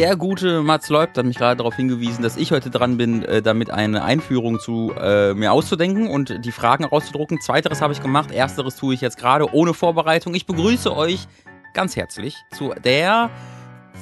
[0.00, 3.42] Der gute Mats Leupt hat mich gerade darauf hingewiesen, dass ich heute dran bin, äh,
[3.42, 7.42] damit eine Einführung zu äh, mir auszudenken und die Fragen rauszudrucken.
[7.42, 10.34] Zweiteres habe ich gemacht, ersteres tue ich jetzt gerade ohne Vorbereitung.
[10.34, 11.28] Ich begrüße euch
[11.74, 13.28] ganz herzlich zu der,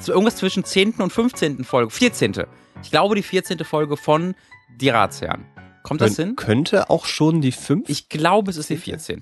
[0.01, 0.93] zu irgendwas zwischen 10.
[0.99, 1.65] und 15.
[1.65, 2.45] Folge, 14.
[2.81, 3.59] Ich glaube die 14.
[3.65, 4.35] Folge von
[4.79, 5.43] Die Ratsherren.
[5.83, 6.37] Kommt das hin?
[6.37, 7.89] Könnte auch schon die 5.
[7.89, 9.19] Ich glaube, es ist die 14.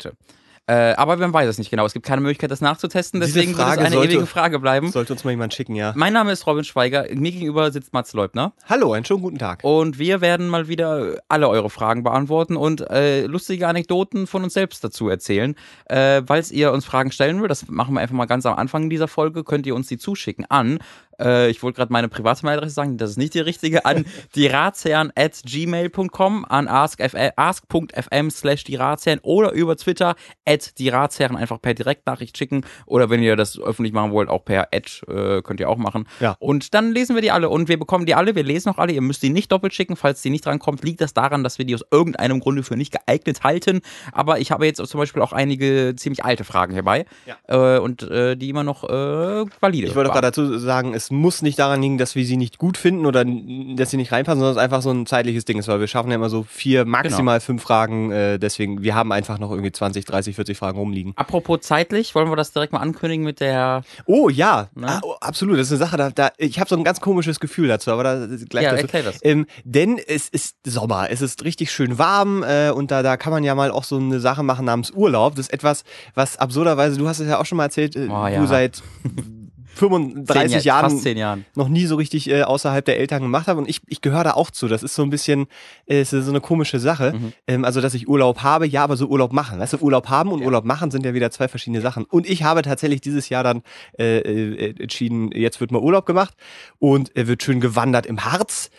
[0.69, 1.85] Äh, aber man weiß es nicht genau.
[1.85, 3.21] Es gibt keine Möglichkeit, das nachzutesten.
[3.21, 4.91] Diese Deswegen wird Frage es eine sollte- ewige Frage bleiben.
[4.91, 5.93] Sollte uns mal jemand schicken, ja.
[5.95, 7.05] Mein Name ist Robin Schweiger.
[7.13, 8.51] Mir gegenüber sitzt Mats Leubner.
[8.67, 9.63] Hallo, einen schönen guten Tag.
[9.63, 14.53] Und wir werden mal wieder alle eure Fragen beantworten und äh, lustige Anekdoten von uns
[14.55, 15.55] selbst dazu erzählen.
[15.85, 18.89] Äh, Falls ihr uns Fragen stellen wollt, das machen wir einfach mal ganz am Anfang
[18.89, 20.79] dieser Folge, könnt ihr uns die zuschicken an.
[21.19, 24.47] Äh, ich wollte gerade meine private Mailadresse sagen, das ist nicht die richtige, an die
[24.47, 30.15] Ratsherren at gmail.com, an ask.fm slash die Ratsherren oder über Twitter
[30.45, 34.45] at die Ratsherren einfach per Direktnachricht schicken oder wenn ihr das öffentlich machen wollt, auch
[34.45, 36.07] per Ad äh, könnt ihr auch machen.
[36.19, 36.35] Ja.
[36.39, 38.93] Und dann lesen wir die alle und wir bekommen die alle, wir lesen auch alle,
[38.93, 41.65] ihr müsst die nicht doppelt schicken, falls die nicht drankommt, liegt das daran, dass wir
[41.65, 43.81] die aus irgendeinem Grunde für nicht geeignet halten,
[44.11, 47.05] aber ich habe jetzt zum Beispiel auch einige ziemlich alte Fragen hierbei
[47.47, 50.21] äh, und äh, die immer noch äh, valide Ich wollte waren.
[50.21, 53.23] gerade dazu sagen, es muss nicht daran liegen, dass wir sie nicht gut finden oder
[53.25, 55.87] dass sie nicht reinpassen, sondern es ist einfach so ein zeitliches Ding ist, weil wir
[55.87, 58.11] schaffen ja immer so vier, maximal fünf Fragen.
[58.11, 61.13] Äh, deswegen, wir haben einfach noch irgendwie 20, 30, 40 Fragen rumliegen.
[61.15, 63.83] Apropos zeitlich, wollen wir das direkt mal ankündigen mit der.
[64.05, 64.87] Oh ja, Ne?
[64.87, 65.57] ah, oh, absolut.
[65.59, 68.03] Das ist eine Sache, da, da ich habe so ein ganz komisches Gefühl dazu, aber
[68.03, 68.83] da gleich Ja, dazu.
[68.83, 69.19] erklär das.
[69.23, 73.31] Ähm, denn es ist Sommer, es ist richtig schön warm äh, und da, da kann
[73.31, 75.35] man ja mal auch so eine Sache machen namens Urlaub.
[75.35, 75.83] Das ist etwas,
[76.15, 78.39] was absurderweise, du hast es ja auch schon mal erzählt, äh, Oh, ja.
[78.39, 78.81] du seit
[79.77, 81.45] 35 Zehn Jahren Fast zehn Jahren.
[81.55, 84.31] noch nie so richtig äh, außerhalb der Eltern gemacht habe und ich, ich gehöre da
[84.31, 84.67] auch zu.
[84.67, 85.47] Das ist so ein bisschen,
[85.85, 87.13] äh, ist so eine komische Sache.
[87.13, 87.33] Mhm.
[87.47, 89.59] Ähm, also, dass ich Urlaub habe, ja, aber so Urlaub machen.
[89.59, 92.05] Weißt du, Urlaub haben und Urlaub machen sind ja wieder zwei verschiedene Sachen.
[92.05, 93.63] Und ich habe tatsächlich dieses Jahr dann
[93.97, 96.33] äh, äh, entschieden, jetzt wird mal Urlaub gemacht
[96.79, 98.69] und er wird schön gewandert im Harz.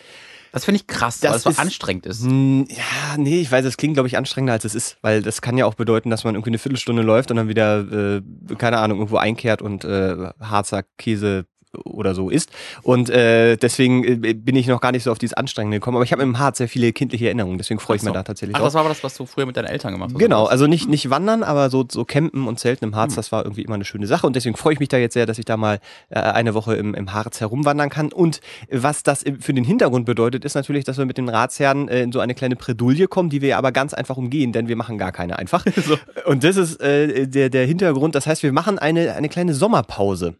[0.52, 2.22] Das finde ich krass, Das weil es so ist- anstrengend ist.
[2.24, 5.42] Hm, Ja, nee, ich weiß, es klingt, glaube ich, anstrengender als es ist, weil das
[5.42, 7.80] kann ja auch bedeuten, dass man irgendwie eine Viertelstunde läuft und dann wieder,
[8.16, 8.22] äh,
[8.56, 11.46] keine Ahnung, irgendwo einkehrt und äh, Harzer Käse
[11.84, 12.50] oder so isst.
[12.82, 15.96] Und äh, deswegen äh, bin ich noch gar nicht so auf dieses Anstrengende gekommen.
[15.96, 18.08] Aber ich habe im Harz sehr viele kindliche Erinnerungen, deswegen freue ich so.
[18.08, 18.68] mich da tatsächlich Ach, drauf.
[18.68, 20.18] das war aber das, was du früher mit deinen Eltern gemacht hast.
[20.18, 22.96] Genau, also nicht, nicht wandern, aber so, so campen und zelten im Hm.
[22.96, 25.14] Harz, das war irgendwie immer eine schöne Sache und deswegen freue ich mich da jetzt
[25.14, 28.12] sehr, dass ich da mal äh, eine Woche im, im Harz herumwandern kann.
[28.12, 28.40] Und
[28.70, 32.12] was das für den Hintergrund bedeutet, ist natürlich, dass wir mit den Ratsherren äh, in
[32.12, 35.12] so eine kleine Bredouille kommen, die wir aber ganz einfach umgehen, denn wir machen gar
[35.12, 35.64] keine einfach.
[36.26, 40.36] Und das ist äh, der, der Hintergrund, das heißt, wir machen eine, eine kleine Sommerpause.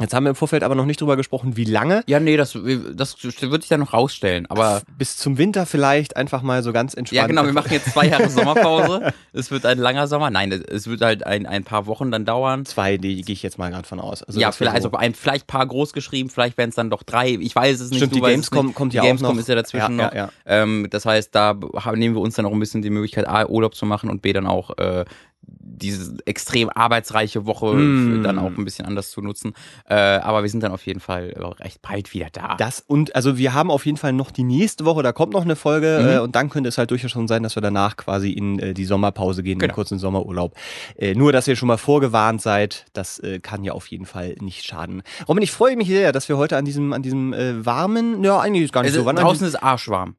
[0.00, 2.02] Jetzt haben wir im Vorfeld aber noch nicht drüber gesprochen, wie lange.
[2.06, 2.52] Ja, nee, das,
[2.94, 4.46] das würde ich dann noch rausstellen.
[4.48, 7.16] Aber Bis zum Winter vielleicht einfach mal so ganz entspannt.
[7.16, 9.12] ja, genau, wir machen jetzt zwei Jahre Sommerpause.
[9.34, 10.30] Es wird ein langer Sommer.
[10.30, 12.64] Nein, es wird halt ein, ein paar Wochen dann dauern.
[12.64, 14.22] Zwei, die gehe ich jetzt mal gerade von aus.
[14.22, 17.02] Also ja, vielleicht, so- also ein, vielleicht paar groß geschrieben, vielleicht werden es dann doch
[17.02, 17.28] drei.
[17.40, 17.98] Ich weiß es nicht.
[17.98, 19.40] Stimmt, du die Gamescom kommt die ja auch Gamescom noch.
[19.40, 20.14] ist ja dazwischen Ja, noch.
[20.14, 21.52] ja, Ähm, das heißt, da
[21.94, 24.32] nehmen wir uns dann auch ein bisschen die Möglichkeit, A, Urlaub zu machen und B,
[24.32, 25.04] dann auch äh,
[25.44, 28.22] diese extrem arbeitsreiche Woche Mm.
[28.22, 29.52] dann auch ein bisschen anders zu nutzen.
[29.88, 32.54] Äh, aber wir sind dann auf jeden Fall recht bald wieder da.
[32.56, 35.42] Das und also wir haben auf jeden Fall noch die nächste Woche, da kommt noch
[35.42, 36.08] eine Folge Mhm.
[36.08, 38.74] äh, und dann könnte es halt durchaus schon sein, dass wir danach quasi in äh,
[38.74, 39.70] die Sommerpause gehen, in Genau.
[39.70, 40.54] einen kurzen Sommerurlaub.
[40.96, 44.36] Äh, nur, dass ihr schon mal vorgewarnt seid, das äh, kann ja auf jeden Fall
[44.40, 45.02] nicht schaden.
[45.28, 48.38] Robin, ich freue mich sehr, dass wir heute an diesem, an diesem äh, warmen, ja
[48.38, 49.16] eigentlich ist gar nicht Also, so warm.
[49.16, 50.14] draußen ist arschwarm.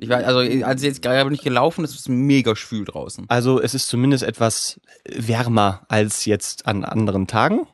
[0.00, 3.24] Ich weiß, also als ich jetzt gerade bin ich gelaufen, es ist mega schwül draußen.
[3.28, 7.66] Also es ist zumindest etwas wärmer als jetzt an anderen Tagen.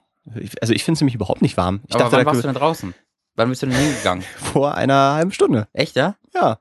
[0.60, 1.82] Also ich finde es nämlich überhaupt nicht warm.
[1.86, 2.94] Ich aber dachte, wann da warst du denn draußen?
[3.36, 4.24] Wann bist du denn hingegangen?
[4.38, 5.68] vor einer halben Stunde.
[5.74, 6.16] Echt, ja?
[6.34, 6.60] Ja.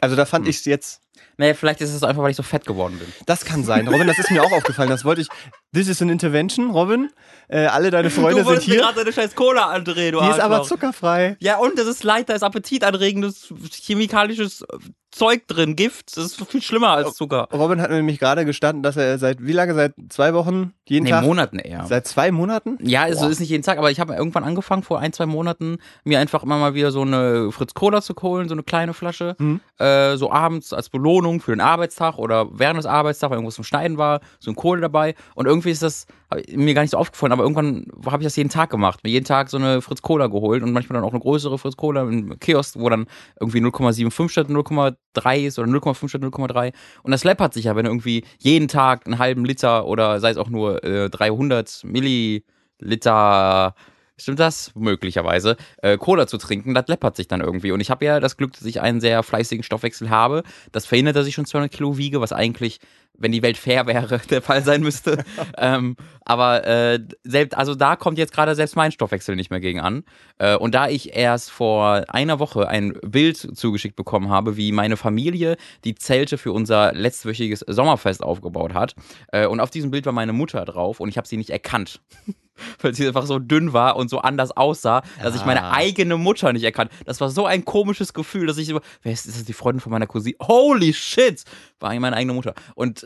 [0.00, 0.28] Also da Hm.
[0.28, 1.01] fand ich es jetzt
[1.36, 3.12] Naja, vielleicht ist es einfach, weil ich so fett geworden bin.
[3.26, 3.88] Das kann sein.
[3.88, 4.90] Robin, das ist mir auch aufgefallen.
[4.90, 5.28] Das wollte ich.
[5.72, 7.10] This is an intervention, Robin.
[7.48, 8.90] Äh, alle deine Freunde sind hier.
[8.94, 11.36] deine scheiß Cola andrehen, du Die ist aber zuckerfrei.
[11.40, 14.64] Ja, und das ist da ist appetitanregendes chemikalisches
[15.12, 16.16] Zeug drin, Gift.
[16.16, 17.48] Das ist viel schlimmer als Zucker.
[17.52, 19.74] Robin hat mir nämlich gerade gestanden, dass er seit wie lange?
[19.74, 21.24] Seit zwei Wochen jeden Nee, Tag.
[21.24, 21.84] Monaten eher.
[21.86, 22.78] Seit zwei Monaten?
[22.82, 23.28] Ja, es Boah.
[23.30, 26.42] ist nicht jeden Tag, aber ich habe irgendwann angefangen, vor ein, zwei Monaten, mir einfach
[26.42, 29.60] immer mal wieder so eine Fritz Cola zu holen, so eine kleine Flasche, Mhm.
[29.78, 33.64] äh, so abends als Belohnung für den Arbeitstag oder während des Arbeitstags, weil irgendwas zum
[33.64, 35.14] Schneiden war, so ein Kohle dabei.
[35.34, 36.06] Und irgendwie ist das
[36.50, 39.00] mir gar nicht so aufgefallen, aber irgendwann habe ich das jeden Tag gemacht.
[39.04, 41.76] Mir jeden Tag so eine Fritz Cola geholt und manchmal dann auch eine größere Fritz
[41.76, 43.06] Cola im Kiosk, wo dann
[43.38, 46.72] irgendwie 0,75 statt 0,3 ist oder 0,5 statt 0,3.
[47.02, 50.30] Und das läppert sich ja, wenn du irgendwie jeden Tag einen halben Liter oder sei
[50.30, 53.74] es auch nur äh, 300 Milliliter
[54.22, 54.72] Stimmt das?
[54.76, 55.56] Möglicherweise.
[55.78, 57.72] Äh, Cola zu trinken, das läppert sich dann irgendwie.
[57.72, 60.44] Und ich habe ja das Glück, dass ich einen sehr fleißigen Stoffwechsel habe.
[60.70, 62.78] Das verhindert, dass ich schon 200 Kilo wiege, was eigentlich
[63.18, 65.24] wenn die Welt fair wäre, der Fall sein müsste.
[65.58, 69.80] ähm, aber äh, selbst, also da kommt jetzt gerade selbst mein Stoffwechsel nicht mehr gegen
[69.80, 70.04] an.
[70.38, 74.96] Äh, und da ich erst vor einer Woche ein Bild zugeschickt bekommen habe, wie meine
[74.96, 78.94] Familie die Zelte für unser letztwöchiges Sommerfest aufgebaut hat.
[79.32, 82.00] Äh, und auf diesem Bild war meine Mutter drauf und ich habe sie nicht erkannt.
[82.80, 85.72] Weil sie einfach so dünn war und so anders aussah, dass ich meine Ah.
[85.72, 86.92] eigene Mutter nicht erkannt.
[87.06, 89.80] Das war so ein komisches Gefühl, dass ich immer, wer ist, ist das die Freundin
[89.80, 90.36] von meiner Cousine?
[90.40, 91.44] Holy shit!
[91.80, 92.54] War meine eigene Mutter.
[92.74, 93.01] Und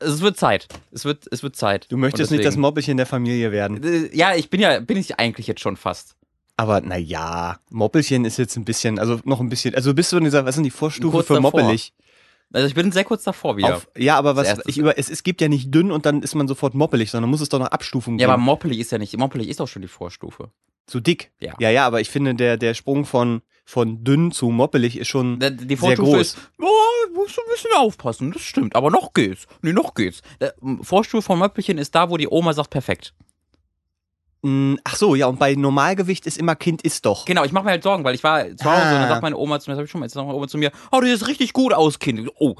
[0.00, 0.68] es wird Zeit.
[0.92, 1.90] Es wird, es wird Zeit.
[1.90, 3.82] Du möchtest Und nicht das deswegen- Moppelchen der Familie werden.
[3.82, 6.14] Äh, Ja, ich bin ja, bin ich eigentlich jetzt schon fast.
[6.56, 10.24] Aber naja, Moppelchen ist jetzt ein bisschen, also noch ein bisschen, also bist du in
[10.24, 11.52] dieser, was sind die Vorstufe Kurz für davor.
[11.60, 11.94] moppelig?
[12.52, 13.76] Also ich bin sehr kurz davor wieder.
[13.76, 16.34] Auf, ja, aber was, ich über, es, es gibt ja nicht dünn und dann ist
[16.34, 18.32] man sofort moppelig, sondern muss es doch noch Abstufungen ja, geben.
[18.34, 20.50] aber moppelig ist ja nicht, moppelig ist doch schon die Vorstufe.
[20.86, 21.30] Zu dick.
[21.40, 21.54] Ja.
[21.60, 25.38] ja, ja, aber ich finde, der, der Sprung von, von dünn zu moppelig ist schon
[25.40, 26.20] Die, die sehr Vorstufe groß.
[26.22, 29.46] ist, oh, musst du ein bisschen aufpassen, das stimmt, aber noch geht's.
[29.60, 30.22] Nee, noch geht's.
[30.40, 33.12] Der m, Vorstufe von Möppelchen ist da, wo die Oma sagt, perfekt.
[34.42, 37.24] Mm, Ach so, ja, und bei Normalgewicht ist immer Kind ist doch.
[37.24, 39.08] Genau, ich mache mir halt Sorgen, weil ich war zu Hause und dann Ah.
[39.08, 40.58] sagt meine Oma zu mir, das hab ich schon mal, jetzt sagt meine Oma zu
[40.58, 42.20] mir, oh, du siehst richtig gut aus, Kind.
[42.20, 42.54] Ich Oh.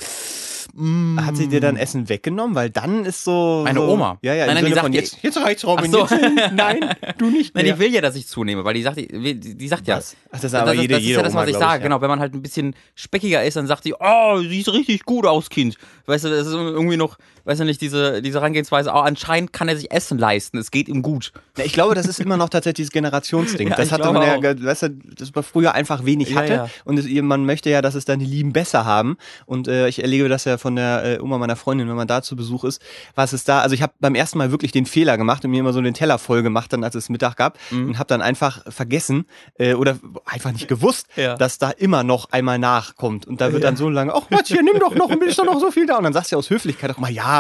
[0.75, 1.19] Mm.
[1.25, 2.55] Hat sie dir dann Essen weggenommen?
[2.55, 3.63] Weil dann ist so.
[3.65, 4.19] Meine so, Oma.
[4.23, 5.91] Ja, ja, Nein, nein, die Sinne von sagt, jetzt, jetzt reicht's, Robin.
[5.91, 6.01] So.
[6.07, 6.13] Jetzt,
[6.53, 7.75] nein, du nicht Nein, mehr.
[7.75, 9.09] die will ja, dass ich zunehme, weil die sagt, die,
[9.41, 9.97] die, die sagt ja.
[9.97, 10.15] Was?
[10.31, 11.81] Ach, das ist aber das, jede, das ist ja das, Oma, was ich glaub sage.
[11.81, 11.89] ja.
[11.89, 15.25] Genau, wenn man halt ein bisschen speckiger ist, dann sagt die, oh, siehst richtig gut
[15.25, 15.77] aus, Kind.
[16.07, 17.17] Weißt du, das ist irgendwie noch,
[17.49, 20.89] weißt du nicht, diese, diese Herangehensweise, oh, anscheinend kann er sich Essen leisten, es geht
[20.89, 21.33] ihm gut.
[21.57, 23.69] Ja, ich glaube, das ist immer noch tatsächlich dieses Generationsding.
[23.69, 26.53] Ja, das ich hatte man ja, weißt du, das man früher einfach wenig hatte.
[26.53, 26.69] ja.
[26.85, 29.17] Und es, man möchte ja, dass es dann die Lieben besser haben.
[29.47, 32.23] Und äh, ich erlebe das ja von der äh, Oma meiner Freundin, wenn man da
[32.23, 32.81] zu Besuch ist.
[33.15, 33.61] Was ist da?
[33.61, 35.95] Also ich habe beim ersten Mal wirklich den Fehler gemacht und mir immer so den
[35.95, 37.89] Teller voll gemacht, dann als es Mittag gab Mhm.
[37.89, 39.25] und habe dann einfach vergessen
[39.59, 41.07] äh, oder einfach nicht gewusst,
[41.39, 43.27] dass da immer noch einmal nachkommt.
[43.27, 45.71] Und da wird dann so lange, ach Matthias, nimm doch noch, ist doch noch so
[45.71, 45.97] viel da.
[45.99, 47.38] Und dann sagst du ja aus Höflichkeit auch mal ja.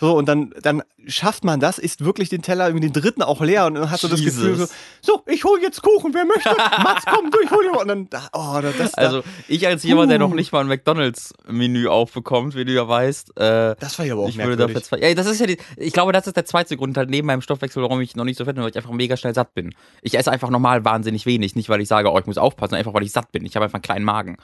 [0.00, 3.66] So, und dann, dann schafft man das, isst wirklich den Teller, den dritten auch leer
[3.66, 4.22] und dann hast du das.
[4.24, 4.66] Gefühl so,
[5.02, 6.50] so, ich hol jetzt Kuchen, wer möchte?
[6.82, 7.82] Mats, komm, du, ich hol dir mal.
[7.82, 10.68] Und dann, da- oh, das, das, Also, ich als jemand, der noch nicht mal ein
[10.68, 14.74] McDonalds-Menü aufbekommt, wie du ja weißt, äh, das war ja aber auch ich würde merkwürdig.
[14.84, 15.08] dafür zwei.
[15.08, 17.42] Ja, das ist ja die, ich glaube, das ist der zweite Grund halt neben meinem
[17.42, 19.74] Stoffwechsel, warum ich noch nicht so fett bin, weil ich einfach mega schnell satt bin.
[20.02, 22.94] Ich esse einfach normal wahnsinnig wenig, nicht weil ich sage, oh, ich muss aufpassen, einfach
[22.94, 23.44] weil ich satt bin.
[23.44, 24.36] Ich habe einfach einen kleinen Magen.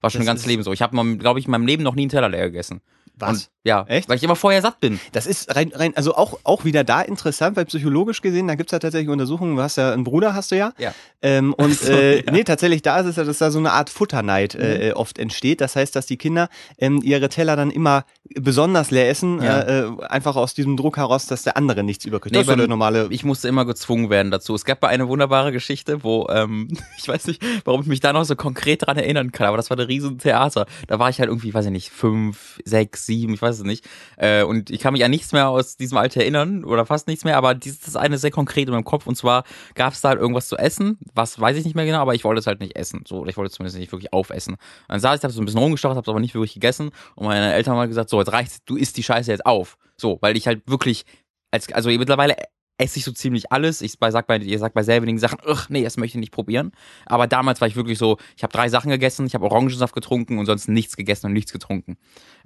[0.00, 0.72] War schon Das mein ganzes Leben so.
[0.72, 2.80] Ich habe, glaube ich, in meinem Leben noch nie einen Teller leer gegessen.
[3.14, 3.30] Was?
[3.30, 4.08] Und, ja, Echt?
[4.08, 4.98] weil ich immer vorher satt bin.
[5.12, 8.72] Das ist rein, rein also auch, auch wieder da interessant, weil psychologisch gesehen, da gibt's
[8.72, 10.72] ja tatsächlich Untersuchungen, du hast ja einen Bruder, hast du ja.
[10.78, 10.92] Ja.
[11.20, 12.22] Ähm, und so, äh, ja.
[12.26, 12.36] Mhm.
[12.36, 15.18] nee, tatsächlich da ist es ja, dass da so eine Art Futterneid äh, äh, oft
[15.20, 15.60] entsteht.
[15.60, 16.48] Das heißt, dass die Kinder
[16.78, 18.04] ähm, ihre Teller dann immer
[18.34, 19.60] besonders leer essen, Ja.
[19.60, 22.34] äh, äh, einfach aus diesem Druck heraus, dass der andere nichts überkriegt.
[22.34, 23.06] Nee, das ist der normale.
[23.10, 24.54] Ich musste immer gezwungen werden dazu.
[24.56, 26.68] Es gab mal eine wunderbare Geschichte, wo, ähm,
[26.98, 29.70] ich weiß nicht, warum ich mich da noch so konkret dran erinnern kann, aber das
[29.70, 30.66] war ein riesen Theater.
[30.88, 33.84] Da war ich halt irgendwie, weiß ich nicht, fünf, sechs, sieben, ich weiß es nicht.
[34.16, 37.24] Äh, und ich kann mich an nichts mehr aus diesem Alter erinnern oder fast nichts
[37.24, 39.06] mehr, aber dieses eine sehr konkret in meinem Kopf.
[39.06, 39.44] Und zwar
[39.74, 42.24] gab es da halt irgendwas zu essen, was weiß ich nicht mehr genau, aber ich
[42.24, 43.04] wollte es halt nicht essen.
[43.06, 44.56] So, oder ich wollte es zumindest nicht wirklich aufessen.
[44.88, 46.90] dann saß ich da hab so ein bisschen rumgestocht, hab's aber nicht wirklich gegessen.
[47.14, 49.76] Und meine Eltern haben halt gesagt, so, jetzt reicht's, du isst die Scheiße jetzt auf.
[49.96, 51.04] So, weil ich halt wirklich
[51.50, 52.36] als, also mittlerweile
[52.82, 53.80] esse ich so ziemlich alles.
[53.80, 56.72] Ich sag bei, ihr sagt bei selbigen Sachen, ach nee, das möchte ich nicht probieren.
[57.06, 60.38] Aber damals war ich wirklich so, ich habe drei Sachen gegessen, ich habe Orangensaft getrunken
[60.38, 61.96] und sonst nichts gegessen und nichts getrunken.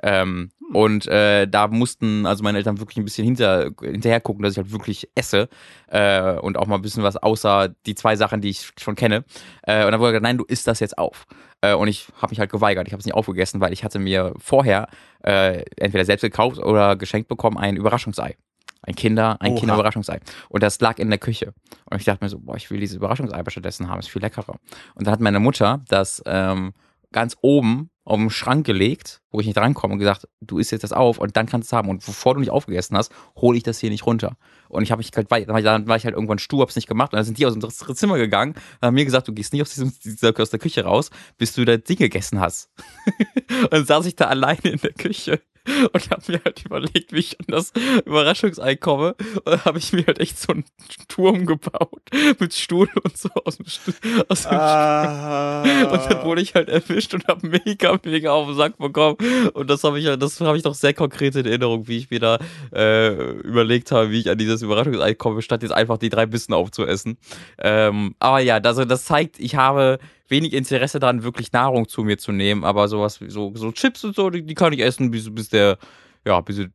[0.03, 4.53] Ähm, Und äh, da mussten also meine Eltern wirklich ein bisschen hinter, hinterher gucken, dass
[4.53, 5.49] ich halt wirklich esse
[5.89, 9.25] äh, und auch mal ein bisschen was außer die zwei Sachen, die ich schon kenne.
[9.63, 11.27] Äh, und dann wurde gesagt, nein, du isst das jetzt auf.
[11.61, 12.89] Äh, und ich habe mich halt geweigert.
[12.89, 14.89] Ich habe es nicht aufgegessen, weil ich hatte mir vorher
[15.25, 18.37] äh, entweder selbst gekauft oder geschenkt bekommen ein Überraschungsei.
[18.83, 19.61] Ein Kinder, ein Oha.
[19.61, 20.21] Kinderüberraschungsei.
[20.49, 21.55] Und das lag in der Küche.
[21.91, 24.23] Und ich dachte mir so, boah, ich will dieses Überraschungsei aber stattdessen haben, ist viel
[24.23, 24.57] leckerer.
[24.95, 26.73] Und dann hat meine Mutter das ähm,
[27.13, 30.85] ganz oben auf den Schrank gelegt, wo ich nicht rankomme und gesagt, du isst jetzt
[30.85, 31.89] das auf und dann kannst du es haben.
[31.89, 34.37] Und bevor du nicht aufgegessen hast, hole ich das hier nicht runter.
[34.69, 37.13] Und ich habe mich halt, dann war ich halt irgendwann stur, hab's nicht gemacht.
[37.13, 39.71] Und dann sind die aus dem Zimmer gegangen, haben mir gesagt, du gehst nicht aus,
[39.71, 42.71] diesem, dieser, aus der Küche raus, bis du das Ding gegessen hast.
[43.63, 45.41] und dann saß ich da alleine in der Küche
[45.93, 47.73] und habe mir halt überlegt, wie ich an das
[48.05, 49.15] Überraschungsei komme.
[49.37, 50.65] Und dann habe ich mir halt echt so einen
[51.09, 52.03] Turm gebaut
[52.39, 53.93] mit Stuhl und so aus dem, Stu
[54.29, 55.63] aus dem Ah.
[55.93, 59.17] und dann wurde ich halt erwischt und habe mega, mega auf den Sack bekommen.
[59.55, 62.11] Und das habe ich, ja- das habe ich noch sehr konkret in Erinnerung, wie ich
[62.11, 62.39] mir da
[62.75, 66.53] äh, überlegt habe, wie ich an dieses Überraschungsei komme, statt jetzt einfach die drei Bissen
[66.55, 67.19] aufzuessen.
[67.59, 72.19] Ähm, aber ja, also das zeigt, ich habe wenig Interesse daran, wirklich Nahrung zu mir
[72.19, 72.65] zu nehmen.
[72.65, 75.49] Aber sowas wie so, so Chips und so, die, die kann ich essen, bis, bis
[75.49, 75.79] der,
[76.25, 76.67] ja, bis es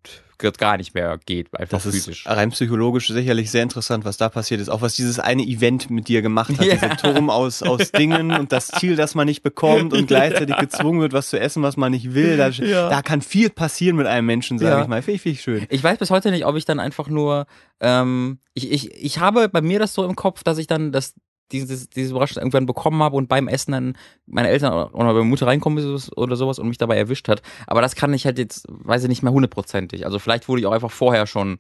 [0.58, 2.26] gar nicht mehr geht, einfach Das ist physisch.
[2.26, 4.70] rein psychologisch sicherlich sehr interessant, was da passiert ist.
[4.70, 6.66] Auch was dieses eine Event mit dir gemacht hat.
[6.66, 6.74] Ja.
[6.78, 11.00] Dieser Turm aus, aus Dingen und das Ziel, das man nicht bekommt und gleichzeitig gezwungen
[11.00, 12.38] wird, was zu essen, was man nicht will.
[12.38, 12.90] Da, Ja.
[12.90, 14.82] da kann viel passieren mit einem Menschen, sage Ja.
[14.82, 15.04] ich mal.
[15.04, 15.68] Finde ich, finde ich schön.
[15.70, 17.46] Ich weiß bis heute nicht, ob ich dann einfach nur,
[17.80, 21.14] ähm, ich, ich, ich habe bei mir das so im Kopf, dass ich dann das,
[21.52, 25.48] dieses, diese Überraschung irgendwann bekommen habe und beim Essen dann meine Eltern oder meine Mutter
[25.48, 27.42] reinkommen oder sowas und mich dabei erwischt hat.
[27.68, 30.06] Aber das kann ich halt jetzt, weiß ich nicht mehr hundertprozentig.
[30.06, 31.58] Also vielleicht wurde ich auch einfach vorher schon.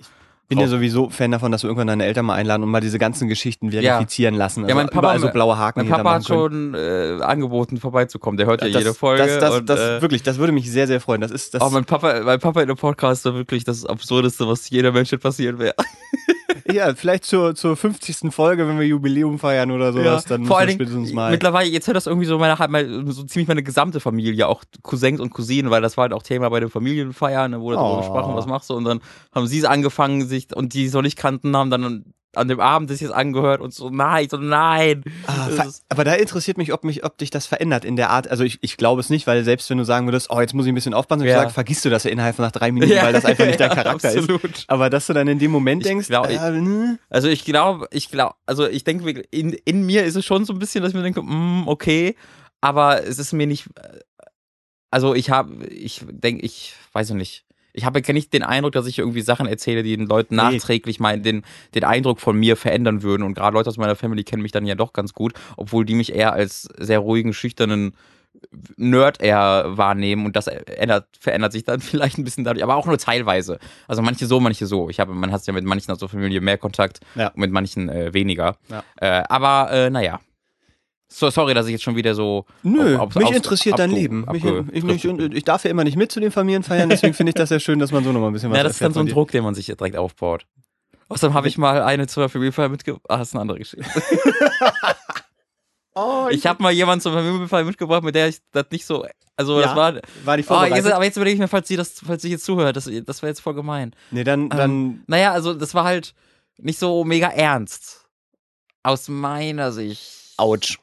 [0.48, 3.00] Bin ja sowieso Fan davon, dass wir irgendwann deine Eltern mal einladen und mal diese
[3.00, 4.65] ganzen Geschichten verifizieren lassen.
[4.65, 8.36] Also Ja, mein Papa- so blaue Haken Mein Papa hat schon äh, angeboten, vorbeizukommen.
[8.36, 9.24] Der hört ja, das, jede Folge.
[9.24, 11.21] Das, das, und, das, äh, wirklich, das würde mich sehr, sehr freuen.
[11.21, 11.62] Das ist das.
[11.62, 15.15] Oh, mein Papa, mein Papa in dem Podcast war wirklich das Absurdeste, was jeder Mensch
[15.15, 15.75] passieren wäre.
[16.72, 18.34] ja, vielleicht zur, zur 50.
[18.34, 21.32] Folge, wenn wir Jubiläum feiern oder sowas, dann vor müssen allen wir spätestens mal.
[21.32, 25.20] mittlerweile, jetzt hört das irgendwie so meine, meine, so ziemlich meine gesamte Familie, auch Cousins
[25.20, 27.98] und Cousinen, weil das war halt auch Thema bei den Familienfeiern, wo darüber Oh.
[27.98, 28.75] gesprochen, was machst du?
[28.75, 29.01] Und dann
[29.34, 32.59] haben sie es angefangen, sich, und die es noch nicht kannten, haben dann an dem
[32.61, 35.03] Abend sich das angehört und so, nein, so, nein.
[35.27, 38.29] Ah, ist- aber da interessiert mich, ob mich, ob dich das verändert in der Art.
[38.29, 40.65] Also ich, ich glaube es nicht, weil selbst wenn du sagen würdest, oh, jetzt muss
[40.65, 41.31] ich ein bisschen aufpassen, Ja.
[41.33, 41.39] ja.
[41.43, 43.69] sag, vergisst du das ja innerhalb von nach drei Minuten, weil das einfach nicht dein
[43.69, 44.17] ja, Charakter ist.
[44.29, 44.63] absolut.
[44.67, 47.00] Aber dass du dann in dem Moment Ich denkst, glaub, äh, ne?
[47.09, 50.53] Also ich glaube, ich glaube, also ich denke, in, in mir ist es schon so
[50.53, 52.15] ein bisschen, dass ich mir denke, mm, okay,
[52.61, 54.00] aber es ist mir nicht, äh,
[54.89, 58.73] also ich habe, ich denke, ich weiß ja nicht, ich habe ja nicht den Eindruck,
[58.73, 60.41] dass ich irgendwie Sachen erzähle, die den Leuten Nee.
[60.41, 61.43] nachträglich mal den,
[61.75, 63.23] den Eindruck von mir verändern würden.
[63.23, 65.95] Und gerade Leute aus meiner Family kennen mich dann ja doch ganz gut, obwohl die
[65.95, 67.93] mich eher als sehr ruhigen, schüchternen
[68.77, 72.85] Nerd eher wahrnehmen und das ändert, verändert sich dann vielleicht ein bisschen dadurch, aber auch
[72.87, 73.59] nur teilweise.
[73.87, 74.89] Also manche so, manche so.
[74.89, 77.27] Ich habe, man hat ja mit manchen aus der Familie mehr Kontakt Ja.
[77.27, 78.57] und mit manchen äh, weniger.
[78.69, 78.83] Ja.
[78.97, 80.19] Äh, aber äh, naja.
[81.13, 82.46] So, sorry, dass ich jetzt schon wieder so.
[82.63, 84.25] Nö, auf- auf- mich interessiert dein Leben.
[84.32, 87.36] Mich, ich, ich, ich darf ja immer nicht mit zu den Familienfeiern, deswegen finde ich
[87.36, 88.94] das ja schön, dass man so noch mal ein bisschen was Ja, das ist dann
[88.94, 89.08] so ein.
[89.08, 90.46] Druck, den man sich direkt aufbaut.
[91.10, 93.03] Außerdem habe ich mal eine zur Familienfeier mitgebracht.
[93.10, 93.86] Ah, das ist eine andere Geschichte.
[95.94, 99.06] Oh, Ich habe mal jemanden zur Familienfeier mitgebracht, mit der ich das nicht so.
[99.36, 99.96] Also, Ja, das war.
[100.24, 100.77] war die Oh, vorbereitet?
[100.86, 103.22] jetzt, aber jetzt überlege ich mir, falls sie das, falls sie jetzt zuhört, das, das
[103.22, 103.94] wäre jetzt voll gemein.
[104.10, 106.13] nee, dann, dann Ähm, naja, also das war halt
[106.58, 108.06] nicht so mega ernst.
[108.84, 110.34] Aus meiner Sicht.
[110.38, 110.77] ouch.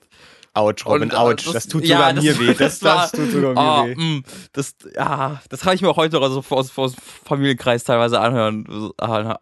[0.86, 1.34] Robin, Und, äh, ouch.
[1.34, 2.46] das- Das, tut ja, sogar das- mir weh.
[2.54, 3.50] Das, das war- das tut sogar
[3.82, 4.00] Oh, mir weh.
[4.00, 4.22] mh,
[4.52, 8.64] das, ja, das kann ich mir auch heute noch also aus, aus Familienkreis teilweise anhören.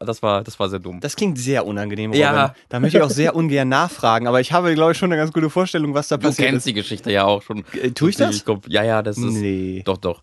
[0.01, 1.01] Das war, das war sehr dumm.
[1.01, 2.21] Das klingt sehr unangenehm, Robin.
[2.21, 2.55] Ja.
[2.69, 5.33] Da möchte ich auch sehr ungern nachfragen, aber ich habe, glaube ich, schon eine ganz
[5.33, 6.71] gute Vorstellung, was da Du passiert kennst ist.
[6.71, 7.65] die Geschichte ja auch schon.
[7.81, 8.45] Äh, tue ich das?
[8.45, 9.25] glaub, ja, ja, das ist.
[9.25, 9.83] Nee.
[9.85, 10.23] Doch, doch.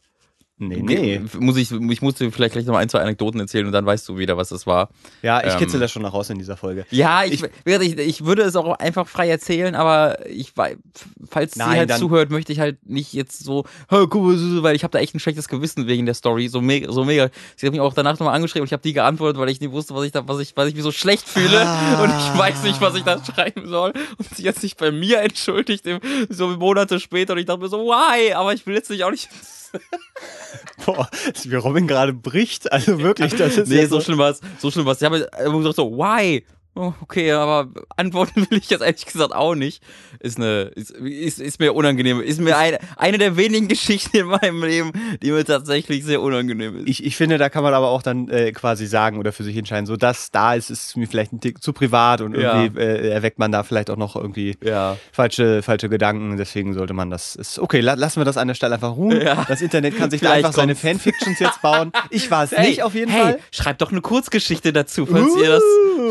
[0.60, 1.22] Nee, nee.
[1.40, 4.08] Muss ich, ich muss dir vielleicht gleich noch ein, zwei Anekdoten erzählen und dann weißt
[4.08, 4.90] du wieder, was das war.
[5.24, 6.86] Ja, ich Ähm, kitzel das schon noch raus in dieser Folge.
[6.92, 11.78] Ja, ich, ich, ich würde es auch einfach frei erzählen, aber ich falls Nein, sie
[11.80, 15.48] halt zuhört, möchte ich halt nicht jetzt so, weil ich habe da echt ein schlechtes
[15.48, 17.30] Gewissen wegen der Story, so mega, so mega.
[17.56, 19.72] Sie hat mich auch danach nochmal angeschrieben und ich habe die geantwortet, weil ich nicht
[19.72, 22.04] wusste, was ich da, was ich, was ich mir so schlecht fühle Ah.
[22.04, 25.20] und ich weiß nicht, was ich da schreiben soll und sie hat sich bei mir
[25.24, 25.86] entschuldigt,
[26.30, 28.34] so Monate später und ich dachte mir so, why?
[28.34, 29.30] Aber ich will jetzt nicht auch nicht.
[30.86, 31.10] Boah,
[31.44, 32.72] wie Robin gerade bricht.
[32.72, 35.02] Also wirklich, das ist Nee, so schlimm war's, so schlimm war's.
[35.02, 36.46] Ich habe gesagt so, why?
[36.76, 39.84] Oh, okay, aber antworten will ich jetzt ehrlich gesagt auch nicht.
[40.20, 42.20] Ist eine, ist, ist, ist mir unangenehm.
[42.20, 46.78] Ist mir eine, eine der wenigen Geschichten in meinem Leben, die mir tatsächlich sehr unangenehm
[46.80, 46.88] ist.
[46.90, 49.56] Ich, ich finde, da kann man aber auch dann äh, quasi sagen oder für sich
[49.56, 52.64] entscheiden, so das da ist, ist mir vielleicht ein Tick zu privat und Ja.
[52.64, 54.98] irgendwie äh, erweckt man da vielleicht auch noch irgendwie ja.
[55.12, 56.38] falsche, falsche Gedanken.
[56.38, 57.36] Deswegen sollte man das.
[57.36, 59.22] Ist, okay, la, lassen wir das an der Stelle einfach ruhen.
[59.22, 59.46] Ja.
[59.48, 61.04] Das Internet kann sich da Vielleicht einfach seine kommt's.
[61.04, 61.92] Fanfictions jetzt bauen.
[62.10, 63.40] Ich war es nicht auf jeden hey, Fall.
[63.52, 65.64] schreibt doch eine Kurzgeschichte dazu, falls ihr das,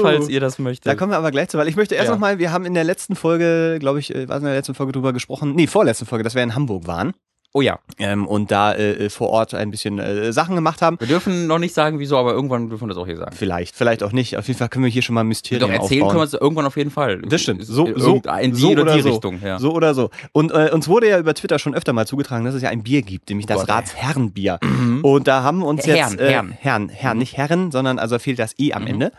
[0.03, 0.87] falls ihr das möchtet.
[0.87, 2.13] Da kommen wir aber gleich zu, weil ich möchte erst Ja.
[2.15, 4.75] noch mal, wir haben in der letzten Folge, glaube ich, äh, was in der letzten
[4.75, 7.13] Folge drüber gesprochen, nee, vorletzten Folge, dass wir in Hamburg waren
[7.55, 7.79] oh ja.
[7.99, 10.99] ähm, und da äh, vor Ort ein bisschen äh, Sachen gemacht haben.
[10.99, 13.37] Wir dürfen noch nicht sagen, wieso, aber irgendwann dürfen wir das auch hier sagen.
[13.37, 14.39] Vielleicht, vielleicht auch nicht.
[14.39, 16.09] Auf jeden Fall können wir hier schon mal Mysterien Doch erzählen aufbauen.
[16.21, 17.21] können wir es irgendwann auf jeden Fall.
[17.21, 17.63] Das stimmt.
[17.67, 19.11] So, In so, so die oder oder die so.
[19.11, 19.59] Richtung, ja.
[19.59, 20.09] So oder so.
[20.33, 22.83] Und äh, uns wurde ja über Twitter schon öfter mal zugetragen, dass es ja ein
[22.85, 23.75] Bier gibt, nämlich das Gott, ey.
[23.75, 24.59] Ratsherrenbier.
[25.03, 26.53] Und da haben uns Herren, jetzt äh, Herren.
[26.59, 28.89] Herren, Herren, nicht Herren, sondern also fehlt das E am Mhm.
[28.89, 29.13] Ende.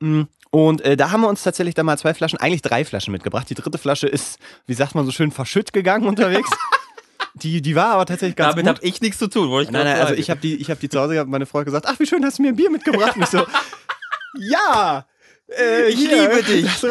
[0.00, 0.22] Mm,
[0.56, 3.50] Und äh, da haben wir uns tatsächlich dann mal zwei Flaschen, eigentlich drei Flaschen mitgebracht.
[3.50, 6.48] Die dritte Flasche ist, wie sagt man so schön, verschütt gegangen unterwegs.
[7.34, 9.84] die, die war aber tatsächlich ganz Damit habe ich nichts zu tun, wollte ich Nein,
[9.84, 10.20] nein, also sagen.
[10.20, 11.28] ich habe die, ich habe die zu Hause gehabt.
[11.28, 13.16] Meine Frau hat gesagt, ach, wie schön, hast du mir ein Bier mitgebracht.
[13.16, 13.44] Und ich so,
[14.38, 15.04] ja,
[15.48, 16.70] Äh, Ich hier, liebe dich.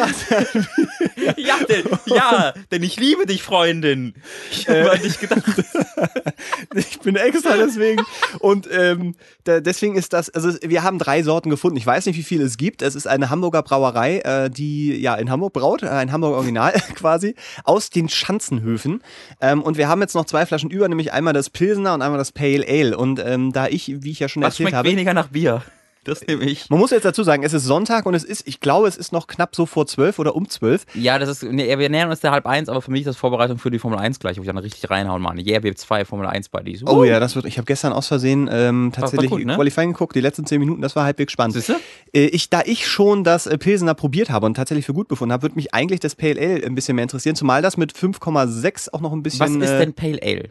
[1.37, 4.13] Ja, denn, ja, denn ich liebe dich, Freundin.
[4.51, 5.43] Ich habe an dich gedacht.
[6.75, 8.03] ich bin extra deswegen.
[8.39, 11.77] Und ähm, da, deswegen ist das, also wir haben drei Sorten gefunden.
[11.77, 12.81] Ich weiß nicht, wie viele es gibt.
[12.83, 16.73] Es ist eine Hamburger Brauerei, äh, die ja in Hamburg braut, äh, ein Hamburger Original
[16.95, 19.01] quasi, aus den Schanzenhöfen.
[19.41, 22.19] Ähm, und wir haben jetzt noch zwei Flaschen über, nämlich einmal das Pilsener und einmal
[22.19, 22.95] das Pale Ale.
[22.97, 24.87] Und ähm, da ich, wie ich ja schon Was erzählt habe.
[24.89, 25.63] weniger nach Bier?
[26.05, 26.69] Das nehme ich.
[26.69, 29.11] Man muss jetzt dazu sagen, es ist Sonntag und es ist, ich glaube, es ist
[29.11, 30.85] noch knapp so vor zwölf oder um zwölf.
[30.93, 33.17] Ja, das ist, nee, wir nähern uns der halb eins, aber für mich ist das
[33.17, 35.37] Vorbereitung für die Formel 1 gleich, wo ich dann richtig reinhauen, Mann.
[35.37, 36.85] Yeah, wir haben zwei Formel 1 Buddies.
[36.85, 37.45] Oh ja, das wird.
[37.45, 39.55] Ich habe gestern aus Versehen ähm, tatsächlich gut, ne?
[39.55, 41.55] Qualifying geguckt, die letzten zehn Minuten, das war halbwegs spannend.
[41.55, 41.77] Siehste?
[42.13, 45.33] Äh, ich, da ich schon das äh, Pilsener probiert habe und tatsächlich für gut befunden
[45.33, 48.93] habe, würde mich eigentlich das Pale Ale ein bisschen mehr interessieren, zumal das mit 5,6
[48.93, 49.39] auch noch ein bisschen.
[49.39, 50.49] Was ist äh, denn Pale Ale?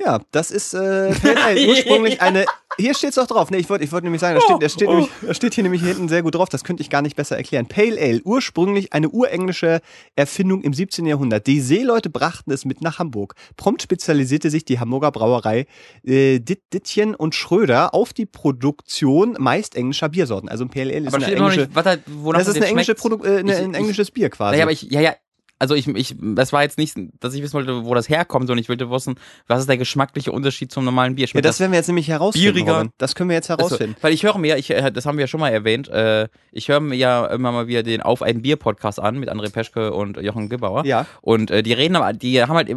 [0.00, 1.66] Ja, das ist äh, Pale Ale.
[1.68, 2.46] Ursprünglich eine.
[2.80, 3.50] Hier steht's doch drauf.
[3.50, 4.92] Nee, ich wollte ich wollte nämlich sagen, da steht, da, steht Oh.
[4.92, 6.48] nämlich, da steht hier nämlich hinten sehr gut drauf.
[6.48, 7.66] Das könnte ich gar nicht besser erklären.
[7.66, 9.80] Pale Ale, ursprünglich eine urenglische
[10.16, 11.04] Erfindung im 17.
[11.06, 11.46] Jahrhundert.
[11.46, 13.34] Die Seeleute brachten es mit nach Hamburg.
[13.56, 15.66] Prompt spezialisierte sich die Hamburger Brauerei
[16.04, 20.48] äh, Ditt, Dittchen und Schröder auf die Produktion meist englischer Biersorten.
[20.48, 21.60] Also ein Pale Ale ist Aber eine steht noch englische.
[21.66, 22.94] nicht, was da, wonach Das ist eine englische.
[22.94, 24.52] Produ äh, eine, ein englisches Bier quasi.
[24.52, 25.14] Naja, aber ich, ja, ja,
[25.58, 28.60] also ich, ich, das war jetzt nicht, dass ich wissen wollte, wo das herkommt, sondern
[28.62, 31.26] ich wollte wissen, was ist der geschmackliche Unterschied zum normalen Bier?
[31.32, 32.54] ja, das werden wir jetzt nämlich herausfinden.
[32.54, 32.76] bieriger?
[32.78, 32.92] Robin.
[32.98, 33.96] Das können wir jetzt Also, herausfinden.
[34.00, 36.68] weil ich höre mir, ich, äh, das haben wir ja schon mal erwähnt, äh, ich
[36.68, 39.92] höre mir ja immer mal wieder den Auf ein Bier Podcast an mit André Peschke
[39.92, 40.84] und Jochen Gebauer.
[40.84, 41.06] Ja.
[41.22, 42.74] Und äh, die reden aber, die haben halt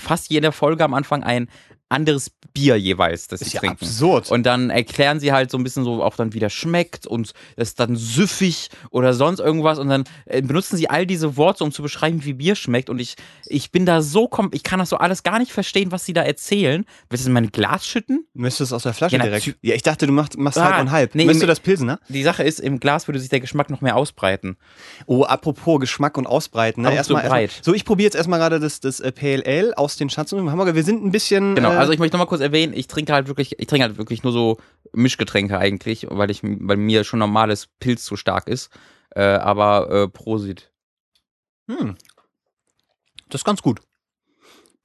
[0.00, 1.48] fast jede Folge am Anfang ein
[1.94, 3.84] anderes Bier jeweils, das sie Ist ja trinken.
[3.84, 4.30] absurd.
[4.30, 7.32] Und dann erklären sie halt so ein bisschen so auch dann, wie das schmeckt und
[7.56, 11.64] es ist dann süffig oder sonst irgendwas und dann äh, benutzen sie all diese Worte,
[11.64, 14.90] um zu beschreiben, wie Bier schmeckt und ich, ich bin da so, ich kann das
[14.90, 16.84] so alles gar nicht verstehen, was sie da erzählen.
[17.10, 18.26] Willst du in mein Glas schütten?
[18.34, 19.56] Möchtest du es aus der Flasche Ja, direkt?
[19.62, 21.14] Ja, ich dachte, du machst, machst Ah, halb und halb.
[21.14, 21.98] nee, Möchtest du das Pilsener?
[22.08, 24.56] Die Sache ist, im Glas würde sich der Geschmack noch mehr ausbreiten.
[25.06, 26.82] Oh, apropos Geschmack und Ausbreiten.
[26.82, 26.94] Ne?
[26.94, 27.42] Erstmal, so breit.
[27.42, 29.12] erstmal, so, ich probiere jetzt erstmal gerade das, das äh,
[29.44, 30.74] Ale aus den Hamburger.
[30.74, 31.54] Wir sind ein bisschen.
[31.54, 33.86] Genau, äh, also ich möchte noch mal kurz erwähnen, ich trinke halt wirklich, ich trinke
[33.86, 34.58] halt wirklich nur so
[34.92, 38.70] Mischgetränke eigentlich, weil ich, weil mir schon normales Pilz zu stark ist.
[39.10, 40.72] Äh, aber äh, Prosit.
[41.68, 41.96] hm.
[43.28, 43.80] Das ist ganz gut.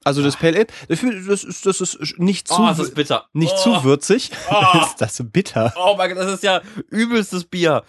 [0.02, 3.26] Also das Pale Ale, das ist, das ist, das nicht zu, Oh, es ist bitter.
[3.34, 3.62] nicht oh.
[3.62, 4.30] zu würzig.
[4.50, 4.78] Oh.
[4.80, 5.74] ist das bitter?
[5.76, 7.82] Oh mein Gott, das ist ja übelstes Bier.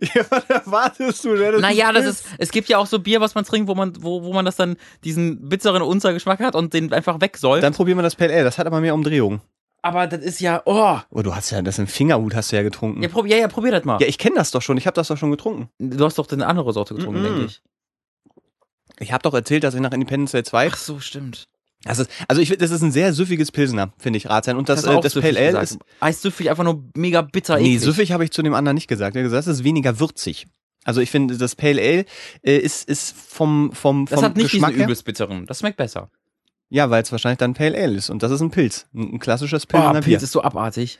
[0.14, 1.60] Ja, was erwartest du denn?
[1.60, 4.22] Naja, das ist, es gibt ja auch so Bier, was man trinkt, wo man, wo,
[4.22, 7.62] wo man das dann, diesen bitteren Untergeschmack hat und den einfach wegsäuft.
[7.62, 8.44] Dann probieren wir das Pale Ale.
[8.44, 9.40] Das hat aber mehr Umdrehungen.
[9.82, 10.98] Aber das ist ja, oh.
[11.10, 13.02] Oh, du hast ja das im Fingerhut hast du ja getrunken.
[13.02, 14.00] Ja, probier, ja, ja, probier das mal.
[14.00, 14.76] Ja, ich kenne das doch schon.
[14.78, 15.68] Ich habe das doch schon getrunken.
[15.78, 17.24] Du hast doch eine andere Sorte getrunken, Mhm.
[17.24, 17.62] denke ich.
[19.00, 21.46] Ich habe doch erzählt, dass ich nach Independence Day 2 Ach so, stimmt.
[21.84, 24.56] Das ist, also ich das ist ein sehr süffiges Pilsener, finde ich, Ratsherrn.
[24.58, 25.78] Und das, du äh, das süffig Pale Ale ist.
[26.00, 27.80] Eissüffig einfach nur mega bitter Nee, eklig.
[27.82, 29.14] süffig habe ich zu dem anderen nicht gesagt.
[29.14, 30.46] Er hat gesagt, das ist weniger würzig.
[30.84, 32.04] Also ich finde, das Pale Ale
[32.42, 35.46] äh, ist, ist vom, vom, Das vom hat nicht Geschmack diesen übelst bitteren.
[35.46, 36.10] Das schmeckt besser.
[36.70, 38.10] Ja, weil es wahrscheinlich dann Pale Ale ist.
[38.10, 38.86] Und das ist ein Pilz.
[38.94, 40.02] Ein, ein klassisches Oh, Pilsener Bier.
[40.02, 40.98] Pilz ist so abartig.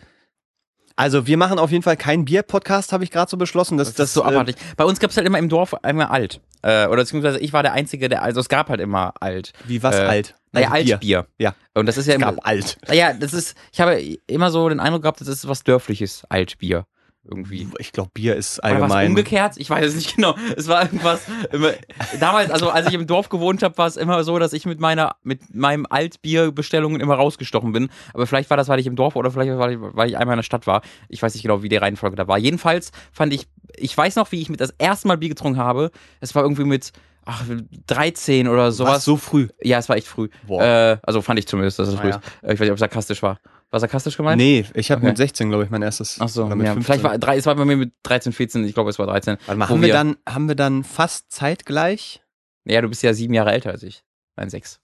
[0.96, 3.78] Also wir machen auf jeden Fall keinen Bier-Podcast, habe ich gerade so beschlossen.
[3.78, 4.56] Das, Das, ist so äh, abartig.
[4.76, 6.40] Bei uns gab es halt immer im Dorf einmal alt.
[6.62, 9.52] Äh, oder beziehungsweise ich war der Einzige, der, also es gab halt immer alt.
[9.66, 10.34] Wie was äh, alt?
[10.52, 10.94] Naja, Also Bier.
[10.94, 11.26] Altbier.
[11.38, 11.54] Ja.
[11.74, 12.78] Und das ist ja Es immer, gab alt.
[12.88, 16.87] naja, das ist, ich habe immer so den Eindruck gehabt, das ist was Dörfliches, Altbier.
[17.30, 17.68] Irgendwie.
[17.78, 19.08] Ich glaube, Bier ist allgemein.
[19.08, 19.56] umgekehrt?
[19.58, 20.34] Ich weiß es nicht genau.
[20.56, 21.20] Es war irgendwas.
[21.52, 21.72] Immer,
[22.20, 24.80] damals, also als ich im Dorf gewohnt habe, war es immer so, dass ich mit
[24.80, 27.90] meiner, mit meinem Altbierbestellungen immer rausgestochen bin.
[28.14, 30.34] Aber vielleicht war das, weil ich im Dorf oder vielleicht weil ich, weil ich einmal
[30.34, 30.80] in der Stadt war.
[31.08, 32.38] Ich weiß nicht genau, wie die Reihenfolge da war.
[32.38, 35.90] Jedenfalls fand ich, ich weiß noch, wie ich mit das erste Mal Bier getrunken habe.
[36.20, 36.92] Es war irgendwie mit
[37.30, 37.44] ach,
[37.86, 38.94] 13 oder sowas.
[38.96, 39.48] Was so früh?
[39.62, 40.28] Ja, es war echt früh.
[40.46, 40.62] Boah.
[40.62, 42.16] Äh, also fand ich zumindest, dass es Ah, früh ja.
[42.16, 42.24] ist.
[42.42, 43.38] Äh, Ich weiß nicht, ob es sarkastisch war.
[43.70, 44.38] War sarkastisch gemeint?
[44.38, 45.08] Nee, ich habe Okay.
[45.08, 46.16] mit 16, glaube ich, mein erstes.
[46.20, 46.82] Ach so, ja, 15.
[46.82, 49.36] vielleicht war drei, es war bei mir mit 13, 14, ich glaube, es war 13.
[49.44, 52.22] Warte mal, haben wir, dann, haben wir dann fast zeitgleich?
[52.64, 54.02] Ja, du bist ja sieben Jahre älter als ich.
[54.36, 54.80] Nein, sechs.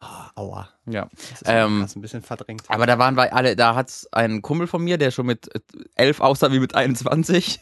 [0.00, 0.68] Ah, aua.
[0.86, 1.08] Ja.
[1.30, 2.62] Das ist Ähm, ein bisschen verdrängt.
[2.68, 5.60] Aber da waren wir alle, da hat's einen Kumpel von mir, der schon mit äh,
[5.96, 7.60] elf aussah wie mit 21.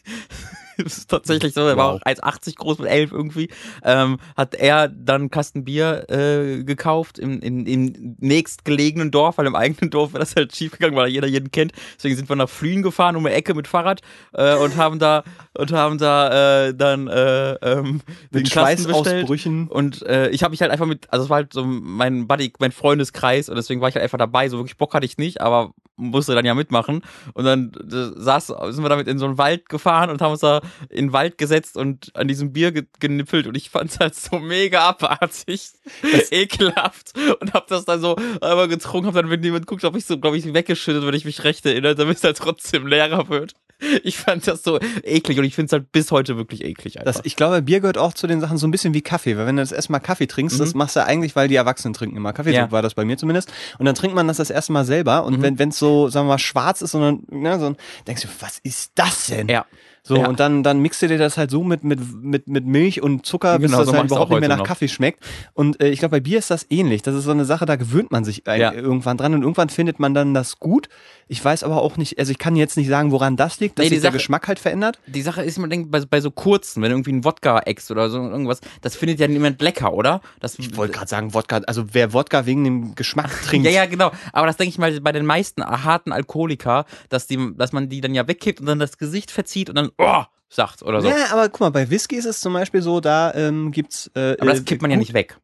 [0.82, 2.00] das ist tatsächlich so, war Wow.
[2.00, 3.48] auch 1,80 groß mit elf irgendwie.
[3.82, 9.46] Ähm, hat er dann einen Kasten Bier äh, gekauft im, in, im nächstgelegenen Dorf, weil
[9.46, 11.72] im eigenen Dorf wäre das halt schief gegangen, weil jeder jeden kennt.
[11.96, 14.00] Deswegen sind wir nach Flühen gefahren, um eine Ecke mit Fahrrad
[14.32, 15.24] äh, und haben da
[15.56, 18.00] und haben da äh, dann äh, ähm,
[18.32, 19.28] den mit Kasten bestellt.
[19.70, 22.52] Und äh, ich habe mich halt einfach mit, also es war halt so mein Buddy,
[22.58, 24.48] mein Freundeskreis und deswegen war ich halt einfach dabei.
[24.48, 27.02] So wirklich Bock hatte ich nicht, aber musste dann ja mitmachen.
[27.35, 30.40] Und dann äh, saß, sind wir damit in so einen Wald gefahren und haben uns
[30.40, 33.98] da in den Wald gesetzt und an diesem Bier ge genippelt und ich fand es
[33.98, 35.70] halt so mega abartig,
[36.30, 40.06] ekelhaft und hab das dann so einmal getrunken, hab dann, wenn jemand guckt, hab ich
[40.06, 43.54] so, glaube ich, weggeschüttet, wenn ich mich recht erinnere, damit es halt trotzdem leerer wird.
[44.02, 46.98] Ich fand das so eklig und ich finde es halt bis heute wirklich eklig.
[47.04, 49.46] Das, ich glaube, Bier gehört auch zu den Sachen so ein bisschen wie Kaffee, weil
[49.46, 50.60] wenn du das erste Mal Kaffee trinkst, Mhm.
[50.60, 52.32] das machst du eigentlich, weil die Erwachsenen trinken immer.
[52.32, 52.70] Kaffee Ja.
[52.72, 53.52] war das bei mir zumindest.
[53.78, 55.58] Und dann trinkt man das das erste Mal selber und Mhm.
[55.58, 57.74] wenn es so, sagen wir mal, schwarz ist und dann, ne, so,
[58.06, 59.48] denkst du, was ist das denn?
[59.48, 59.66] ja.
[60.06, 60.28] So, Ja.
[60.28, 63.58] und dann, dann mixt dir das halt so mit, mit, mit, mit Milch und Zucker,
[63.58, 64.66] bis Genau, das so halt überhaupt nicht mehr nach noch.
[64.66, 65.24] Kaffee schmeckt.
[65.52, 67.02] Und äh, ich glaube, bei Bier ist das ähnlich.
[67.02, 68.72] Das ist so eine Sache, da gewöhnt man sich Ja.
[68.72, 70.88] irgendwann dran und irgendwann findet man dann das gut.
[71.26, 73.84] Ich weiß aber auch nicht, also ich kann jetzt nicht sagen, woran das liegt, dass
[73.84, 75.00] Nee, sich der Sache- Geschmack halt verändert.
[75.08, 78.08] Die Sache ist, man denkt, bei, bei so kurzen, wenn irgendwie einen Wodka ex oder
[78.08, 80.20] so irgendwas, das findet ja niemand lecker, oder?
[80.38, 83.66] Das, Ich wollte gerade sagen, Wodka, also wer Wodka wegen dem Geschmack trinkt.
[83.66, 84.12] Ja, ja, genau.
[84.32, 88.00] Aber das denke ich mal bei den meisten harten Alkoholiker, dass, die, dass man die
[88.00, 91.09] dann ja wegkippt und dann das Gesicht verzieht und dann, oh, sagt oder so.
[91.09, 94.11] Ja, aber guck mal, bei Whisky ist es zum Beispiel so, da ähm, gibt's.
[94.14, 95.38] Äh, Aber das äh, kippt man ja gut- nicht weg.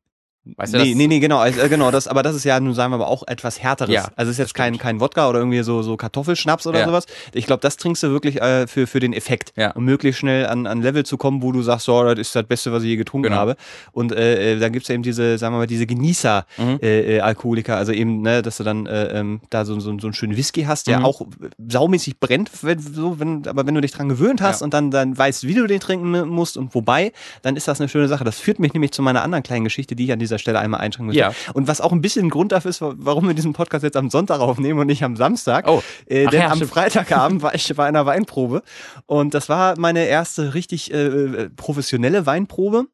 [0.45, 2.59] Weißt du, nee, das, nee, nee, genau, also, äh, genau, das, aber das ist ja,
[2.59, 3.95] nun sagen wir mal, auch etwas härteres.
[3.95, 6.87] Ja, also es ist jetzt kein, kein Wodka oder irgendwie so, so Kartoffelschnaps oder Ja.
[6.87, 7.07] sowas.
[7.33, 9.71] Ich glaube, das trinkst du wirklich äh, für, für den Effekt, Ja.
[9.71, 12.43] um möglichst schnell an, an Level zu kommen, wo du sagst, so, das ist das
[12.45, 13.37] Beste, was ich je getrunken Genau.
[13.37, 13.57] habe.
[13.93, 16.79] Und äh, äh, dann gibt's ja eben diese, sagen wir mal, diese Genießer Mhm.
[16.83, 20.07] äh, äh, Alkoholiker, also eben, ne, dass du dann äh, ähm, da so, so, so
[20.09, 21.05] einen schönen Whisky hast, der Mhm.
[21.05, 21.23] auch
[21.69, 24.65] saumäßig brennt, wenn, so, wenn, aber wenn du dich dran gewöhnt hast Ja.
[24.65, 27.89] und dann, dann weißt, wie du den trinken musst und wobei, dann ist das eine
[27.89, 28.25] schöne Sache.
[28.25, 30.81] Das führt mich nämlich zu meiner anderen kleinen Geschichte, die ich an dieser Stelle einmal
[30.81, 31.21] einschränken möchte.
[31.21, 31.33] Ja.
[31.55, 34.11] Und was auch ein bisschen ein Grund dafür ist, warum wir diesen Podcast jetzt am
[34.11, 35.68] Sonntag aufnehmen und nicht am Samstag.
[35.68, 35.83] Oh.
[36.07, 36.61] Äh, denn ja, am.
[36.62, 38.62] Freitagabend war ich bei einer Weinprobe
[39.07, 42.87] und das war meine erste richtig äh, professionelle Weinprobe.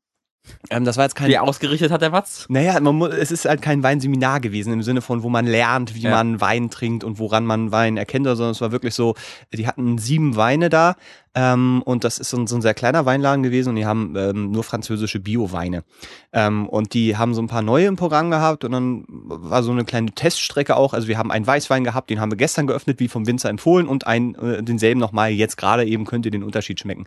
[0.70, 2.46] Ähm, das war jetzt kein Wie ausgerichtet hat der Watz?
[2.48, 5.94] naja, man muss, es ist halt kein Weinseminar gewesen im Sinne von, wo man lernt,
[5.94, 6.11] wie Ja.
[6.11, 9.14] man Wein trinkt und woran man Wein erkennt, sondern es war wirklich so,
[9.53, 10.96] die hatten sieben Weine da
[11.38, 14.16] ähm, und das ist so ein, so ein sehr kleiner Weinladen gewesen und die haben
[14.16, 15.85] ähm, nur französische Bio-Weine.
[16.33, 19.70] Ähm, und die haben so ein paar neue im Programm gehabt und dann war so
[19.70, 20.94] eine kleine Teststrecke auch.
[20.94, 23.87] Also wir haben einen Weißwein gehabt, den haben wir gestern geöffnet, wie vom Winzer empfohlen
[23.87, 27.05] und einen, äh, denselben nochmal jetzt gerade eben könnt ihr den Unterschied schmecken.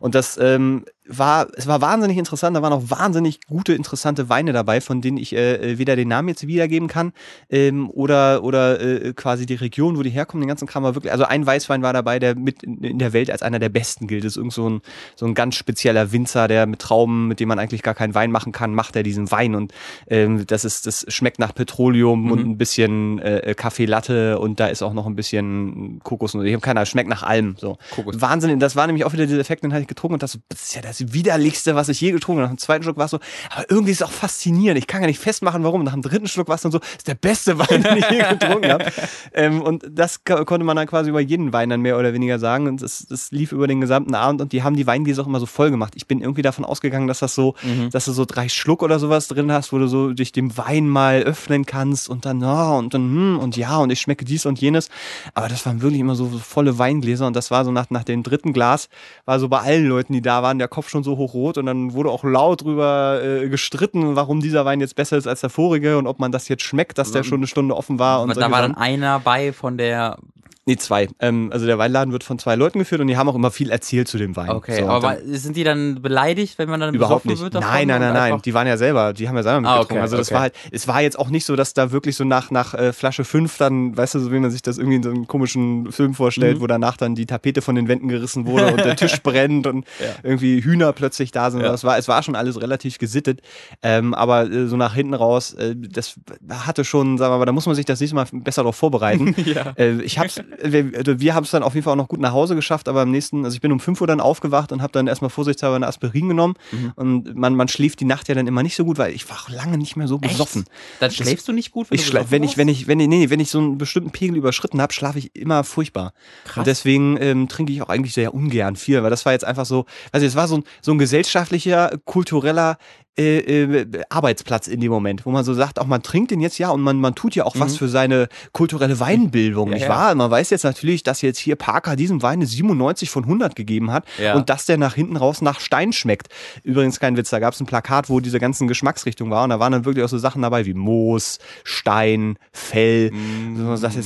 [0.00, 4.52] Und das ähm, war, es war wahnsinnig interessant, da waren auch wahnsinnig gute, interessante Weine
[4.52, 7.12] dabei, von denen ich äh, weder den Namen jetzt wiedergeben kann
[7.50, 11.12] ähm, oder, oder äh, quasi die Region, wo die herkommen, den ganzen Kram war wirklich,
[11.12, 14.24] also ein Weißwein war dabei, der mit in der Welt als einer der besten gilt.
[14.24, 14.80] Das ist irgend so ein,
[15.16, 18.30] so ein ganz spezieller Winzer, der mit Trauben, mit dem man eigentlich gar keinen Wein
[18.30, 19.74] machen kann, macht er diesen Wein und
[20.08, 24.68] ähm, das ist, das schmeckt nach Petroleum und ein bisschen äh, Kaffee Latte und da
[24.68, 27.76] ist auch noch ein bisschen Kokos ich habe keine Ahnung, schmeckt nach allem so.
[27.94, 28.20] Kokos.
[28.20, 30.62] Wahnsinn, das war nämlich auch wieder dieser Effekt, den hatte ich getrunken und das, das
[30.62, 32.48] ist ja das widerlichste, was ich je getrunken habe.
[32.50, 33.18] Nach dem zweiten Schluck war es so,
[33.50, 34.78] aber irgendwie ist es auch faszinierend.
[34.78, 35.82] Ich kann gar nicht festmachen, warum.
[35.84, 38.22] Nach dem dritten Schluck war es dann so, ist der beste Wein, den ich je
[38.30, 38.84] getrunken habe.
[39.32, 42.38] Ähm, und das ko- konnte man dann quasi über jeden Wein dann mehr oder weniger
[42.38, 42.66] sagen.
[42.68, 45.40] Und das, das lief über den gesamten Abend und die haben die Weingläser auch immer
[45.40, 45.94] so voll gemacht.
[45.96, 47.54] Ich bin irgendwie davon ausgegangen, dass das so,
[47.90, 50.88] dass du so drei Schluck oder sowas drin hast, wo du so dich dem Wein
[50.88, 54.46] mal öffnen kannst und dann, ja, und dann, hm, und ja, und ich schmecke dies
[54.46, 54.88] und jenes.
[55.34, 58.04] Aber das waren wirklich immer so, so volle Weingläser und das war so nach, nach
[58.04, 58.88] dem dritten Glas,
[59.24, 61.92] war so bei allen Leuten, die da waren, der Kopf schon so hochrot und dann
[61.92, 65.98] wurde auch laut drüber äh, gestritten, warum dieser Wein jetzt besser ist als der vorige
[65.98, 68.50] und ob man das jetzt schmeckt, dass der schon eine Stunde offen war und da
[68.50, 70.18] war dann einer bei von der.
[70.66, 71.08] Nee, zwei.
[71.20, 73.70] Ähm, also der Weinladen wird von zwei Leuten geführt und die haben auch immer viel
[73.70, 74.48] erzählt zu dem Wein.
[74.50, 77.42] Okay, So, aber sind die dann beleidigt, wenn man dann Überhaupt nicht.
[77.42, 77.52] wird?
[77.54, 78.40] Nein, nein, nein, nein.
[78.42, 79.96] Die waren ja selber, die haben ja selber Ah, mitgetrunken.
[79.96, 80.34] okay, also das okay.
[80.34, 82.92] war halt, es war jetzt auch nicht so, dass da wirklich so nach, nach äh,
[82.94, 85.92] Flasche 5 dann, weißt du, so wie man sich das irgendwie in so einem komischen
[85.92, 86.14] Film Mhm.
[86.14, 89.66] vorstellt, wo danach dann die Tapete von den Wänden gerissen wurde und der Tisch brennt
[89.66, 89.84] und
[90.22, 91.60] irgendwie Hühner plötzlich da sind.
[91.60, 91.68] Ja.
[91.72, 93.40] Das war, es war schon alles relativ gesittet.
[93.82, 96.14] Ähm, aber äh, so nach hinten raus, äh, das
[96.50, 99.34] hatte schon, sagen wir mal, da muss man sich das nächste Mal besser darauf vorbereiten.
[99.44, 99.72] Ja.
[99.76, 102.20] Äh, ich hab's, wir, also wir haben es dann auf jeden Fall auch noch gut
[102.20, 104.82] nach Hause geschafft, aber am nächsten, also ich bin um 5 Uhr dann aufgewacht und
[104.82, 106.54] habe dann erstmal vorsichtshalber eine Aspirin genommen.
[106.72, 106.92] Mhm.
[106.96, 109.36] Und man, man schläft die Nacht ja dann immer nicht so gut, weil ich war
[109.36, 110.32] auch lange nicht mehr so Echt?
[110.32, 110.64] besoffen.
[111.00, 113.08] Dann schläfst du nicht gut, wenn Ich du schla- wenn ich, wenn ich, wenn ich,
[113.08, 116.12] nee, wenn ich so einen bestimmten Pegel überschritten habe, schlafe ich immer furchtbar.
[116.44, 116.58] Krass.
[116.58, 119.66] Und deswegen ähm, trinke ich auch eigentlich sehr ungern viel, weil das war jetzt einfach
[119.66, 122.78] so, also es war so ein, so ein gesellschaftlicher, kultureller
[123.16, 126.58] äh, äh, Arbeitsplatz in dem Moment, wo man so sagt, auch man trinkt den jetzt
[126.58, 129.72] ja und man, man tut ja auch was für seine kulturelle Weinbildung, Mhm.
[129.72, 129.88] Ja, nicht ja.
[129.90, 130.14] wahr?
[130.14, 133.92] Man weiß jetzt natürlich, dass jetzt hier Parker diesem Wein eine 97 von 100 gegeben
[133.92, 134.34] hat Ja.
[134.34, 136.28] und dass der nach hinten raus nach Stein schmeckt.
[136.64, 139.60] Übrigens kein Witz, da gab es ein Plakat, wo diese ganzen Geschmacksrichtungen waren und da
[139.60, 143.10] waren dann wirklich auch so Sachen dabei wie Moos, Stein, Fell.
[143.56, 144.00] So, man sagt ja,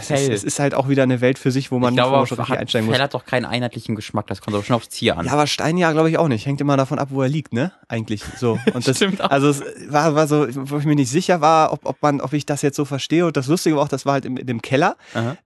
[0.00, 2.16] es, ist, es ist halt auch wieder eine Welt für sich, wo man glaube, wo
[2.18, 2.94] man schon richtig einsteigen muss.
[2.96, 5.26] Fell hat doch keinen einheitlichen Geschmack, das kommt aber schon aufs Tier an.
[5.26, 6.46] Ja, aber Stein ja, glaube ich auch nicht.
[6.46, 7.72] Hängt immer davon ab, wo er liegt, ne?
[7.88, 8.58] Eigentlich so.
[8.74, 9.30] Und das, Stimmt auch.
[9.30, 12.32] Also es war, war so, wo ich mir nicht sicher war, ob, ob man, ob
[12.32, 13.26] ich das jetzt so verstehe.
[13.26, 14.96] Und das Lustige war auch, das war halt im, dem Keller.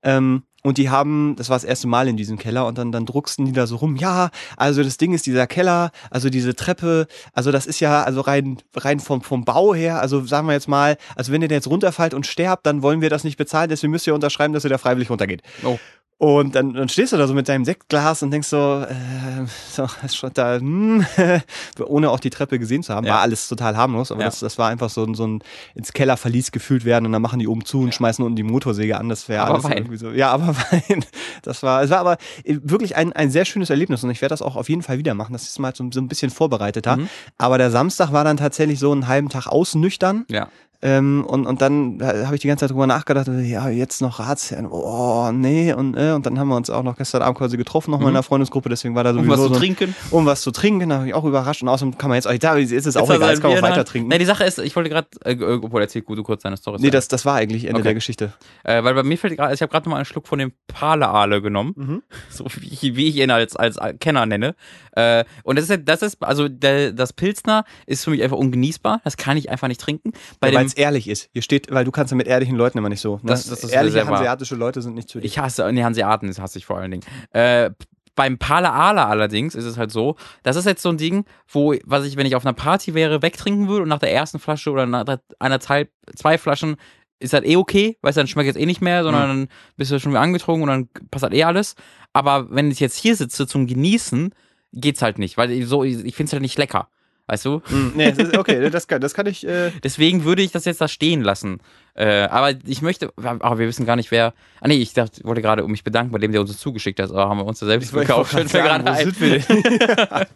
[0.02, 3.04] Ähm, und die haben, das war das erste Mal in diesem Keller und dann, dann
[3.04, 3.96] drucksten die da so rum.
[3.96, 8.22] Ja, also das Ding ist dieser Keller, also diese Treppe, also das ist ja, also
[8.22, 11.54] rein, rein vom, vom Bau her, also sagen wir jetzt mal, also wenn ihr da
[11.54, 14.64] jetzt runterfallt und sterbt, dann wollen wir das nicht bezahlen, deswegen müsst ihr unterschreiben, dass
[14.64, 15.42] ihr da freiwillig runtergeht.
[15.64, 15.78] Oh.
[16.16, 19.86] Und dann, dann stehst du da so mit deinem Sektglas und denkst so, äh, so
[20.12, 21.04] schon da, hm,
[21.86, 23.14] ohne auch die Treppe gesehen zu haben, Ja.
[23.14, 24.28] war alles total harmlos, aber Ja.
[24.28, 25.42] das, das war einfach so, ein- so ein
[25.74, 28.96] ins Kellerverlies gefühlt werden und dann machen die oben zu und schmeißen unten die Motorsäge
[28.96, 29.08] an.
[29.08, 29.72] Das wäre Aber alles Wein.
[29.78, 30.10] irgendwie so.
[30.12, 31.04] Ja, aber Wein.
[31.42, 34.32] Das war, es war aber äh, wirklich ein, ein sehr schönes Erlebnis und ich werde
[34.32, 35.32] das auch auf jeden Fall wieder machen.
[35.32, 36.96] Das ist mal so, so ein bisschen vorbereiteter.
[36.96, 37.08] Mhm.
[37.38, 40.24] Aber der Samstag war dann tatsächlich so einen halben Tag ausnüchtern.
[40.30, 40.48] Ja.
[40.82, 44.66] Ähm, und, und dann habe ich die ganze Zeit drüber nachgedacht, ja, jetzt noch Ratsherren,
[44.70, 47.90] oh, nee, und, äh, und dann haben wir uns auch noch gestern Abend quasi getroffen,
[47.90, 49.96] nochmal in der Freundesgruppe, deswegen war da Um sowieso was zu so ein, trinken.
[50.10, 52.54] um was zu trinken, da habe ich auch überrascht und außerdem kann man jetzt, da
[52.56, 54.08] ist es auch Jetzt er egal, jetzt kann man auch weiter trinken.
[54.08, 56.78] Nee, die Sache ist, ich wollte gerade, äh, obwohl erzähl gut, du kurz deine Story.
[56.80, 57.84] Nee, das, das war eigentlich Ende Okay.
[57.84, 58.32] der Geschichte.
[58.64, 60.52] Äh, weil bei mir fällt gerade, ich habe gerade noch mal einen Schluck von dem
[60.66, 62.02] Pale-Ale genommen, Mhm.
[62.30, 64.54] so wie ich, wie ich ihn als, als Kenner nenne.
[64.96, 69.00] Äh, und das ist, das ist, also der, das Pilsner ist für mich einfach ungenießbar.
[69.04, 70.12] Das kann ich einfach nicht trinken.
[70.40, 71.28] Bei Weil es ehrlich ist.
[71.32, 73.16] Hier steht, weil du kannst ja mit ehrlichen Leuten immer nicht so.
[73.16, 73.20] Ne?
[73.24, 75.26] Das- das ist Ehrliche hanseatische Leute sind nicht zu dir.
[75.26, 77.02] ich hasse, nee, Hanseaten das hasse ich vor allen Dingen.
[77.32, 77.70] Äh,
[78.16, 82.04] beim Pale-Ale allerdings ist es halt so, das ist jetzt so ein Ding, wo, was
[82.06, 84.86] ich, wenn ich auf einer Party wäre, wegtrinken würde und nach der ersten Flasche oder
[84.86, 86.76] nach der- anderthalb, zwei Flaschen
[87.18, 89.90] ist halt eh okay, weil es dann schmeckt jetzt eh nicht mehr, sondern dann bist
[89.90, 91.74] du schon wieder angetrunken und dann passt halt eh alles.
[92.12, 94.32] Aber wenn ich jetzt hier sitze zum Genießen,
[94.74, 96.88] geht's halt nicht, weil ich so, ich finde es halt nicht lecker.
[97.26, 97.62] Weißt du?
[97.64, 99.46] Hm, nee, okay, das kann, das kann ich.
[99.46, 101.60] Äh, Deswegen würde ich das jetzt da stehen lassen.
[101.96, 104.34] Äh, aber ich möchte, aber wir wissen gar nicht, wer.
[104.60, 106.98] Ah nee, ich dachte, wollte gerade um mich bedanken bei dem, der uns das zugeschickt
[106.98, 107.10] hat.
[107.10, 108.32] Aber haben wir uns da selbst wollte gekauft.
[108.32, 109.14] Fällt mir gerade ein.
[109.20, 109.42] wir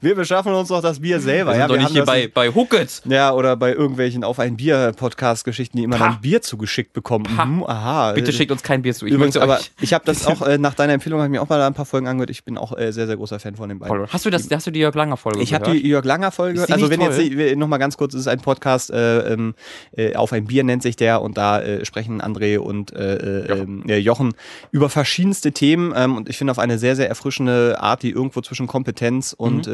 [0.00, 1.50] wir beschaffen uns doch das Bier selber.
[1.50, 3.02] Wir sind ja, doch wir nicht hier bei, bei Hookets.
[3.06, 6.08] Ja, oder bei irgendwelchen auf ein Bier-Podcast-Geschichten, die immer Pah.
[6.10, 7.26] dann Bier zugeschickt bekommen.
[7.28, 8.12] Mhm, aha.
[8.12, 9.06] Bitte schickt uns kein Bier zu.
[9.06, 11.48] Ich Übrigens, aber ich habe das auch, äh, nach deiner Empfehlung habe ich mir auch
[11.48, 12.30] mal ein paar Folgen angehört.
[12.30, 14.06] Ich bin auch äh, sehr, sehr großer Fan von den beiden.
[14.06, 15.82] Hast du das, hast du die Jörg Langer Folge Ich habe gehört?
[15.82, 16.70] die Jörg Langer Folge gehört.
[16.70, 19.54] Also wenn nicht jetzt noch mal ganz kurz, es ist ein Podcast äh, ähm,
[19.96, 23.48] äh, auf ein Bier nennt sich der und da äh, sprechen André und äh, äh,
[23.48, 23.58] Jochen.
[23.58, 23.88] Jochen.
[23.88, 24.32] Äh, Jochen
[24.70, 28.40] über verschiedenste Themen ähm, und ich finde auf eine sehr sehr erfrischende Art, die irgendwo
[28.40, 29.72] zwischen Kompetenz und Mhm.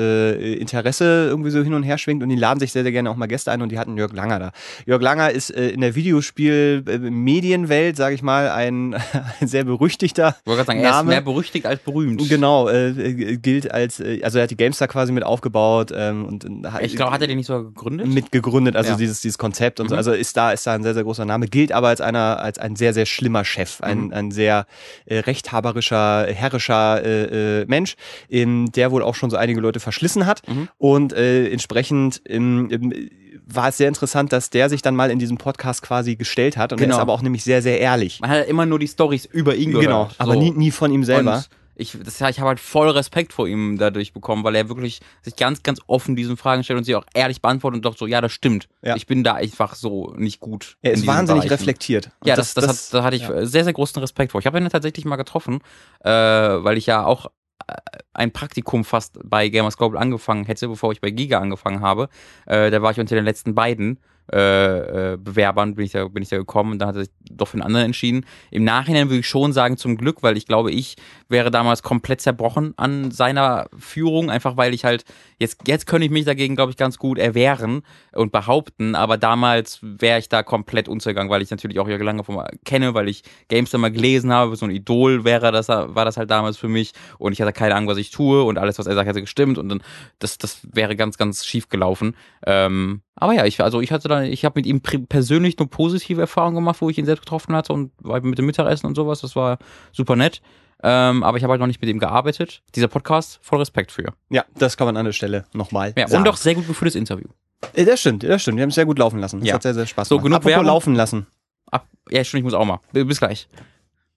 [0.61, 3.17] Interesse irgendwie so hin und her schwingt und die laden sich sehr sehr gerne auch
[3.17, 4.53] mal Gäste ein und die hatten Jörg Langer da.
[4.87, 8.95] Jörg Langer ist in der Videospiel äh, Medienwelt, sage ich mal, ein,
[9.41, 11.09] ein sehr berüchtigter Ich wollte gerade sagen, er ist Name.
[11.11, 12.29] mehr berüchtigt als berühmt.
[12.29, 16.97] Genau, gilt als, also er hat die GameStar quasi mit aufgebaut ähm, und hat- Ich
[16.97, 18.07] glaube, hat er den nicht sogar gegründet?
[18.09, 18.97] mit gegründet, also Ja.
[18.97, 19.95] dieses, dieses Konzept und so.
[19.95, 19.99] Mhm.
[19.99, 22.59] Also ist da, ist da ein sehr, sehr großer Name, gilt aber als einer, als
[22.59, 24.13] ein sehr, sehr schlimmer Chef, ein, Mhm.
[24.13, 24.67] ein sehr
[25.07, 27.97] äh, rechthaberischer, herrischer äh, äh, Mensch,
[28.31, 30.47] ähm, der wohl auch schon so einige Leute verschlissen hat.
[30.49, 30.69] Mhm.
[30.79, 33.11] Und äh, entsprechend ähm, ähm,
[33.47, 36.73] war es sehr interessant, dass der sich dann mal in diesem Podcast quasi gestellt hat.
[36.73, 36.97] Und er Genau.
[36.97, 38.21] ist aber auch nämlich sehr, sehr ehrlich.
[38.21, 39.85] Man hat ja immer nur die Stories über ihn gehört.
[39.87, 40.41] Genau, aber So.
[40.41, 41.37] nie, nie von ihm selber.
[41.37, 45.01] Und ich, das, ich habe halt voll Respekt vor ihm dadurch bekommen, weil er wirklich
[45.23, 48.07] sich ganz, ganz offen diesen Fragen stellt und sie auch ehrlich beantwortet und doch so,
[48.07, 48.69] ja, das stimmt.
[48.83, 48.97] Ja.
[48.97, 50.77] Ich bin da einfach so nicht gut.
[50.83, 51.61] er ist wahnsinnig Bereichen.
[51.61, 52.11] reflektiert.
[52.21, 53.47] Und Ja, das, das, hat, da hatte ich ja.
[53.47, 54.41] sehr, sehr großen Respekt vor.
[54.41, 55.61] Ich habe ihn tatsächlich mal getroffen,
[56.01, 57.27] äh, weil ich ja auch
[57.67, 57.75] äh,
[58.13, 62.09] ein Praktikum fast bei Gamers Global angefangen hätte, bevor ich bei Giga angefangen habe.
[62.47, 63.99] Äh, da war ich unter den letzten beiden
[64.33, 67.13] äh, äh, Bewerbern, bin ich, da, bin ich da gekommen und da hat er sich
[67.31, 68.25] doch für einen anderen entschieden.
[68.51, 70.97] Im Nachhinein würde ich schon sagen, zum Glück, weil ich glaube, ich
[71.35, 75.05] wäre damals komplett zerbrochen an seiner Führung, einfach weil ich halt,
[75.41, 79.81] jetzt, jetzt könnte ich mich dagegen, glaube ich, ganz gut erwehren und behaupten, aber damals
[79.83, 83.25] wäre ich da komplett untergegangen, weil ich natürlich auch Jörg Lange vom kenne, weil ich
[83.49, 86.93] Games immer gelesen habe, so ein Idol wäre das, war das halt damals für mich
[87.19, 89.59] und ich hatte keine Ahnung, was ich tue und alles, was er sagt, hätte gestimmt
[89.59, 89.83] und dann,
[90.21, 92.15] das, das wäre ganz, ganz schief gelaufen.
[92.47, 96.21] Ähm, aber ja, ich, also ich hatte da, ich habe mit ihm persönlich nur positive
[96.21, 97.91] Erfahrungen gemacht, wo ich ihn selbst getroffen hatte und
[98.23, 99.59] mit dem Mittagessen und sowas, das war
[99.93, 100.41] super nett.
[100.87, 102.63] Ähm, aber ich habe halt noch nicht mit ihm gearbeitet.
[102.75, 104.13] Dieser Podcast, voll Respekt für.
[104.29, 106.23] Ja, das kann man an der Stelle nochmal Ja, sagen.
[106.25, 107.29] und auch sehr gut geführtes Interview.
[107.73, 108.59] Äh, Das stimmt, das stimmt.
[108.59, 109.41] Wir haben es sehr gut laufen lassen.
[109.41, 109.55] Das Ja.
[109.55, 110.25] hat sehr, sehr Spaß So, gemacht.
[110.25, 110.67] genug Apropos Werbung.
[110.67, 111.27] laufen lassen.
[111.71, 112.81] Ab, ja, stimmt, ich muss auch mal.
[112.93, 113.49] Bis gleich.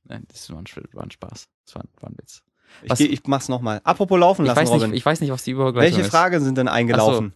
[0.03, 1.47] Nein, das war ein, war ein Spaß.
[1.65, 2.43] Das war, war ein Witz.
[2.83, 3.79] Ich, Was- geh, ich mach's nochmal.
[3.85, 4.93] Apropos laufen Ich lassen, weiß, nicht, Robin.
[4.93, 6.09] ich weiß nicht, was die Übergleichung Welche ist.
[6.11, 7.33] Fragen sind denn eingelaufen?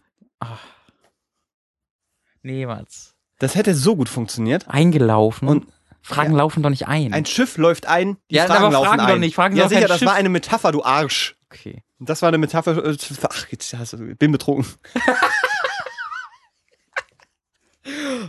[2.42, 3.14] Niemals.
[3.38, 4.68] Das hätte so gut funktioniert.
[4.68, 5.48] Eingelaufen.
[5.48, 5.66] Und-
[6.02, 7.12] Fragen laufen doch nicht ein.
[7.12, 9.08] Ein Schiff läuft ein, die Ja, Fragen aber laufen Fragen ein.
[9.08, 10.08] doch nicht, Fragen ja, sicher, das Schiff.
[10.08, 11.36] war eine Metapher, du Arsch.
[11.50, 11.82] okay.
[12.04, 12.84] Das war eine Metapher.
[12.84, 12.96] äh,
[13.30, 14.66] Ach, jetzt bin betrogen.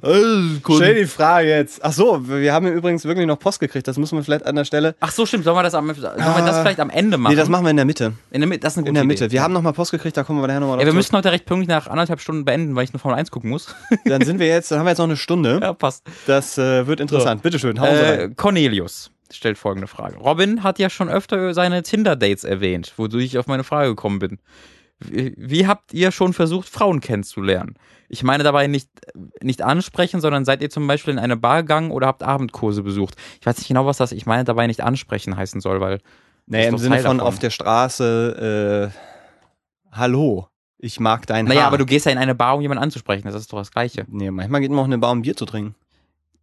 [0.01, 1.83] Stell die Frage jetzt.
[1.83, 3.87] Ach so, wir haben übrigens wirklich noch Post gekriegt.
[3.87, 4.95] Das müssen wir vielleicht an der Stelle.
[4.99, 5.43] Ach so, stimmt.
[5.43, 6.61] Sollen wir das, am, sollen wir das Ah.
[6.61, 7.33] vielleicht am Ende machen?
[7.33, 8.13] Nee, das machen wir in der Mitte.
[8.31, 8.61] in der Mitte.
[8.61, 9.25] Das ist eine gute In der Mitte.
[9.25, 9.33] Idee.
[9.33, 11.31] Wir haben noch mal Post gekriegt, da kommen wir daher nochmal ja, wir müssen heute
[11.31, 13.75] recht pünktlich nach anderthalb Stunden beenden, weil ich nur Formel 1 gucken muss.
[14.05, 15.59] Dann sind wir jetzt, dann haben wir jetzt noch eine Stunde.
[15.61, 16.03] ja, passt.
[16.27, 17.41] Das äh, wird interessant.
[17.43, 18.19] Bitteschön, hauen Sie rein.
[18.19, 20.17] Äh, Cornelius stellt folgende Frage.
[20.17, 24.37] Robin hat ja schon öfter seine Tinder-Dates erwähnt, wodurch ich auf meine Frage gekommen bin.
[25.11, 27.75] Wie, habt ihr schon versucht, Frauen kennenzulernen?
[28.09, 28.89] Ich meine dabei nicht,
[29.41, 33.15] nicht ansprechen, sondern seid ihr zum Beispiel in eine Bar gegangen oder habt Abendkurse besucht?
[33.39, 35.99] Ich weiß nicht genau, was das ich meine dabei nicht ansprechen heißen soll, weil.
[36.45, 37.19] Naja, im Sinne von davon.
[37.21, 38.97] auf der Straße, äh,
[39.91, 41.67] hallo, ich mag dein Naja, Haar.
[41.67, 43.25] aber du gehst ja in eine Bar, um jemanden anzusprechen.
[43.25, 44.05] Das ist doch das Gleiche.
[44.09, 45.75] Nee, manchmal geht man auch in eine Bar, um Bier zu trinken.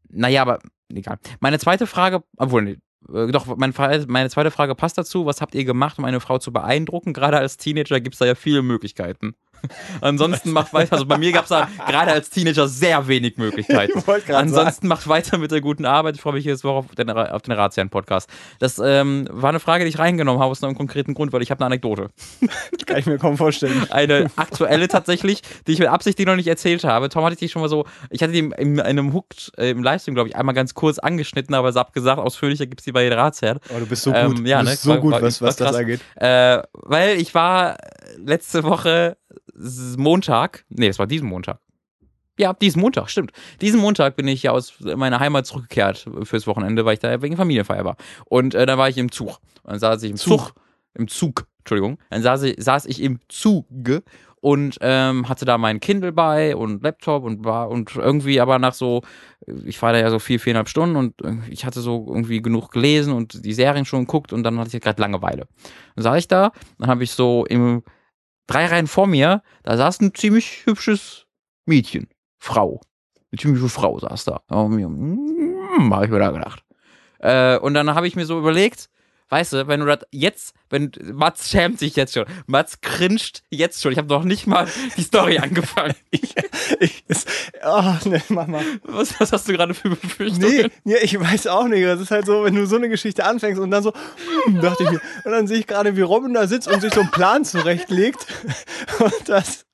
[0.09, 0.61] Naja, aber
[0.93, 1.19] egal.
[1.41, 5.27] Meine zweite Frage, obwohl, nee, doch, meine, Fra- meine zweite Frage passt dazu.
[5.27, 7.13] Was habt ihr gemacht, um eine Frau zu beeindrucken?
[7.13, 9.35] Gerade als Teenager gibt es da ja viele Möglichkeiten.
[10.01, 14.03] Ansonsten macht weiter, also bei mir gab es da gerade als Teenager sehr wenig Möglichkeiten.
[14.33, 16.17] Ansonsten macht weiter mit der guten Arbeit.
[16.17, 18.29] Ich freue mich jetzt Woche auf den, auf den Ratsherren-Podcast.
[18.59, 21.51] Das ähm, war eine Frage, die ich reingenommen habe aus einem konkreten Grund, weil ich
[21.51, 22.09] habe eine Anekdote.
[22.87, 23.87] Kann ich mir kaum vorstellen.
[23.91, 27.09] Eine aktuelle tatsächlich, die ich mit Absicht die noch nicht erzählt habe.
[27.09, 29.71] Tom hatte ich die schon mal so, ich hatte die im, in einem Hooked, äh,
[29.71, 32.93] im Livestream, glaube ich, einmal ganz kurz angeschnitten, aber es abgesagt, ausführlicher gibt es die
[32.93, 33.59] bei den Ratsherren.
[33.69, 34.47] Aber du bist so Ähm, gut.
[34.47, 34.77] ja, du ne?
[34.77, 36.01] so War- gut, was, was das angeht.
[36.17, 37.77] Äh, weil ich war
[38.17, 39.17] letzte Woche
[39.97, 41.61] Montag, nee, das war diesen Montag.
[42.39, 43.33] Ja, diesen Montag, stimmt.
[43.61, 47.37] Diesen Montag bin ich ja aus meiner Heimat zurückgekehrt fürs Wochenende, weil ich da wegen
[47.37, 47.97] Familienfeier war.
[48.25, 49.39] Und äh, dann war ich im Zug.
[49.63, 50.41] Und dann saß ich im Zug.
[50.41, 50.55] Zug.
[50.95, 51.99] Im Zug, Entschuldigung.
[52.09, 54.03] Dann saß ich, saß ich im Zuge
[54.41, 58.73] und ähm, hatte da mein Kindle bei und Laptop und war und irgendwie aber nach
[58.73, 59.03] so,
[59.67, 62.71] ich fahre da ja so vier, viereinhalb Stunden und irgendwie- ich hatte so irgendwie genug
[62.71, 65.47] gelesen und die Serien schon geguckt und dann hatte ich gerade Langeweile.
[65.95, 67.83] Dann saß ich da, dann habe ich so im
[68.51, 71.27] drei Reihen vor mir, da saß ein ziemlich hübsches
[71.67, 72.09] Mädchen,
[72.39, 72.81] Frau.
[73.31, 74.43] Eine ziemliche Frau saß da.
[74.51, 74.81] Habe
[76.05, 76.65] ich mir da gedacht.
[77.21, 78.91] Äh, und dann habe ich mir so überlegt,
[79.31, 83.81] weißt du, wenn du das jetzt, wenn Mats schämt sich jetzt schon, Mats cringet jetzt
[83.81, 83.93] schon.
[83.93, 84.67] Ich habe noch nicht mal
[84.97, 85.95] die Story angefangen.
[86.11, 86.35] Ich,
[86.81, 87.29] ich, ist,
[87.65, 88.65] oh, ne, mach mal.
[88.83, 90.51] Was, was hast du gerade für Befürchtungen?
[90.51, 91.85] Nee, nee, ich weiß auch nicht.
[91.85, 93.93] Das ist halt so, wenn du so eine Geschichte anfängst und dann so,
[94.47, 95.01] hm, dachte ich mir.
[95.25, 98.27] Und dann sehe ich gerade, wie Robin da sitzt und sich so einen Plan zurechtlegt.
[98.99, 99.65] Und das.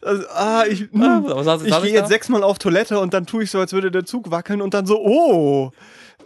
[0.00, 3.50] das ah, ich, hm, Ah, ich gehe jetzt sechsmal auf Toilette und dann tue ich
[3.50, 5.72] so, als würde der Zug wackeln und dann so, oh.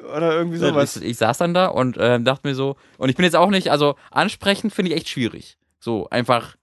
[0.04, 0.96] Oder irgendwie sowas.
[0.96, 3.50] Ich, ich saß dann da und äh, dachte mir so, und ich bin jetzt auch
[3.50, 5.56] nicht, also ansprechen finde ich echt schwierig.
[5.80, 6.56] So einfach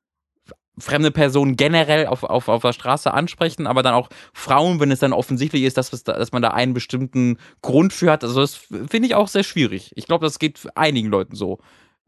[0.79, 4.99] fremde Personen generell auf, auf, auf der Straße ansprechen, aber dann auch Frauen, wenn es
[4.99, 8.23] dann offensichtlich ist, dass, da, dass man da einen bestimmten Grund für hat.
[8.23, 9.91] Also das finde ich auch sehr schwierig.
[9.95, 11.59] Ich glaube, das geht einigen Leuten so.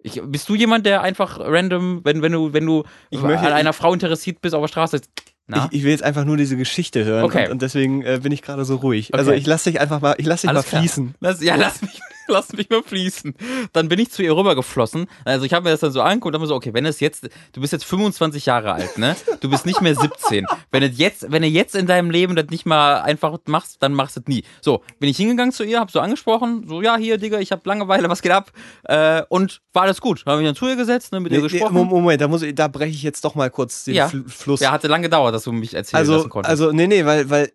[0.01, 3.53] Ich, bist du jemand, der einfach random, wenn, wenn du, wenn du Ich an möchte-
[3.53, 5.01] einer Frau interessiert bist auf der Straße,
[5.47, 5.67] na?
[5.71, 7.45] Ich, ich will jetzt einfach nur diese Geschichte hören Okay.
[7.45, 9.13] und, und deswegen äh, bin ich gerade so ruhig.
[9.13, 9.39] Also Okay.
[9.39, 11.15] ich lasse dich einfach mal, ich lasse dich Alles mal fließen.
[11.19, 13.35] Lass, ja, lass mich, lass mich mal fließen.
[13.73, 15.07] Dann bin ich zu ihr rübergeflossen.
[15.25, 16.99] Also ich habe mir das dann so angeguckt und habe mir so, okay, wenn es
[16.99, 19.15] jetzt, du bist jetzt 25 Jahre alt, ne?
[19.41, 20.45] Du bist nicht mehr 17.
[20.71, 23.93] Wenn du jetzt, wenn du jetzt in deinem Leben das nicht mal einfach machst, dann
[23.93, 24.43] machst du es nie.
[24.61, 27.61] So, bin ich hingegangen zu ihr, habe so angesprochen, so, ja, hier, Digga, ich habe
[27.65, 28.51] Langeweile, was geht ab?
[28.83, 30.23] Äh, und war alles gut.
[30.25, 31.73] Habe mich dann zu ihr gesetzt, ne, mit ihr Nee, nee, gesprochen.
[31.73, 34.07] Mo- Moment, da, muss ich, da breche ich jetzt doch mal kurz den Ja.
[34.07, 34.59] Fl Fluss.
[34.61, 36.49] ja, hatte lange gedauert, dass du mich erzählen also, lassen konntest.
[36.49, 37.51] also, nee, nee, weil, weil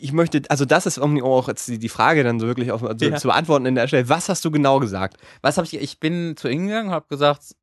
[0.00, 2.82] ich möchte, also das ist um auch jetzt die, die Frage dann so wirklich auf,
[2.84, 3.16] also Ja.
[3.16, 4.08] zu beantworten in der Stelle.
[4.10, 5.16] Was hast du genau gesagt?
[5.40, 7.54] was habe ich, ich bin zu ihr gegangen und habe gesagt,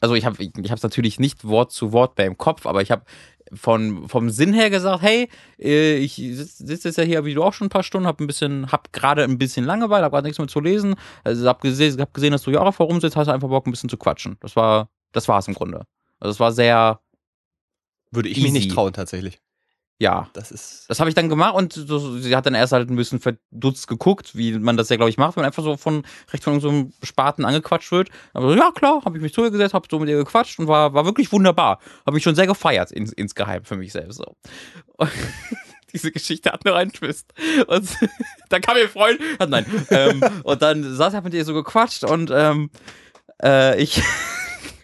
[0.00, 2.66] also ich habe ich, ich habe es natürlich nicht Wort zu Wort bei im Kopf,
[2.66, 3.04] aber ich habe
[3.52, 7.42] von vom Sinn her gesagt, hey, äh, ich sitze sitz jetzt ja hier wie du
[7.42, 10.26] auch schon ein paar Stunden, habe ein bisschen, habe gerade ein bisschen Langeweile, habe gerade
[10.26, 13.16] nichts mehr zu lesen, also habe gesehen, hab gesehen, dass du hier auch warum sitzt,
[13.16, 14.36] hast einfach Bock ein bisschen zu quatschen.
[14.40, 15.86] Das war, das war es im Grunde.
[16.20, 17.00] Also es war sehr,
[18.10, 18.50] Würde ich Easy.
[18.50, 19.40] mich nicht trauen, tatsächlich.
[20.00, 20.86] Ja, Das ist.
[20.88, 23.86] das habe ich dann gemacht und so, sie hat dann erst halt ein bisschen verdutzt
[23.86, 26.60] geguckt, wie man das ja, glaube ich, macht, wenn man einfach so von recht von
[26.60, 28.10] so einem Spaten angequatscht wird.
[28.32, 30.58] Aber so, ja, klar, habe ich mich zu ihr gesetzt, habe so mit ihr gequatscht
[30.58, 31.78] und war, war wirklich wunderbar.
[32.04, 34.16] Habe mich schon sehr gefeiert ins, insgeheim für mich selbst.
[34.16, 34.36] So.
[35.92, 37.32] Diese Geschichte hat nur einen Twist.
[37.68, 37.88] Und
[38.48, 39.64] dann kam ihr Freund, hat nein.
[39.90, 42.70] Ähm, und dann saß er mit ihr so gequatscht und ähm,
[43.40, 44.02] äh, ich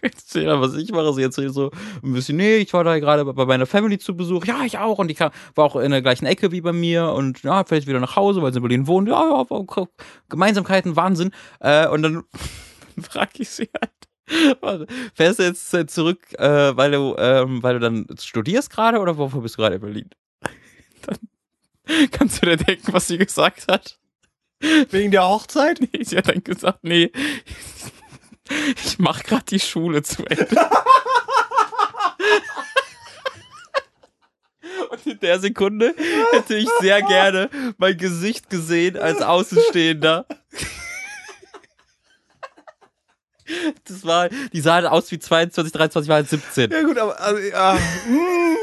[0.01, 1.13] was ich mache.
[1.13, 1.71] Sie erzählt so
[2.03, 4.45] ein bisschen, nee, ich war da gerade bei meiner Family zu Besuch.
[4.45, 4.99] Ja, ich auch.
[4.99, 7.11] Und die kam, war auch in der gleichen Ecke wie bei mir.
[7.11, 9.07] Und ja, vielleicht wieder nach Hause, weil sie in Berlin wohnt.
[9.07, 9.87] Ja, ja,
[10.29, 11.31] Gemeinsamkeiten, Wahnsinn.
[11.59, 12.23] Äh, und dann
[13.01, 17.79] frage ich sie halt, warte, fährst du jetzt zurück, äh, weil, du, ähm, weil du
[17.79, 20.09] dann studierst gerade oder wofür bist du gerade in Berlin?
[21.01, 21.17] Dann
[22.11, 23.97] kannst du dir denken, was sie gesagt hat.
[24.91, 25.79] Wegen der Hochzeit?
[25.81, 27.11] Nee, sie hat dann gesagt, nee,
[28.85, 30.47] ich mach gerade die Schule zu Ende.
[34.89, 35.93] Und in der Sekunde
[36.31, 40.25] hätte ich sehr gerne mein Gesicht gesehen als Außenstehender.
[43.85, 46.71] Das war, die sah halt aus wie 22, 23, war halt 17.
[46.71, 48.55] Ja gut, aber also, ja, mm,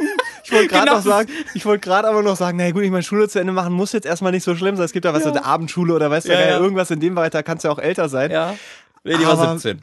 [0.44, 0.96] ich wollte gerade Genau.
[0.96, 3.52] noch sagen, ich wollte gerade aber noch sagen, na gut, ich meine Schule zu Ende
[3.52, 4.86] machen muss jetzt erstmal nicht so schlimm sein.
[4.86, 5.30] Es gibt ja was Ja.
[5.30, 6.58] so eine Abendschule oder weißt du Ja, ja, ja.
[6.58, 8.30] irgendwas in dem Bereich, da kannst du ja auch älter sein.
[8.30, 8.54] Ja.
[9.08, 9.82] Nee, die war Aber- 17.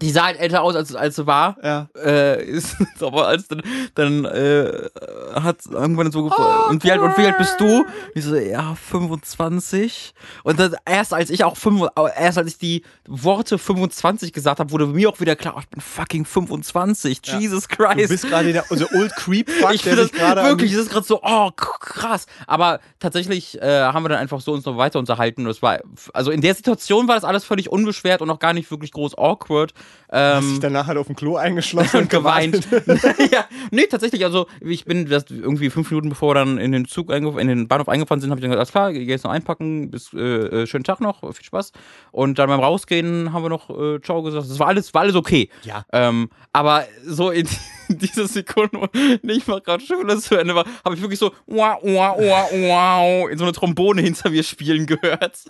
[0.00, 1.56] die sah halt älter aus, als, als sie war.
[1.62, 1.88] Ja.
[1.96, 3.62] Äh, ist, aber als dann,
[3.94, 4.88] dann äh,
[5.34, 7.84] hat irgendwann so gefragt, und, wie alt, und wie alt bist du?
[8.14, 10.14] Ich so, ja, 25.
[10.42, 14.70] Und dann, erst als ich auch 5, erst als ich die Worte 25 gesagt habe,
[14.70, 17.20] wurde mir auch wieder klar, oh, ich bin fucking 25.
[17.24, 17.38] Ja.
[17.38, 18.08] Jesus Du Christ.
[18.08, 20.90] bist gerade der unser Old Creep Fuck, Ich der finde sich gerade wirklich, das ist
[20.90, 22.26] gerade so, oh, krass.
[22.46, 25.44] Aber tatsächlich äh, haben wir dann einfach so uns noch weiter unterhalten.
[25.44, 25.80] Das war,
[26.12, 29.18] also in der Situation war das alles völlig unbeschwert und auch gar nicht wirklich groß
[29.18, 29.72] awkward.
[30.12, 32.66] Hast dich Ähm, danach halt auf dem Klo eingeschlossen und geweint.
[33.32, 36.84] ja, nee, tatsächlich, also ich bin das irgendwie fünf Minuten bevor wir dann in den
[36.86, 39.30] Zug, in den Bahnhof eingefahren sind, habe ich dann gesagt, alles klar, geh jetzt noch
[39.30, 41.72] einpacken, bis äh, äh, schönen Tag noch, viel Spaß.
[42.10, 44.50] Und dann beim Rausgehen haben wir noch äh, Ciao gesagt.
[44.50, 45.48] Das war alles, war alles okay.
[45.62, 45.84] Ja.
[45.92, 47.46] Ähm, aber so in
[47.98, 48.88] dieser Sekunde, wo
[49.22, 53.30] nicht mal gerade Schule zu Ende war, habe ich wirklich so wow, wow, wow, wow
[53.30, 55.44] in so eine Trombone hinter mir spielen gehört.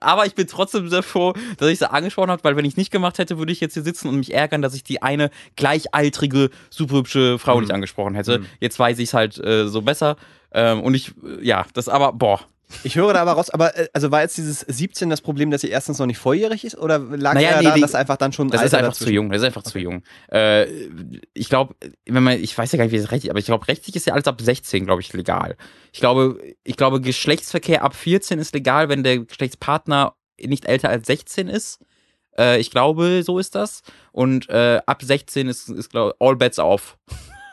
[0.00, 2.76] Aber ich bin trotzdem sehr froh, dass ich sie angesprochen habe, weil wenn ich es
[2.76, 5.30] nicht gemacht hätte, würde ich jetzt hier sitzen und mich ärgern, dass ich die eine
[5.56, 8.42] gleichaltrige, super hübsche Frau nicht angesprochen hätte.
[8.60, 10.16] Jetzt weiß ich es halt äh, so besser.
[10.52, 12.40] Ähm, und ich, äh, ja, das aber, boah.
[12.82, 15.60] Ich höre da aber raus, aber äh, also war jetzt dieses 17 das Problem, dass
[15.60, 18.32] sie erstens noch nicht volljährig ist oder lag Naja, eher nee, daran, dass einfach dann
[18.32, 19.30] schon Das ist Alter einfach dazwischen- zu jung.
[19.30, 20.02] Das ist einfach zu jung.
[20.32, 20.66] Äh,
[21.32, 23.68] ich glaube, wenn man, ich weiß ja gar nicht, wie das rechtlich, aber ich glaube,
[23.68, 25.56] rechtlich ist ja alles ab 16, glaube ich, legal.
[25.92, 31.06] Ich glaube, ich glaube, Geschlechtsverkehr ab 14 ist legal, wenn der Geschlechtspartner nicht älter als
[31.06, 31.78] 16 ist.
[32.36, 33.82] Äh, ich glaube, so ist das.
[34.12, 36.98] Und äh, ab 16 ist, ist glaube all bets off.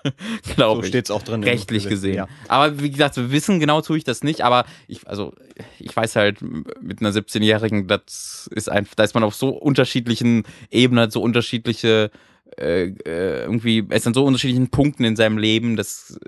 [0.43, 1.43] So glaube ich steht es auch drin.
[1.43, 2.15] rechtlich gesehen.
[2.15, 2.27] Ja.
[2.47, 5.33] Aber wie gesagt, wir wissen genau tue ich das nicht, aber ich, also
[5.79, 10.43] ich weiß halt, mit einer 17-Jährigen, das ist einfach, da ist man auf so unterschiedlichen
[10.71, 12.11] Ebenen, so unterschiedliche
[12.57, 16.19] äh, äh, irgendwie, es sind so unterschiedlichen Punkten in seinem Leben, das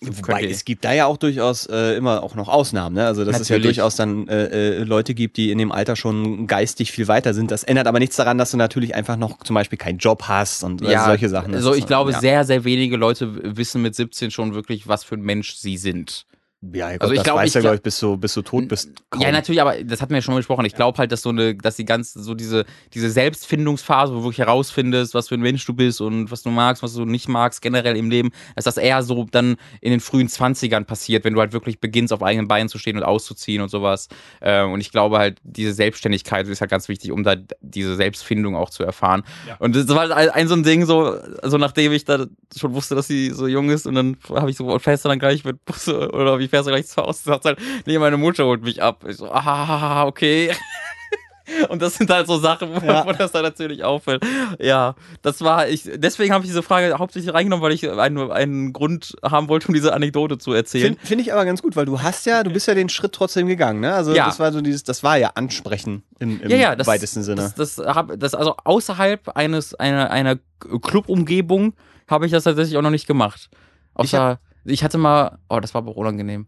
[0.00, 2.94] Wobei es gibt da ja auch durchaus äh, immer auch noch Ausnahmen.
[2.94, 3.06] Ne?
[3.06, 3.76] Also dass es ja Natürlich.
[3.76, 7.50] durchaus dann äh, äh, Leute gibt, die in dem Alter schon geistig viel weiter sind.
[7.50, 10.64] Das ändert aber nichts daran, dass du natürlich einfach noch zum Beispiel keinen Job hast
[10.64, 11.54] und äh, solche Sachen.
[11.54, 12.20] Also ich glaube, ja.
[12.20, 16.26] sehr, sehr wenige Leute wissen mit 17 schon wirklich, was für ein Mensch sie sind.
[16.72, 18.34] Ja, Gott, Also ich das glaub, weiß ich ja, glaub- glaube ich, bis du, bis
[18.34, 18.90] du tot bist.
[19.10, 19.22] Kaum.
[19.22, 20.64] Ja, natürlich, aber das hatten wir ja schon mal besprochen.
[20.64, 24.24] Ich glaube halt, dass so eine, dass die ganze, so diese, diese Selbstfindungsphase, wo du
[24.24, 27.28] wirklich herausfindest, was für ein Mensch du bist und was du magst, was du nicht
[27.28, 31.34] magst, generell im Leben, dass das eher so dann in den frühen 20ern passiert, wenn
[31.34, 34.08] du halt wirklich beginnst, auf eigenen Beinen zu stehen und auszuziehen und sowas.
[34.40, 38.56] Ähm, Und ich glaube halt, diese Selbstständigkeit ist halt ganz wichtig, um da diese Selbstfindung
[38.56, 39.22] auch zu erfahren.
[39.58, 42.94] Und das war halt ein so ein Ding, so, also nachdem ich da schon wusste,
[42.94, 45.44] dass sie so jung ist und dann habe ich so, und fährst du dann gleich
[45.44, 47.22] mit Bus oder wie fährst du gleich zu Hause?
[47.24, 49.04] Sagt halt, nee, meine Mutter holt mich ab.
[49.08, 50.52] Ich so, ah, okay.
[51.68, 53.04] Und das sind halt so Sachen, wo, Ja.
[53.04, 54.24] wo das dann natürlich auffällt.
[54.58, 55.82] Ja, das war ich.
[55.96, 59.74] Deswegen habe ich diese Frage hauptsächlich reingenommen, weil ich einen, einen Grund haben wollte, um
[59.74, 60.94] diese Anekdote zu erzählen.
[60.94, 63.12] Finde find ich aber ganz gut, weil du hast ja, du bist ja den Schritt
[63.12, 63.92] trotzdem gegangen, ne?
[63.92, 64.24] Also Ja.
[64.24, 67.52] das war so dieses, das war ja Ansprechen im, im ja, ja, das, weitesten Sinne.
[67.56, 70.38] Das, das, hab, das also außerhalb eines einer, einer
[70.80, 71.74] Clubumgebung
[72.08, 73.50] habe ich das tatsächlich auch noch nicht gemacht.
[73.92, 76.46] Außer ich, hatte mal, oh, das war aber unangenehm.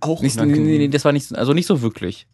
[0.00, 0.66] auch Nicht, unangenehm.
[0.66, 2.26] nee, nee, das war nicht, also nicht so wirklich.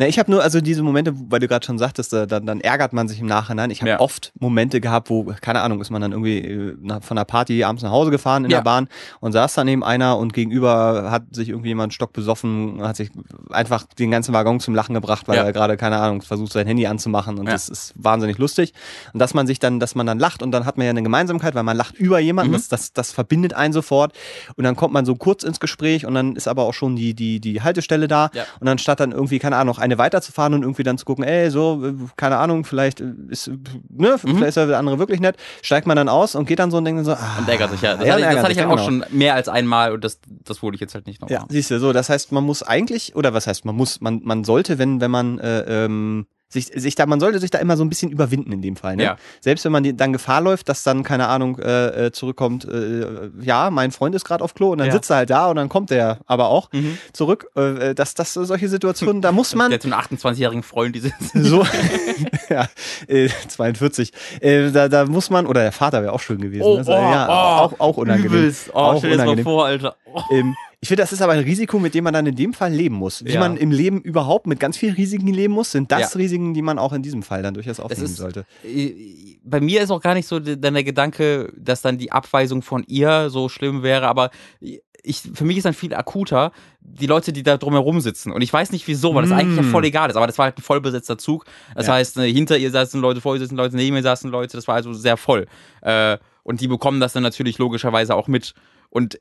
[0.00, 2.60] Na, ich habe nur, also diese Momente, weil du gerade schon sagtest, da, dann, dann
[2.60, 3.70] ärgert man sich im Nachhinein.
[3.72, 4.00] Ich habe Ja.
[4.00, 7.82] oft Momente gehabt, wo, keine Ahnung, ist man dann irgendwie äh, von einer Party abends
[7.82, 8.58] nach Hause gefahren in Ja.
[8.58, 8.88] der Bahn
[9.18, 13.10] und saß da neben einer und gegenüber hat sich irgendwie jemand stock besoffen, hat sich
[13.50, 15.42] einfach den ganzen Waggon zum Lachen gebracht, weil Ja.
[15.44, 18.74] er gerade, keine Ahnung, versucht sein Handy anzumachen und das ist wahnsinnig lustig.
[19.12, 21.02] Und dass man sich dann, dass man dann lacht und dann hat man ja eine
[21.02, 22.56] Gemeinsamkeit, weil man lacht über jemanden, Mhm.
[22.56, 24.12] das, das, das verbindet einen sofort
[24.56, 27.14] und dann kommt man so kurz ins Gespräch und dann ist aber auch schon die,
[27.14, 28.30] die, die Haltestelle da
[28.60, 31.50] und anstatt dann irgendwie, keine Ahnung, noch eine weiterzufahren und irgendwie dann zu gucken, ey,
[31.50, 31.82] so,
[32.16, 34.36] keine Ahnung, vielleicht äh, ist, ne, Mhm.
[34.36, 36.76] vielleicht ist ja der andere wirklich nett, steigt man dann aus und geht dann so
[36.76, 37.36] und denkt so, ah.
[37.38, 37.96] Und ärgert sich ja.
[37.96, 38.84] Das ja, hatte, ich- das hatte ich halt auch genau.
[38.84, 41.38] schon mehr als einmal und das, das wurde ich jetzt halt nicht nochmal.
[41.40, 44.20] Ja, siehst du, so, das heißt, man muss eigentlich, oder was heißt, man muss, man,
[44.24, 47.76] man sollte, wenn, wenn man, äh, ähm, sich, sich da, man sollte sich da immer
[47.76, 48.96] so ein bisschen überwinden in dem Fall.
[48.96, 49.02] Ne?
[49.02, 49.16] Ja.
[49.40, 53.70] Selbst wenn man dann Gefahr läuft, dass dann, keine Ahnung, äh, äh, zurückkommt, äh, ja,
[53.70, 54.94] mein Freund ist gerade auf Klo und dann Ja.
[54.94, 56.96] sitzt er halt da und dann kommt er aber auch Mhm.
[57.12, 57.48] zurück.
[57.54, 61.00] Äh, dass das solche Situationen, da muss man Der hat so einen 28-jährigen Freund, die
[61.00, 61.44] sitzen.
[61.44, 61.66] so,
[62.48, 62.66] ja,
[63.08, 64.12] äh, 42.
[64.40, 66.62] Äh, da, da muss man, oder der Vater wäre auch schön gewesen.
[66.62, 66.84] Oh, ne?
[66.86, 67.32] oh, ja, oh,
[67.64, 68.32] auch, auch unangenehm.
[68.32, 68.70] Übelst.
[68.72, 69.96] Oh, auch stell dir das mal vor, Alter.
[70.12, 70.22] Oh.
[70.32, 72.72] Ähm, ich finde, das ist aber ein Risiko, mit dem man dann in dem Fall
[72.72, 73.24] leben muss.
[73.24, 73.40] Wie Ja.
[73.40, 76.18] man im Leben überhaupt mit ganz vielen Risiken leben muss, sind das Ja.
[76.18, 78.44] Risiken, die man auch in diesem Fall dann durchaus aufnehmen ist- sollte.
[78.64, 82.62] Äh, Bei mir ist auch gar nicht so dann der Gedanke, dass dann die Abweisung
[82.62, 87.32] von ihr so schlimm wäre, aber ich, für mich ist dann viel akuter die Leute,
[87.32, 88.30] die da drumherum sitzen.
[88.32, 90.44] Und ich weiß nicht wieso, weil das eigentlich ja voll egal ist, aber das war
[90.46, 91.44] halt ein vollbesetzter Zug.
[91.74, 91.94] Das Ja.
[91.94, 94.68] heißt, äh, hinter ihr saßen Leute, vor ihr saßen Leute, neben ihr saßen Leute, das
[94.68, 95.46] war also sehr voll.
[95.80, 98.54] Äh, und die bekommen das dann natürlich logischerweise auch mit.
[98.90, 99.18] Und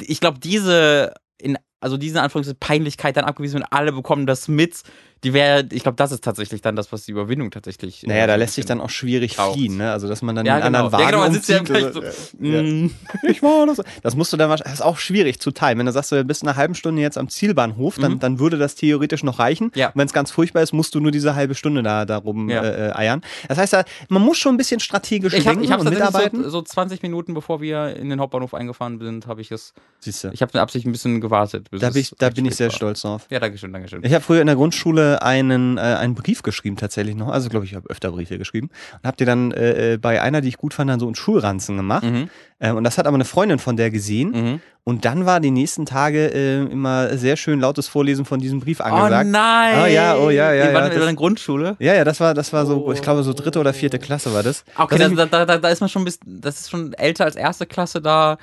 [0.00, 4.82] ich glaube, diese in also diese Anführungszeichen Peinlichkeit dann abgewiesen und alle bekommen das mit.
[5.22, 8.02] Die wäre, ich glaube, das ist tatsächlich dann das, was die Überwindung tatsächlich.
[8.02, 9.54] Naja, äh, da so ein lässt sich dann auch schwierig braucht.
[9.54, 9.90] fliehen, ne?
[9.90, 10.98] Also, dass man dann Ja, den anderen genau.
[10.98, 12.62] Ja, Wagen genau, man sitzt ja also, so, ja.
[12.62, 12.90] mm.
[13.30, 13.80] Ich war das.
[14.02, 15.78] Das musst du dann wahrscheinlich, das ist auch schwierig zu teilen.
[15.78, 18.18] Wenn du sagst, du bist eine halbe Stunde jetzt am Zielbahnhof, dann, Mhm.
[18.18, 19.70] dann würde das theoretisch noch reichen.
[19.74, 19.92] Ja.
[19.94, 22.62] Wenn es ganz furchtbar ist, musst du nur diese halbe Stunde da darum Ja.
[22.62, 23.22] äh, äh, eiern.
[23.48, 25.88] Das heißt, da- man muss schon ein bisschen strategisch Ich habe denken ich hab und
[25.88, 26.42] mitarbeiten.
[26.44, 29.72] so, so 20 Minuten, bevor wir in den Hauptbahnhof eingefahren sind, habe ich es.
[30.00, 30.28] Siehst du.
[30.34, 31.68] Ich habe absichtlich ein bisschen gewartet.
[31.74, 33.26] Bis Da, bin ich, da bin ich sehr stolz drauf.
[33.30, 34.00] Ja, danke schön, danke schön.
[34.04, 37.28] Ich habe früher in der Grundschule einen, äh, einen Brief geschrieben, tatsächlich noch.
[37.28, 38.70] Also, glaube ich, ich habe öfter Briefe geschrieben.
[39.02, 41.14] Und habe dir dann äh, äh, bei einer, die ich gut fand, dann so einen
[41.14, 42.04] Schulranzen gemacht.
[42.04, 42.28] Mhm,
[42.60, 44.30] Ähm, und das hat aber eine Freundin von der gesehen.
[44.30, 44.60] mhm.
[44.86, 48.80] Und dann war die nächsten Tage äh, immer sehr schön lautes Vorlesen von diesem Brief
[48.80, 49.30] Oh angesagt.
[49.30, 49.82] nein!
[49.82, 51.76] Oh ja, oh ja, ja, Wir waren ja, in das- der Grundschule.
[51.78, 52.92] ja, ja, das war, das war so, Oh.
[52.92, 54.62] ich glaube, so dritte oder vierte Klasse war das.
[54.76, 57.34] Okay, da, da, da, da ist man schon ein bisschen, das ist schon älter als
[57.34, 58.36] erste Klasse, da,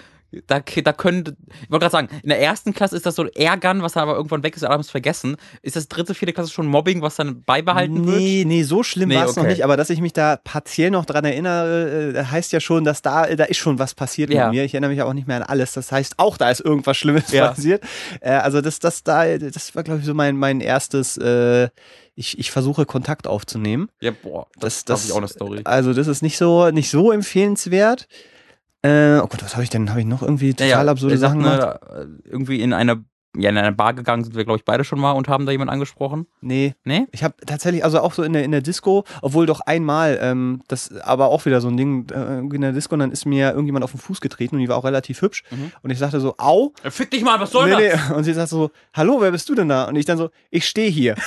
[0.48, 3.82] da, da könnte, ich wollte gerade sagen, in der ersten Klasse ist das so Ärgern,
[3.82, 5.36] was dann aber irgendwann weg ist, alle haben es vergessen.
[5.62, 8.18] Ist das dritte, vierte Klasse schon Mobbing, was dann beibehalten wird?
[8.18, 9.52] Nee, nee, so schlimm Nee, war es noch okay.
[9.52, 13.02] nicht, aber dass ich mich da partiell noch dran erinnere, äh, heißt ja schon, dass
[13.02, 14.46] da, da ist schon was passiert Ja.
[14.46, 14.64] mit mir.
[14.64, 15.74] Ich erinnere mich auch nicht mehr an alles.
[15.74, 17.50] Das heißt, auch da ist irgendwas Schlimmes Ja.
[17.50, 17.84] passiert.
[18.22, 21.70] Äh, also das, das da, das war, glaube ich, so mein, mein erstes, äh,
[22.16, 23.90] ich, ich versuche Kontakt aufzunehmen.
[24.02, 25.62] Ja, boah, Das, das, das, das ist auch eine Story.
[25.64, 28.08] Also das ist nicht so, nicht so empfehlenswert.
[28.84, 29.90] Äh, oh Gott, was habe ich denn?
[29.90, 31.82] Habe ich noch irgendwie total absurde er sagt, Sachen gemacht?
[31.92, 32.98] ne, irgendwie in einer,
[33.38, 35.52] ja, in einer Bar gegangen sind wir, glaube ich, beide schon mal und haben da
[35.52, 36.26] jemanden angesprochen.
[36.42, 36.74] Nee.
[36.84, 37.06] Nee?
[37.12, 40.64] Ich habe tatsächlich, also auch so in der, in der Disco, obwohl doch einmal, ähm,
[40.68, 43.52] das aber auch wieder so ein Ding, äh, in der Disco, und dann ist mir
[43.52, 45.44] irgendjemand auf den Fuß getreten und die war auch relativ hübsch.
[45.52, 45.72] Mhm.
[45.84, 46.74] Und ich sagte so, au.
[46.90, 48.10] Fick dich mal, was soll Nee, das?
[48.10, 48.16] nee.
[48.16, 49.86] Und sie sagt so, hallo, wer bist du denn da?
[49.86, 51.16] Und ich dann so, ich stehe hier.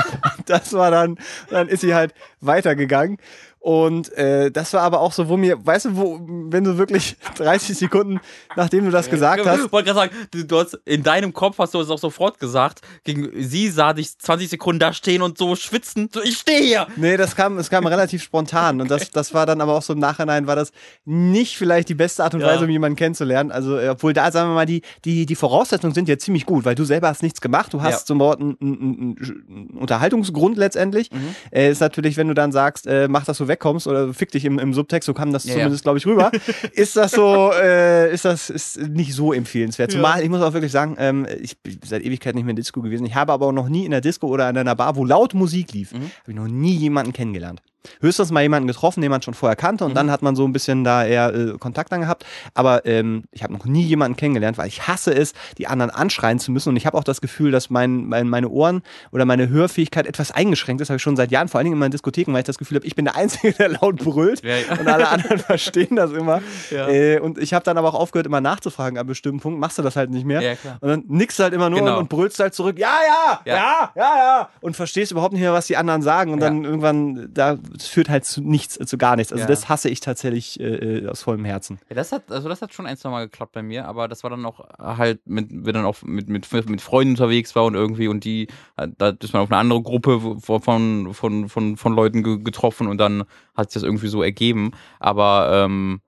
[0.46, 1.16] das war dann,
[1.50, 3.18] dann ist sie halt weitergegangen.
[3.62, 7.16] Und äh, das war aber auch so, wo mir, weißt du, wo, wenn du wirklich
[7.36, 8.18] 30 Sekunden,
[8.56, 11.58] nachdem du das gesagt hast, Ich wollte gerade sagen, du, du hast, in deinem Kopf
[11.58, 12.80] hast du es auch sofort gesagt.
[13.04, 16.08] Gegen, sie sah dich 20 Sekunden da stehen und so schwitzen.
[16.10, 16.86] So, ich stehe hier.
[16.96, 18.80] Nee, das kam, es kam relativ spontan.
[18.80, 20.72] Und das, das war dann aber auch so im Nachhinein, war das
[21.04, 22.46] nicht vielleicht die beste Art und Ja.
[22.46, 23.52] Weise, um jemanden kennenzulernen.
[23.52, 26.64] Also, äh, obwohl da, sagen wir mal, die, die, die Voraussetzungen sind ja ziemlich gut,
[26.64, 27.74] weil du selber hast nichts gemacht.
[27.74, 28.04] Du hast Ja.
[28.06, 29.16] zum Wort einen, einen,
[29.50, 31.10] einen Unterhaltungsgrund letztendlich.
[31.12, 31.34] Mhm.
[31.52, 34.46] Äh, ist natürlich, wenn du dann sagst, äh, mach, dass du wegkommst oder fick dich
[34.46, 36.30] im, im Subtext, so kam das Ja, zumindest, glaube ich, rüber.
[36.72, 39.92] ist das so, äh, ist das ist nicht so empfehlenswert.
[39.92, 39.98] Ja.
[39.98, 42.80] Zumal, ich muss auch wirklich sagen, ähm, ich bin seit Ewigkeit nicht mehr in Disco
[42.80, 43.04] gewesen.
[43.04, 45.34] Ich habe aber auch noch nie in der Disco oder in einer Bar, wo laut
[45.34, 45.96] Musik lief, Mhm.
[45.96, 47.60] habe ich noch nie jemanden kennengelernt.
[48.00, 49.94] Höchstens mal jemanden getroffen, den man schon vorher kannte und Mhm.
[49.94, 52.24] dann hat man so ein bisschen da eher äh, Kontakt dann gehabt.
[52.54, 56.38] Aber ähm, ich habe noch nie jemanden kennengelernt, weil ich hasse es, die anderen anschreien
[56.38, 56.70] zu müssen.
[56.70, 60.30] Und ich habe auch das Gefühl, dass mein, mein, meine Ohren oder meine Hörfähigkeit etwas
[60.30, 60.90] eingeschränkt ist.
[60.90, 62.76] Habe ich schon seit Jahren, vor allen Dingen in meinen Diskotheken, weil ich das Gefühl
[62.76, 64.42] habe, ich bin der Einzige, der laut brüllt.
[64.44, 64.78] Ja, ja.
[64.78, 66.42] Und alle anderen verstehen das immer.
[66.70, 66.88] Ja.
[66.88, 69.60] Äh, und ich habe dann aber auch aufgehört, immer nachzufragen an bestimmten Punkten.
[69.60, 70.56] Machst du das halt nicht mehr?
[70.80, 71.92] Und dann nickst du halt immer nur Genau.
[71.94, 74.16] und, und brüllst halt zurück, ja, ja, ja, Ja.
[74.16, 76.32] ja, Und verstehst überhaupt nicht mehr, was die anderen sagen.
[76.32, 79.32] Und dann irgendwann, da das führt halt zu nichts, zu gar nichts.
[79.32, 79.48] Also Ja.
[79.48, 80.64] das hasse ich tatsächlich äh,
[80.98, 81.78] äh, aus vollem Herzen.
[81.88, 84.22] Ja, das hat, also das hat schon ein, zwei Mal geklappt bei mir, aber das
[84.22, 87.74] war dann auch halt, mit, wenn dann auch mit, mit, mit Freunden unterwegs war und
[87.74, 91.94] irgendwie und die, äh, da ist man auf eine andere Gruppe von, von, von, von
[91.94, 94.72] Leuten ge getroffen und dann hat sich das irgendwie so ergeben.
[94.98, 96.00] Aber ähm,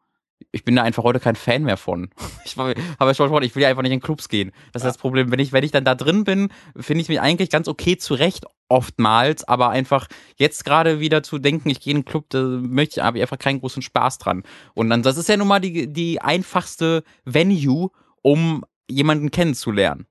[0.51, 2.11] ich bin da einfach heute kein Fan mehr von.
[2.45, 4.53] Ich habe ja schon gesprochen, ich will ja einfach nicht in Clubs gehen.
[4.73, 5.31] Das ist das Problem.
[5.31, 8.45] Wenn ich, wenn ich dann da drin bin, finde ich mich eigentlich ganz okay zurecht,
[8.69, 13.01] oftmals, aber einfach jetzt gerade wieder zu denken, ich gehe in einen Club, da möchte
[13.01, 14.43] ich, habe ich einfach keinen großen Spaß dran.
[14.75, 17.91] Und dann, das ist ja nun mal die, die einfachste Venue,
[18.23, 20.07] um jemanden kennenzulernen.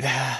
[0.00, 0.38] Ja,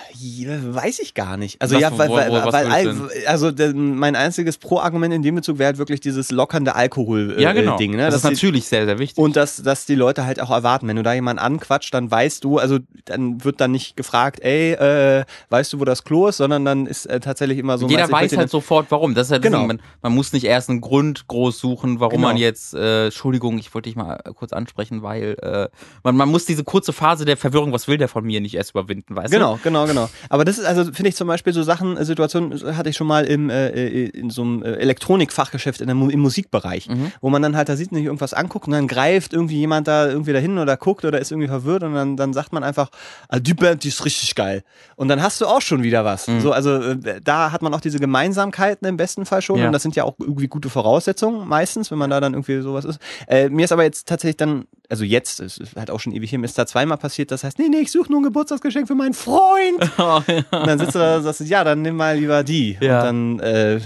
[0.73, 1.61] weiß ich gar nicht.
[1.61, 5.35] Also Was- ja, weil, wo- weil, wo- weil all, also mein einziges Pro-Argument in dem
[5.35, 7.41] Bezug wäre halt wirklich dieses lockernde Alkohol-Ding.
[7.41, 7.77] Ja, genau.
[7.77, 8.07] Ding, ne?
[8.07, 9.19] Das, ist die- natürlich sehr, sehr wichtig.
[9.19, 12.45] Und dass, dass die Leute halt auch erwarten, wenn du da jemanden anquatscht, dann weißt
[12.45, 16.37] du, also dann wird dann nicht gefragt, ey, äh, weißt du, wo das Klo ist,
[16.37, 17.89] sondern dann ist äh, tatsächlich immer so.
[17.89, 19.15] Jeder weiß würd halt sofort, warum.
[19.17, 19.67] Das ist halt Genau.
[19.67, 22.29] Man, man muss nicht erst einen Grund groß suchen, warum Genau.
[22.29, 25.69] man jetzt, äh, Entschuldigung, ich wollte dich mal kurz ansprechen, weil äh,
[26.05, 28.71] man, man muss diese kurze Phase der Verwirrung, was will der von mir, nicht erst
[28.71, 29.48] überwinden, weißt du?
[29.57, 30.11] Genau, genau, genau.
[30.29, 33.07] Aber das ist also, finde ich zum Beispiel so Sachen, äh, Situationen hatte ich schon
[33.07, 37.13] mal im, äh, äh, in so einem äh, Elektronikfachgeschäft in der, im Musikbereich, Mhm.
[37.21, 40.07] wo man dann halt da sieht, sich irgendwas anguckt und dann greift irgendwie jemand da
[40.09, 42.91] irgendwie dahin oder guckt oder ist irgendwie verwirrt und dann, dann sagt man einfach,
[43.29, 44.63] ah, die Band, die ist richtig geil.
[44.97, 46.29] Und dann hast du auch schon wieder was.
[46.29, 46.41] Mhm.
[46.41, 49.67] So, also äh, da hat man auch diese Gemeinsamkeiten im besten Fall schon Ja.
[49.67, 52.85] und das sind ja auch irgendwie gute Voraussetzungen meistens, wenn man da dann irgendwie sowas
[52.85, 52.99] ist.
[53.27, 56.31] Äh, mir ist aber jetzt tatsächlich dann, also jetzt, es ist halt auch schon ewig
[56.31, 58.95] hin, ist da zweimal passiert, das heißt, nee, nee, ich suche nur ein Geburtstagsgeschenk für
[58.95, 59.38] meinen Freund.
[59.99, 62.77] Und dann sitzt du da und sagst, ja, dann nimm mal lieber die.
[62.81, 63.01] Ja.
[63.01, 63.81] Und dann äh,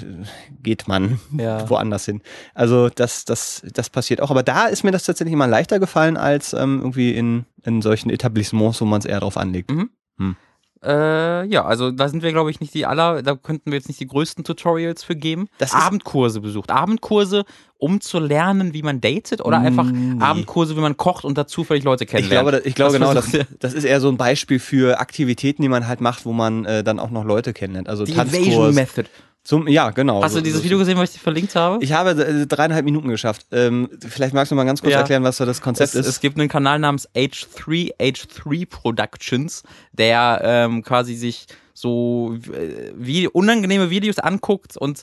[0.62, 1.68] geht man Ja.
[1.70, 2.22] woanders hin.
[2.54, 4.30] Also das, das, das passiert auch.
[4.30, 8.10] Aber da ist mir das tatsächlich immer leichter gefallen als ähm, irgendwie in, in solchen
[8.10, 9.70] Etablissements, wo man es eher drauf anlegt.
[9.70, 9.90] Mhm.
[10.18, 10.36] Hm.
[10.84, 13.88] Äh, ja, also da sind wir, glaube ich, nicht die aller, da könnten wir jetzt
[13.88, 15.48] nicht die größten Tutorials für geben.
[15.58, 16.70] Das Abendkurse besucht.
[16.70, 17.44] Abendkurse,
[17.78, 20.20] um zu lernen, wie man datet oder einfach Nee.
[20.22, 22.48] Abendkurse, wie man kocht und da zufällig Leute Ich kennenlernt.
[22.48, 25.62] glaube, da- ich glaube Das genau, das, das ist eher so ein Beispiel für Aktivitäten,
[25.62, 27.88] die man halt macht, wo man äh, dann auch noch Leute kennenlernt.
[27.88, 28.74] Also Die Invasion Tanzkurs.
[28.74, 29.08] Method.
[29.44, 30.22] Zum, ja, genau.
[30.22, 31.82] Hast so, du dieses so, Video gesehen, was ich dir verlinkt habe?
[31.82, 33.46] Ich habe äh, dreieinhalb Minuten geschafft.
[33.50, 35.00] Ähm, vielleicht magst du mal ganz kurz Ja.
[35.00, 36.06] erklären, was so das Konzept es, ist.
[36.06, 43.26] es gibt einen Kanal namens H3, H3 Productions, der ähm, quasi sich so äh, wie
[43.26, 45.02] unangenehme Videos anguckt und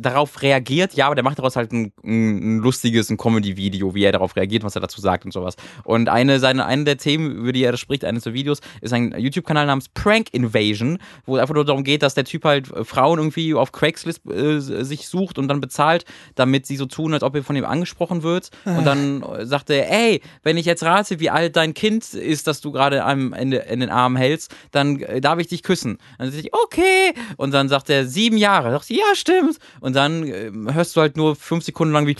[0.00, 4.04] darauf reagiert, ja, aber der macht daraus halt ein, ein, ein lustiges, ein Comedy-Video, wie
[4.04, 5.56] er darauf reagiert, was er dazu sagt und sowas.
[5.84, 9.14] Und eine, seine, eine der Themen, über die er spricht, eines der Videos, ist ein
[9.16, 12.84] YouTube-Kanal namens Prank Invasion, wo es einfach nur darum geht, dass der Typ halt äh,
[12.84, 17.22] Frauen irgendwie auf Craigslist äh, sich sucht und dann bezahlt, damit sie so tun, als
[17.22, 18.50] ob er von ihm angesprochen wird.
[18.64, 22.46] Und dann äh, sagt er, ey, wenn ich jetzt rate, wie alt dein Kind ist,
[22.46, 25.98] das du gerade Ende in den Arm hältst, dann äh, darf ich dich küssen.
[26.18, 27.12] Dann sage ich, okay.
[27.36, 28.70] Und dann sagt er, sieben Jahre.
[28.70, 29.58] Sagt sie, ja, stimmt.
[29.80, 32.16] Und dann äh, hörst du halt nur fünf Sekunden lang wie.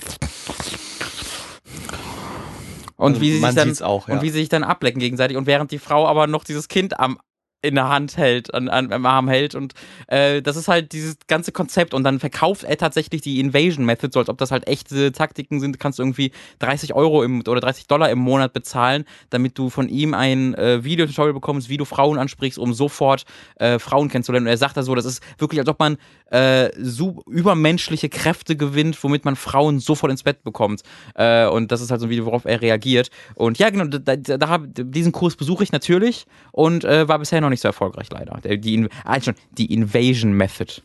[2.97, 4.15] Und wie sie sich dann auch, ja.
[4.15, 7.01] und wie sie sich dann ablecken gegenseitig und während die Frau aber noch dieses Kind
[7.01, 7.19] am
[7.63, 9.75] in der Hand hält, an, an, am Arm hält und
[10.07, 14.11] äh, das ist halt dieses ganze Konzept und dann verkauft er tatsächlich die Invasion Method,
[14.13, 17.61] so als ob das halt echte Taktiken sind, kannst du irgendwie 30 Euro im, oder
[17.61, 21.85] 30 Dollar im Monat bezahlen, damit du von ihm ein äh, Video-Tutorial bekommst, wie du
[21.85, 23.25] Frauen ansprichst, um sofort
[23.57, 24.47] äh, Frauen kennenzulernen.
[24.47, 25.99] Und er sagt da so, das ist wirklich, als ob man
[26.31, 30.83] äh, so übermenschliche Kräfte gewinnt, womit man Frauen sofort ins Bett bekommt.
[31.15, 33.11] Äh, und das ist halt so ein Video, worauf er reagiert.
[33.35, 37.41] Und ja, genau, da, da, da diesen Kurs besuche ich natürlich und äh, war bisher
[37.41, 38.39] noch nicht so erfolgreich, leider.
[38.43, 40.81] Der- Die, ah, schon, die Invasion Method.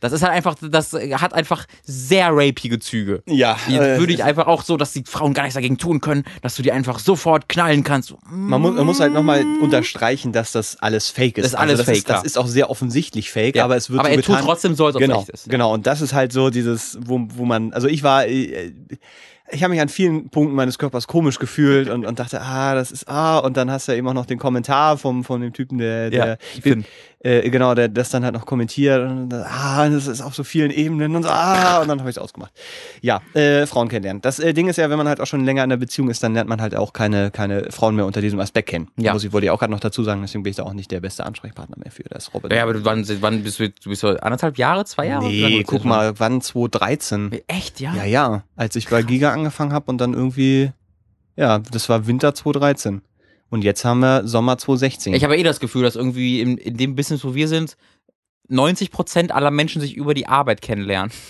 [0.00, 3.22] Das ist halt einfach, das hat einfach sehr rapige Züge.
[3.26, 6.00] ja, Die äh, würde ich einfach auch so, dass die Frauen gar nichts dagegen tun
[6.00, 8.14] können, dass du die einfach sofort knallen kannst.
[8.30, 11.44] man, muss, man muss halt nochmal unterstreichen, dass das alles fake ist.
[11.44, 13.90] Das ist alles das fake, Ist, das ist auch sehr offensichtlich fake, Ja, aber es
[13.90, 15.50] wird aber so er tut trotzdem so, als ob es genau, echt ist.
[15.50, 18.72] Genau, und das ist halt so dieses, wo, wo man, also ich war, äh,
[19.52, 22.90] ich habe mich an vielen Punkten meines Körpers komisch gefühlt und, und dachte, ah, das
[22.90, 25.52] ist, ah, und dann hast du ja eben auch noch den Kommentar vom, von dem
[25.52, 26.84] Typen, der, der Ja, Finn.
[27.22, 30.70] Äh, genau, der das dann halt noch kommentiert und ah, das ist auf so vielen
[30.70, 32.52] Ebenen und so, ah, und dann habe ich es ausgemacht.
[33.02, 34.22] Ja, äh, Frauen kennenlernen.
[34.22, 36.22] Das äh, Ding ist ja, wenn man halt auch schon länger in einer Beziehung ist,
[36.22, 38.88] dann lernt man halt auch keine, keine Frauen mehr unter diesem Aspekt kennen.
[38.96, 39.12] Ja.
[39.12, 40.90] Muss ich wollte ich auch gerade noch dazu sagen, deswegen bin ich da auch nicht
[40.90, 42.04] der beste Ansprechpartner mehr für.
[42.04, 42.52] Das Robert.
[42.54, 45.26] Ja, aber du, wann, wann bist du, du bist so anderthalb Jahre, zwei Jahre?
[45.26, 47.40] Nee, guck mal, wann 2013.
[47.48, 47.94] Echt, ja?
[47.94, 50.72] Ja, ja, als ich bei Giga angefangen habe und dann irgendwie,
[51.36, 53.02] ja, das war Winter 2013.
[53.50, 55.12] Und jetzt haben wir Sommer 2016.
[55.12, 57.76] Ich habe eh das Gefühl, dass irgendwie in, in dem Business, wo wir sind,
[58.48, 61.12] 90% aller Menschen sich über die Arbeit kennenlernen.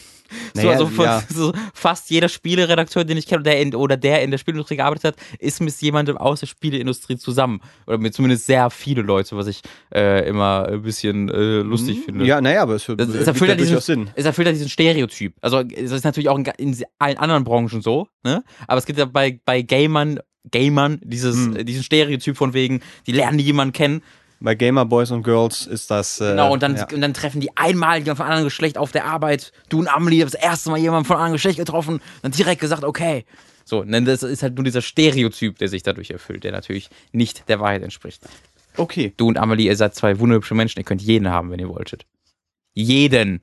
[0.55, 1.23] So, Naja, also von, ja.
[1.29, 4.77] so fast jeder Spieleredakteur, den ich kenne, oder der in, oder der in der Spielindustrie
[4.77, 7.61] gearbeitet hat, ist mit jemandem aus der Spieleindustrie zusammen.
[7.89, 9.61] Oder mit zumindest sehr viele Leute, was ich
[9.93, 12.21] äh, immer ein bisschen äh, lustig finde.
[12.21, 12.27] Mhm.
[12.27, 14.11] Ja, naja, aber es, Das, es erfüllt ja diesen, Sinn.
[14.15, 15.35] es erfüllt ja diesen Stereotyp.
[15.41, 18.45] Also es ist natürlich auch in, in allen anderen Branchen so, ne?
[18.69, 21.57] Aber es gibt ja bei, bei Gamern, Gamern dieses, Hm.
[21.57, 24.03] äh, diesen Stereotyp von wegen, die lernen jemanden kennen.
[24.43, 26.19] Bei Gamer Boys und Girls ist das.
[26.21, 26.89] Äh, Genau, und dann, ja.
[26.91, 29.53] und dann treffen die einmal jemanden von einem anderen Geschlecht auf der Arbeit.
[29.69, 32.01] Du und Amelie haben das erste Mal jemanden von einem anderen Geschlecht getroffen.
[32.23, 33.27] Dann direkt gesagt, okay.
[33.67, 37.49] So, ne, das ist halt nur dieser Stereotyp, der sich dadurch erfüllt, der natürlich nicht
[37.51, 38.23] der Wahrheit entspricht.
[38.79, 39.13] Okay.
[39.19, 40.79] Du und Amelie, ihr seid zwei wunderhübsche Menschen.
[40.81, 42.07] Ihr könnt jeden haben, wenn ihr wolltet.
[42.73, 43.43] Jeden.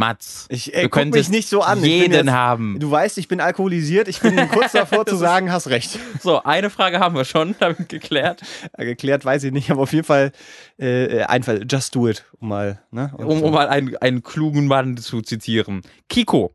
[0.00, 0.46] Mats.
[0.48, 1.84] Ich äh, Du guck mich könntest nicht so an.
[1.84, 2.80] Jeden jetzt, haben.
[2.80, 4.08] Du weißt, ich bin alkoholisiert.
[4.08, 5.98] Ich bin kurz davor zu sagen, hast recht.
[6.22, 8.42] So, eine Frage haben wir schon damit geklärt.
[8.72, 10.32] Äh, Geklärt weiß ich nicht, aber auf jeden Fall
[10.78, 12.82] äh, einfach just do it, um mal.
[12.90, 13.12] Ne?
[13.16, 15.82] Um, um mal einen, einen klugen Mann zu zitieren.
[16.08, 16.54] Kiko.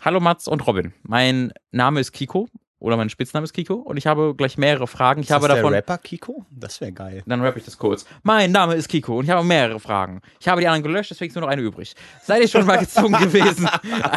[0.00, 0.92] Hallo Mats und Robin.
[1.02, 2.48] Mein Name ist Kiko
[2.80, 5.20] oder mein Spitzname ist Kiko und ich habe gleich mehrere Fragen.
[5.20, 5.74] Ich ist das habe der davon.
[5.74, 6.46] Rapper Kiko?
[6.50, 7.22] Das wäre geil.
[7.26, 8.06] Dann rappe ich das kurz.
[8.22, 10.20] Mein Name ist Kiko und ich habe mehrere Fragen.
[10.40, 11.94] Ich habe die anderen gelöscht, deswegen ist nur noch eine übrig.
[12.22, 13.68] Seid ihr schon mal gezwungen gewesen,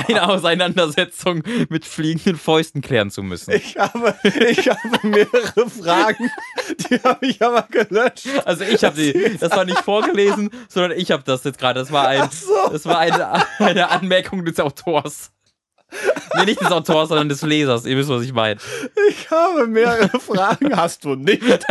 [0.08, 3.52] eine Auseinandersetzung mit fliegenden Fäusten klären zu müssen?
[3.52, 6.30] Ich habe, ich habe mehrere Fragen,
[6.90, 8.28] die habe ich aber gelöscht.
[8.46, 11.80] Also ich habe die, das war nicht vorgelesen, sondern ich habe das jetzt gerade.
[11.80, 12.54] Das war ein, so.
[12.72, 15.32] das war eine, eine Anmerkung des Autors.
[16.38, 17.86] Nee, nicht des Autors, sondern des Lesers.
[17.86, 18.60] Ihr wisst, was ich meine.
[19.10, 21.42] Ich habe mehrere Fragen, hast du nicht.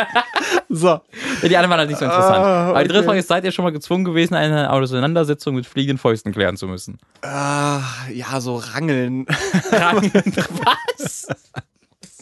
[0.68, 1.00] So.
[1.42, 2.36] Die anderen waren halt nicht so interessant.
[2.38, 3.06] Ah, Aber die dritte okay.
[3.08, 6.68] Frage ist, seid ihr schon mal gezwungen gewesen, eine Auseinandersetzung mit fliegenden Fäusten klären zu
[6.68, 6.98] müssen?
[7.22, 7.80] Ah,
[8.12, 9.26] ja, so rangeln.
[9.72, 10.12] Rangen.
[10.14, 11.26] Was?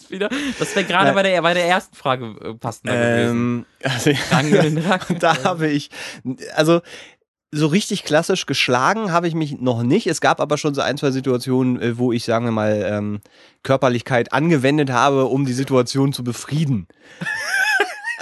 [0.09, 3.30] Wieder, das wäre gerade bei der, bei der ersten Frage äh, passender gewesen.
[3.30, 5.18] Ähm, also, Rangeln, rangeln.
[5.18, 5.90] da habe ich,
[6.55, 6.80] also
[7.51, 10.07] so richtig klassisch geschlagen habe ich mich noch nicht.
[10.07, 13.20] Es gab aber schon so ein, zwei Situationen, äh, wo ich, sagen wir mal, ähm,
[13.62, 16.86] Körperlichkeit angewendet habe, um die Situation zu befrieden.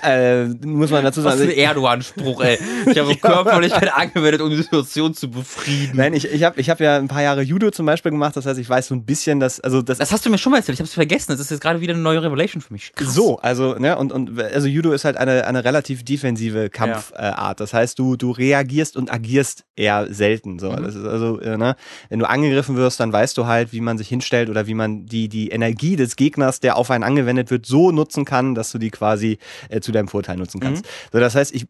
[0.06, 1.40] Äh, muss man dazu sagen.
[1.40, 2.58] ist ein Erdogan-Spruch, ey.
[2.86, 5.96] Ich habe Körperlichkeit angewendet, um die Situation zu befrieden.
[5.96, 8.46] Nein, ich, ich habe ich hab ja ein paar Jahre Judo zum Beispiel gemacht, das
[8.46, 10.58] heißt, ich weiß so ein bisschen, dass, also das, Das hast du mir schon mal
[10.58, 11.32] erzählt, ich habe es vergessen.
[11.32, 12.92] Das ist jetzt gerade wieder eine neue Revelation für mich.
[12.94, 13.12] Krass.
[13.12, 17.60] So, also, ne, und, und also Judo ist halt eine, eine relativ defensive Kampfart.
[17.60, 20.58] das heißt, du, du reagierst und agierst eher selten.
[20.58, 20.70] So.
[20.70, 20.82] Mhm.
[20.82, 21.76] Das ist also, äh, ne,
[22.08, 25.06] wenn du angegriffen wirst, dann weißt du halt, wie man sich hinstellt oder wie man
[25.06, 28.78] die, die Energie des Gegners, der auf einen angewendet wird, so nutzen kann, dass du
[28.78, 29.38] die quasi
[29.68, 30.84] äh, zu deinem Vorteil nutzen kannst.
[30.84, 30.88] Mhm.
[31.12, 31.66] So, das heißt, ich,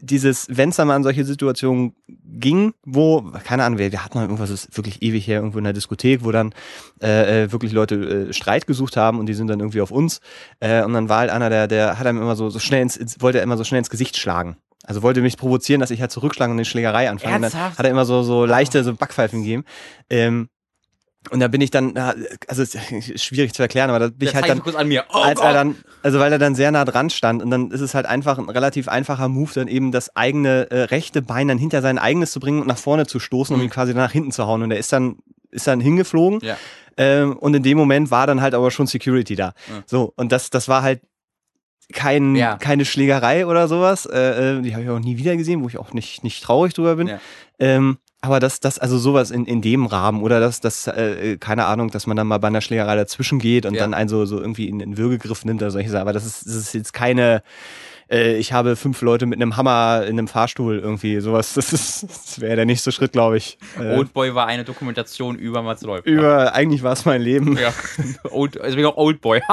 [0.00, 4.18] dieses, wenn es dann mal an solche Situationen ging, wo, keine Ahnung, wir, wir hatten
[4.18, 6.54] mal irgendwas, das ist wirklich ewig her, irgendwo in der Diskothek, wo dann
[7.02, 10.20] äh, äh, wirklich Leute äh, Streit gesucht haben und die sind dann irgendwie auf uns.
[10.60, 12.96] Äh, und dann war halt einer, der, der hat einem immer so, so schnell ins,
[12.96, 14.56] ins, wollte er immer so schnell ins Gesicht schlagen.
[14.84, 17.36] Also wollte mich provozieren, dass ich halt zurückschlagen und eine Schlägerei anfange.
[17.36, 19.64] Und dann hat er immer so, so leichte so Backpfeifen gegeben.
[20.08, 20.48] Ähm,
[21.30, 24.34] und da bin ich dann, also es ist schwierig zu erklären, aber da bin ich
[24.34, 25.04] halt dann, so kurz an mir.
[25.12, 25.48] Oh als Gott.
[25.48, 28.06] er dann, also weil er dann sehr nah dran stand und dann ist es halt
[28.06, 31.98] einfach ein relativ einfacher Move, dann eben das eigene äh, rechte Bein dann hinter sein
[31.98, 33.66] eigenes zu bringen und nach vorne zu stoßen, um Mhm.
[33.66, 34.62] ihn quasi dann nach hinten zu hauen.
[34.62, 35.16] Und er ist dann,
[35.50, 36.40] ist dann hingeflogen.
[36.42, 36.56] Ja.
[36.96, 39.46] Ähm, und in dem Moment war dann halt aber schon Security da.
[39.68, 39.82] Ja.
[39.86, 41.00] So, und das, das war halt
[41.92, 42.56] kein, Ja.
[42.56, 44.06] keine Schlägerei oder sowas.
[44.06, 46.74] Äh, äh, die habe ich auch nie wieder gesehen, wo ich auch nicht, nicht traurig
[46.74, 47.06] drüber bin.
[47.08, 47.20] Ja.
[47.58, 51.64] Ähm, aber das, das, also sowas in, in dem Rahmen oder das, das, äh, keine
[51.66, 53.80] Ahnung, dass man dann mal bei einer Schlägerei dazwischen geht und Ja.
[53.80, 56.02] dann einen so, so irgendwie in den Würgegriff nimmt oder solche Sachen.
[56.02, 57.42] Aber das ist, das ist jetzt keine,
[58.10, 62.04] äh, ich habe fünf Leute mit einem Hammer in einem Fahrstuhl irgendwie, sowas, das ist,
[62.04, 63.58] das wäre der nächste Schritt, glaube ich.
[63.78, 66.06] Äh, Oldboy war eine Dokumentation über Mats Läufer.
[66.06, 67.56] über, eigentlich war es mein Leben.
[67.56, 67.72] Ja.
[68.30, 69.40] Old, deswegen auch Oldboy.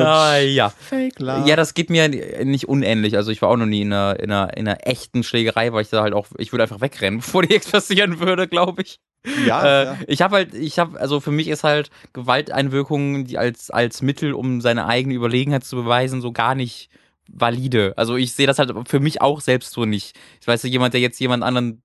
[0.00, 0.70] Naja.
[0.70, 1.48] Fake love.
[1.48, 3.16] Ja, das geht mir nicht unähnlich.
[3.16, 5.82] Also ich war auch noch nie in einer, in einer, in einer echten Schlägerei, weil
[5.82, 9.00] ich da halt auch, ich würde einfach wegrennen, bevor die jetzt passieren würde, glaube ich.
[9.46, 9.98] Ja, äh, ja.
[10.06, 14.32] Ich habe halt, ich habe, also für mich ist halt Gewalteinwirkung, die als, als Mittel,
[14.32, 16.88] um seine eigene Überlegenheit zu beweisen, so gar nicht
[17.28, 17.94] valide.
[17.96, 20.18] Also ich sehe das halt für mich auch selbst so nicht.
[20.40, 21.82] Ich weiß, jemand, der jetzt jemand anderen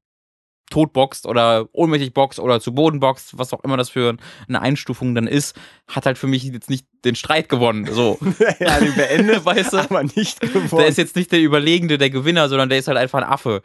[0.72, 5.14] totboxt oder ohnmächtig boxt oder zu Boden boxt, was auch immer das für eine Einstufung
[5.16, 5.56] dann ist,
[5.88, 7.86] hat halt für mich jetzt nicht den Streit gewonnen.
[7.92, 8.18] So.
[8.60, 9.78] ja, den beendet, weißt du?
[9.78, 10.78] aber nicht geworden.
[10.78, 13.62] Der ist jetzt nicht der Überlegende, der Gewinner, sondern der ist halt einfach ein Affe.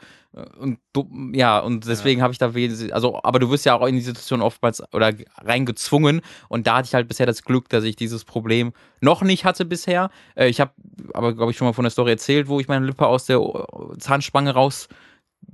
[0.58, 3.86] Und du- ja, und deswegen habe ich da wenig, also, aber du wirst ja auch
[3.86, 6.20] in die Situation oftmals oder reingezwungen.
[6.48, 9.64] Und da hatte ich halt bisher das Glück, dass ich dieses Problem noch nicht hatte
[9.64, 10.10] bisher.
[10.36, 10.72] Äh, Ich habe
[11.14, 13.40] aber, glaube ich, schon mal von der Story erzählt, wo ich meine Lippe aus der
[13.98, 14.54] Zahnspange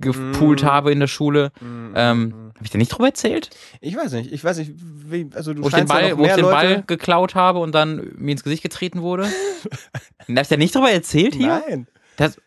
[0.05, 0.65] rausgepult Mm.
[0.65, 1.51] habe in der Schule.
[1.59, 2.31] Mhm, Ähm, mhm.
[2.55, 3.49] habe ich da nicht drüber erzählt?
[3.81, 6.23] ich weiß nicht, ich weiß nicht, wie, also du Wo ich den ja Ball, wo
[6.25, 6.53] ich den Leute.
[6.55, 9.23] Ball geklaut habe und dann mir ins Gesicht getreten wurde?
[10.27, 11.63] Habe ich da nicht drüber erzählt hier?
[11.67, 12.37] Nein, Das,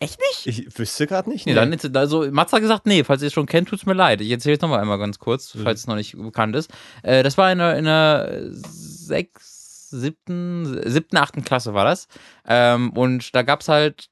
[0.00, 0.46] echt nicht?
[0.46, 1.46] ich wüsste gerade nicht.
[1.46, 3.92] Nee, dann ist, also Mats hat gesagt, nee, falls ihr es schon kennt, tut's mir
[3.94, 4.20] leid.
[4.20, 5.62] Ich erzähle es nochmal einmal ganz kurz, Mhm.
[5.62, 6.70] falls es noch nicht bekannt ist.
[7.02, 12.08] Äh, das war in der, in der sechs, siebten, siebten, achten Klasse war das.
[12.46, 14.08] Ähm, und da gab's halt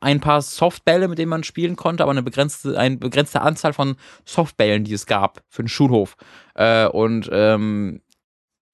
[0.00, 3.96] ein paar Softbälle, mit denen man spielen konnte, aber eine begrenzte, eine begrenzte Anzahl von
[4.24, 6.16] Softbällen, die es gab für den Schulhof.
[6.54, 8.00] Äh, und ähm,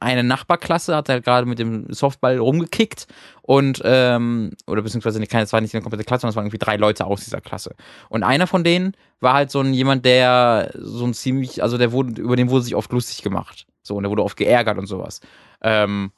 [0.03, 3.07] eine Nachbarklasse hat halt gerade mit dem Softball rumgekickt
[3.43, 6.59] und ähm, oder beziehungsweise nicht, es war nicht eine komplette Klasse, sondern es waren irgendwie
[6.59, 7.75] drei Leute aus dieser Klasse.
[8.09, 11.93] Und einer von denen war halt so ein jemand, der so ein ziemlich, also der
[11.93, 13.67] wurde, über den wurde sich oft lustig gemacht.
[13.83, 15.21] So, und der wurde oft geärgert und sowas.
[15.61, 16.13] Ähm,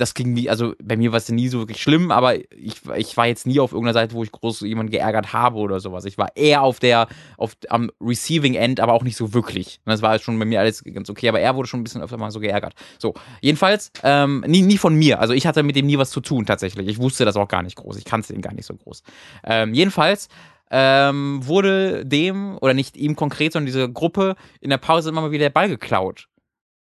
[0.00, 3.16] das ging nie, also bei mir war es nie so wirklich schlimm, aber ich, ich
[3.16, 6.04] war jetzt nie auf irgendeiner Seite, wo ich groß jemanden geärgert habe oder sowas.
[6.06, 9.80] Ich war eher auf der, auf, am Receiving End, aber auch nicht so wirklich.
[9.84, 12.16] Das war schon bei mir alles ganz okay, aber er wurde schon ein bisschen öfter
[12.16, 12.74] mal so geärgert.
[12.98, 15.20] So, jedenfalls, ähm, nie, nie von mir.
[15.20, 16.88] Also ich hatte mit dem nie was zu tun tatsächlich.
[16.88, 17.96] Ich wusste das auch gar nicht groß.
[17.96, 19.02] Ich kannte den gar nicht so groß.
[19.44, 20.28] Ähm, jedenfalls
[20.70, 25.32] ähm, wurde dem, oder nicht ihm konkret, sondern diese Gruppe in der Pause immer mal
[25.32, 26.29] wieder der Ball geklaut.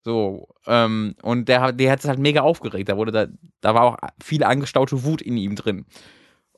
[0.04, 2.88] So, ähm, und der, hat- der hat es halt mega aufgeregt.
[2.88, 3.26] Da wurde da,
[3.60, 5.84] da war auch viel angestaute Wut in ihm drin.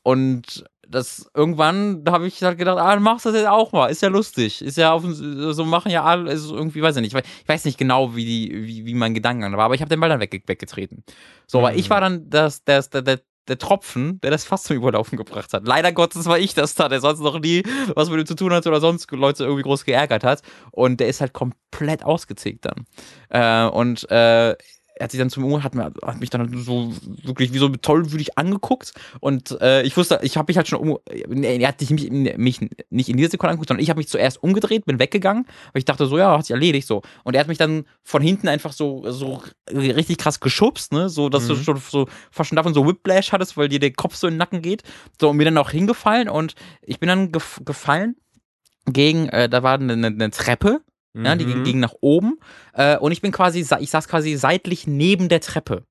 [0.03, 3.87] Und das irgendwann, da habe ich halt gedacht, ah, du machst das jetzt auch mal,
[3.89, 7.13] ist ja lustig, ist ja auf, so machen ja alle, ist irgendwie, weiß ich nicht,
[7.13, 9.83] ich weiß, ich weiß nicht genau, wie die, wie, wie mein Gedankengang war, aber ich
[9.83, 11.05] habe den Ball dann wegge weggetreten.
[11.47, 11.79] So, aber Mhm.
[11.79, 15.53] ich war dann das, das, der, der, der Tropfen, der das fast zum Überlaufen gebracht
[15.53, 15.67] hat.
[15.67, 17.63] Leider Gottes war ich das da, der sonst noch nie
[17.95, 20.43] was mit ihm zu tun hatte oder sonst Leute irgendwie groß geärgert hat.
[20.71, 22.87] Und der ist halt komplett ausgezickt dann.
[23.29, 24.55] Äh, und äh,
[25.01, 26.93] er hat sich dann zum Uhr, hat, hat mich dann so
[27.23, 30.99] wirklich wie so tollwütig angeguckt und äh, ich wusste, ich habe mich halt schon um,
[31.07, 34.85] er hat mich, mich nicht in dieser Sekunde angeguckt, sondern ich habe mich zuerst umgedreht,
[34.85, 37.01] bin weggegangen, weil ich dachte so, ja, hat sich erledigt so.
[37.25, 39.43] Und er hat mich dann von hinten einfach so, so
[39.73, 41.63] richtig krass geschubst, ne, so, dass du Mhm.
[41.63, 44.39] schon so fast schon davon so Whiplash hattest, weil dir der Kopf so in den
[44.39, 44.83] Nacken geht.
[45.19, 48.17] So, und mir dann auch hingefallen und ich bin dann gef gefallen
[48.87, 50.83] gegen, äh, da war eine, eine Treppe,
[51.15, 51.65] ja, die ging, Mhm.
[51.65, 52.39] ging nach oben.
[52.73, 55.85] Äh, und ich bin quasi, ich saß quasi seitlich neben der Treppe.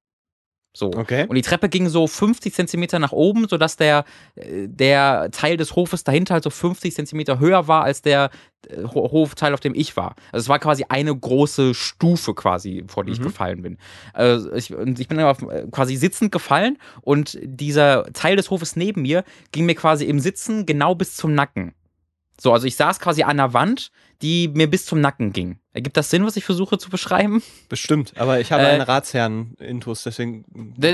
[0.77, 0.91] So.
[0.93, 1.25] Okay.
[1.27, 4.05] Und die Treppe ging so 50 Zentimeter nach oben, sodass der,
[4.37, 8.29] der Teil des Hofes dahinter halt so 50 Zentimeter höher war als der
[8.67, 10.15] äh, Ho- Hofteil, auf dem ich war.
[10.31, 13.23] Also es war quasi eine große Stufe quasi, vor die ich Mhm.
[13.23, 13.77] gefallen bin.
[14.13, 18.75] Also ich, und ich bin auf, äh, quasi sitzend gefallen und dieser Teil des Hofes
[18.75, 21.73] neben mir ging mir quasi im Sitzen genau bis zum Nacken.
[22.39, 23.91] So, also ich saß quasi an der Wand,
[24.21, 25.59] die mir bis zum Nacken ging.
[25.71, 27.41] Ergibt das Sinn, was ich versuche zu beschreiben?
[27.69, 28.13] Bestimmt.
[28.17, 30.43] Aber ich habe Äh, einen Ratsherrn-Intus, deswegen.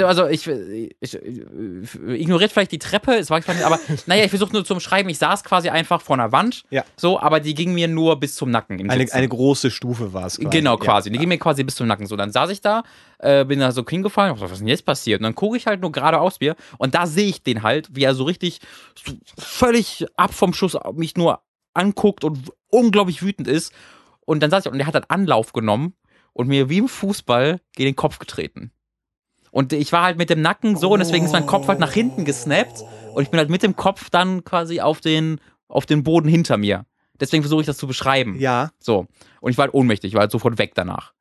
[0.04, 4.52] Also ich, ich, ich ignoriert vielleicht die Treppe, es war quasi, aber naja, ich versuche
[4.54, 6.84] nur zum Schreiben, ich saß quasi einfach vor einer Wand, Ja.
[6.98, 8.90] so, aber die ging mir nur bis zum Nacken.
[8.90, 10.38] Eine, eine große Stufe war es.
[10.38, 11.10] Genau, quasi.
[11.10, 11.14] Ja.
[11.14, 12.06] Die ging mir quasi bis zum Nacken.
[12.06, 12.84] So, dann saß ich da,
[13.20, 15.20] äh, bin da so hingefallen, was ist denn jetzt passiert?
[15.22, 17.88] Und dann gucke ich halt nur gerade aus mir und da sehe ich den halt,
[17.96, 18.60] wie er so richtig
[19.04, 21.40] so völlig ab vom Schuss mich nur
[21.76, 23.74] anguckt und unglaublich wütend ist.
[24.22, 25.94] Und dann saß ich und der hat halt Anlauf genommen
[26.34, 28.72] und mir wie im Fußball gegen den Kopf getreten.
[29.52, 31.94] Und ich war halt mit dem Nacken so und deswegen ist mein Kopf halt nach
[31.94, 36.04] hinten gesnappt und ich bin halt mit dem Kopf dann quasi auf den, auf den
[36.04, 36.86] Boden hinter mir.
[37.20, 38.38] Deswegen versuche ich das zu beschreiben.
[38.38, 38.72] Ja.
[38.80, 39.08] So.
[39.40, 41.14] Und ich war halt ohnmächtig, ich war halt sofort weg danach.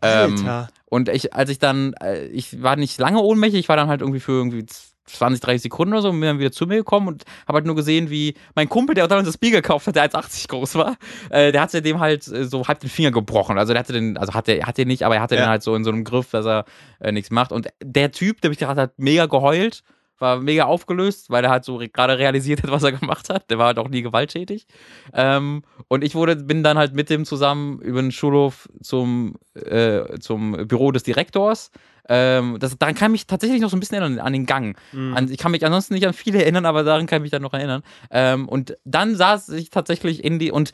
[0.00, 0.68] Ähm, Alter.
[0.86, 4.00] und ich, als ich dann, äh, ich war nicht lange ohnmächtig, ich war dann halt
[4.00, 4.64] irgendwie für irgendwie
[5.06, 7.66] 20, 30 Sekunden oder so und bin dann wieder zu mir gekommen und habe halt
[7.66, 10.96] nur gesehen, wie mein Kumpel, der damals das Bier gekauft hat, der 1,80 groß war,
[11.30, 13.58] äh, der hatte dem halt äh, so halb den Finger gebrochen.
[13.58, 15.42] Also der hatte den, also hat der, hat den nicht, aber er hatte Ja.
[15.42, 16.64] den halt so in so einem Griff, dass er
[17.00, 17.52] äh, nichts macht.
[17.52, 19.82] Und der Typ, der mich gerade hat mega geheult,
[20.18, 23.50] war mega aufgelöst, weil er halt so re gerade realisiert hat, was er gemacht hat.
[23.50, 24.66] Der war halt auch nie gewalttätig.
[25.12, 30.18] Ähm, und ich wurde, bin dann halt mit dem zusammen über den Schulhof zum, äh,
[30.20, 31.70] zum Büro des Direktors.
[32.08, 34.76] Ähm, das, daran kann ich mich tatsächlich noch so ein bisschen erinnern, an den Gang.
[34.92, 35.14] Mhm.
[35.14, 37.42] An, ich kann mich ansonsten nicht an viele erinnern, aber daran kann ich mich dann
[37.42, 37.82] noch erinnern.
[38.10, 40.72] Ähm, und dann saß ich tatsächlich in die, und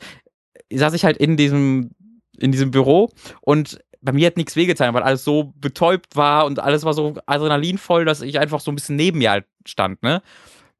[0.73, 1.91] saß ich halt in diesem,
[2.37, 3.09] in diesem Büro
[3.41, 7.15] und bei mir hat nichts wehgetan, weil alles so betäubt war und alles war so
[7.25, 10.21] adrenalinvoll, dass ich einfach so ein bisschen neben mir halt stand, ne?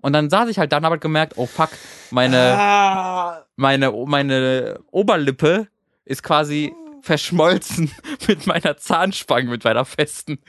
[0.01, 1.69] Und dann saß ich halt da und hab halt gemerkt, oh fuck,
[2.11, 3.43] meine, Ah.
[3.57, 5.67] meine, meine Oberlippe
[6.05, 7.91] ist quasi verschmolzen
[8.27, 10.39] mit meiner Zahnspange, mit meiner festen.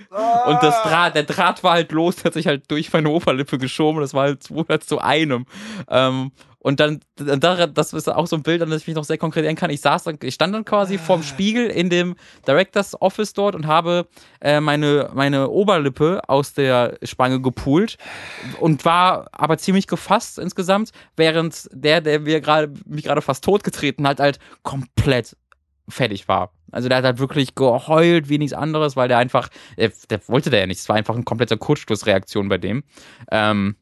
[0.46, 3.58] Und das Draht, der Draht war halt los, der hat sich halt durch meine Oberlippe
[3.58, 4.00] geschoben.
[4.00, 5.46] Das war halt zu, halt zu einem.
[5.88, 6.30] Ähm,
[6.62, 9.16] und dann, dann, das ist auch so ein Bild, an das ich mich noch sehr
[9.16, 9.70] konkret erinnern kann.
[9.70, 13.66] Ich saß dann, ich stand dann quasi vorm Spiegel in dem Directors Office dort und
[13.66, 14.06] habe
[14.42, 17.96] äh, meine, meine Oberlippe aus der Spange gepult
[18.60, 24.06] und war aber ziemlich gefasst insgesamt, während der, der mir gerade, mich gerade fast totgetreten
[24.06, 25.36] hat, halt komplett
[25.88, 26.52] fertig war.
[26.70, 29.48] Also der hat halt wirklich geheult wie nichts anderes, weil der einfach,
[29.78, 30.78] der, der wollte der ja nicht.
[30.78, 32.84] Es war einfach eine komplette Kurzschlussreaktion bei dem.
[33.32, 33.76] Ähm,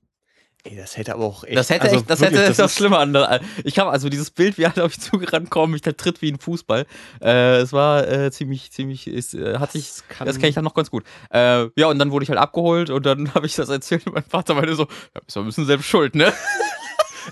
[0.65, 1.57] Ey, das hätte aber auch echt.
[1.57, 3.17] das hätte also echt, das wirklich, hätte das das ist- schlimmer an.
[3.65, 6.31] Ich habe also dieses Bild, wie er auf mich zugerannt kommt, mich da tritt wie
[6.33, 6.85] ein Fußball.
[7.23, 10.55] Äh, es war äh, ziemlich, ziemlich, ist, äh, hat sich, Das kann- das kenne ich
[10.57, 11.05] dann noch ganz gut.
[11.31, 14.15] Äh, ja, und dann wurde ich halt abgeholt und dann habe ich das erzählt und
[14.15, 16.33] mein Vater meinte so, ja, bist du ein bisschen selbst schuld, ne?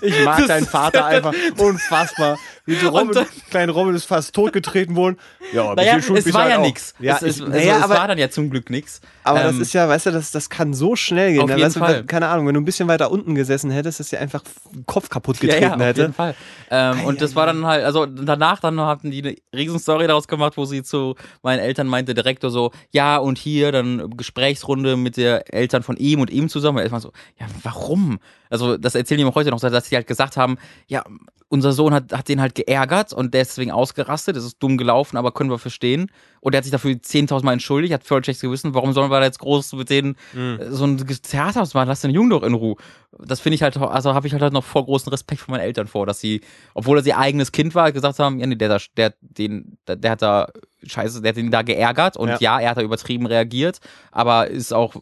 [0.01, 2.37] Ich mag Das- deinen Vater einfach unfassbar.
[2.67, 5.17] Wie so Robin, dann- klein Robin ist fast totgetreten worden.
[5.53, 6.93] Ja, ein Naja, bisschen schuld es war ja halt nix.
[6.99, 8.99] Ja, es, es, ich, also, naja, es aber, war dann ja zum Glück nix.
[9.23, 11.41] aber das ähm, ist ja, weißt du, das, das kann so schnell gehen.
[11.41, 11.55] Auf ne?
[11.55, 12.03] jeden weißt du, Fall.
[12.03, 14.43] keine Ahnung, wenn du ein bisschen weiter unten gesessen hättest, dass dir einfach
[14.85, 16.01] Kopf kaputt Ja, getreten ja, auf hätte.
[16.01, 16.35] jeden Fall.
[16.69, 20.57] Ähm, und das war dann halt, also danach dann hatten die eine Riesenstory daraus gemacht,
[20.57, 25.15] wo sie zu meinen Eltern meinte, der Direktor so, ja und hier dann Gesprächsrunde mit
[25.15, 26.77] der Eltern von ihm und ihm zusammen.
[26.79, 28.19] Und erstmal so, ja warum?
[28.49, 30.57] Also das erzählen die mir heute noch, dass sie halt gesagt haben,
[30.87, 31.03] ja
[31.49, 35.31] unser Sohn hat, hat den halt geärgert und deswegen ausgerastet, das ist dumm gelaufen, aber
[35.31, 36.11] können wir verstehen.
[36.47, 39.19] Und er hat sich dafür 10.000 Mal entschuldigt, hat voll schlechtes Gewissen, warum sollen wir
[39.19, 40.59] da jetzt groß mit denen Mhm.
[40.69, 42.77] so ein Theater ausmachen, lass den Jungen doch in Ruhe.
[43.19, 45.87] Das finde ich halt, also habe ich halt noch vor großen Respekt vor meinen Eltern
[45.87, 46.39] vor, dass sie,
[46.73, 50.11] obwohl er ihr eigenes Kind war, gesagt haben, ja, nee, der, der, den, der, der
[50.11, 50.47] hat da,
[50.85, 52.37] scheiße, der hat ihn da geärgert und Ja.
[52.39, 52.59] ja.
[52.61, 53.79] er hat da übertrieben reagiert,
[54.13, 54.95] aber ist auch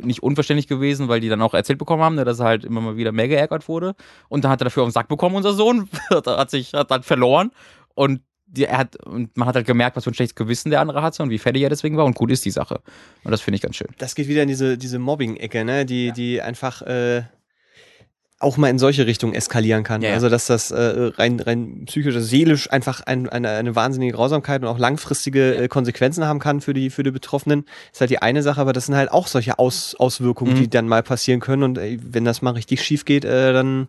[0.00, 2.80] nicht unverständlich gewesen, weil die dann auch erzählt bekommen haben, ne, dass er halt immer
[2.80, 3.96] mal wieder mehr geärgert wurde
[4.28, 6.92] und dann hat er dafür auf den Sack bekommen, unser Sohn, hat, hat sich, hat
[6.92, 7.50] dann verloren
[7.96, 8.20] und
[8.52, 11.02] die, er hat, und man hat halt gemerkt, was für ein schlechtes Gewissen der andere
[11.02, 12.80] hatte und wie fertig er deswegen war und gut ist die Sache.
[13.24, 13.88] Und das finde ich ganz schön.
[13.98, 15.86] Das geht wieder in diese, diese Mobbing-Ecke, ne?
[15.86, 17.22] die, die einfach äh,
[18.42, 20.02] auch mal in solche Richtungen eskalieren kann.
[20.02, 20.14] Ja, ja.
[20.14, 24.68] Also, dass das äh, rein, rein psychisch, seelisch einfach ein, eine, eine wahnsinnige Grausamkeit und
[24.68, 27.64] auch langfristige äh, Konsequenzen haben kann für die, für die Betroffenen.
[27.92, 30.56] Ist halt die eine Sache, aber das sind halt auch solche Aus, Auswirkungen, Mhm.
[30.58, 31.62] die dann mal passieren können.
[31.62, 33.88] Und wenn das mal richtig schief geht, äh, dann,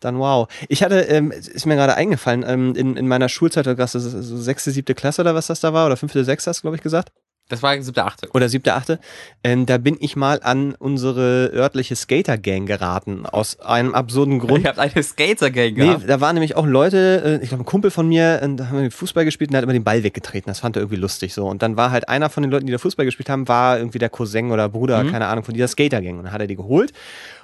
[0.00, 0.48] dann wow.
[0.68, 4.04] Ich hatte, ähm, es ist mir gerade eingefallen, ähm, in, in meiner Schulzeit, das ist
[4.04, 6.76] so sechste, siebte Klasse oder was das da war, oder fünfte, sechste hast du, glaube
[6.76, 7.10] ich, gesagt.
[7.50, 8.28] Das war siebte, achte.
[8.34, 8.98] oder siebte, achte,
[9.42, 13.24] ähm, da bin ich mal an unsere örtliche Skater-Gang geraten.
[13.24, 14.64] Aus einem absurden Grund.
[14.64, 16.04] Ihr habt eine Skater-Gang Nee, gehabt.
[16.10, 18.82] da waren nämlich auch Leute, äh, ich glaube, ein Kumpel von mir, äh, da haben
[18.82, 20.50] wir Fußball gespielt und der hat immer den Ball weggetreten.
[20.50, 21.46] Das fand er irgendwie lustig so.
[21.46, 23.98] Und dann war halt einer von den Leuten, die da Fußball gespielt haben, war irgendwie
[23.98, 25.10] der Cousin oder Bruder, Mhm.
[25.12, 26.18] keine Ahnung, von dieser Skater-Gang.
[26.18, 26.92] Und dann hat er die geholt.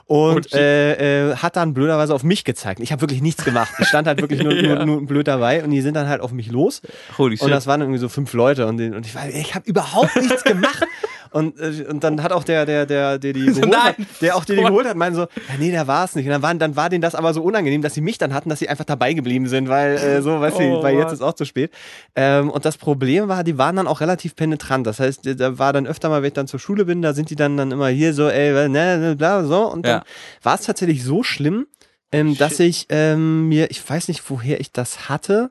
[0.06, 2.80] Und äh, äh, hat dann blöderweise auf mich gezeigt.
[2.80, 3.72] Ich habe wirklich nichts gemacht.
[3.78, 4.76] Ich stand halt wirklich nur, Ja.
[4.76, 6.82] nur, nur blöd dabei und die sind dann halt auf mich los.
[7.16, 9.66] Holy Und das waren irgendwie so fünf Leute und, die- und ich war, ich habe
[9.68, 10.84] überhaupt nichts gemacht.
[11.34, 14.44] Und, äh, und dann hat auch der, der, der, der die geholt hat, der auch
[14.44, 16.26] die, die geholt hat, meinte so, ja, nee, der war es nicht.
[16.26, 18.48] Und dann, waren, dann war denen das aber so unangenehm, dass sie mich dann hatten,
[18.50, 21.22] dass sie einfach dabei geblieben sind, weil äh, so, weißt du, Oh, weil jetzt ist
[21.22, 21.72] auch zu spät.
[22.14, 24.86] Ähm, und das Problem war, die waren dann auch relativ penetrant.
[24.86, 27.30] Das heißt, da war dann öfter mal, wenn ich dann zur Schule bin, da sind
[27.30, 29.66] die dann, dann immer hier so, ey, ne, ne, bla, so.
[29.70, 30.04] Und dann Ja.
[30.42, 31.66] war es tatsächlich so schlimm,
[32.12, 35.50] ähm, dass ich ähm, mir, ich weiß nicht, woher ich das hatte,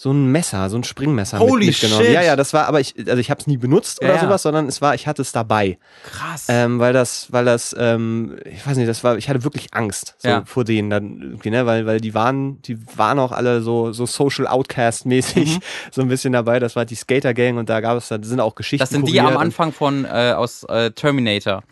[0.00, 2.04] so ein Messer, so ein Springmesser Holy mit, mitgenommen.
[2.04, 2.14] shit.
[2.14, 4.42] Ja, ja, das war, aber ich, also ich habe es nie benutzt Ja, oder sowas,
[4.42, 6.44] sondern es war, ich hatte es dabei, Krass.
[6.48, 10.14] ähm, weil das, weil das, ähm, ich weiß nicht, das war, ich hatte wirklich Angst
[10.18, 10.42] so Ja.
[10.46, 14.06] vor denen dann irgendwie, ne, weil, weil die waren, die waren auch alle so, so
[14.06, 15.60] Social Outcast mäßig Mhm.
[15.90, 16.60] so ein bisschen dabei.
[16.60, 18.82] Das war die Skater Gang und da gab es, da sind auch Geschichten.
[18.84, 21.64] das sind die am Anfang von äh, aus äh, Terminator.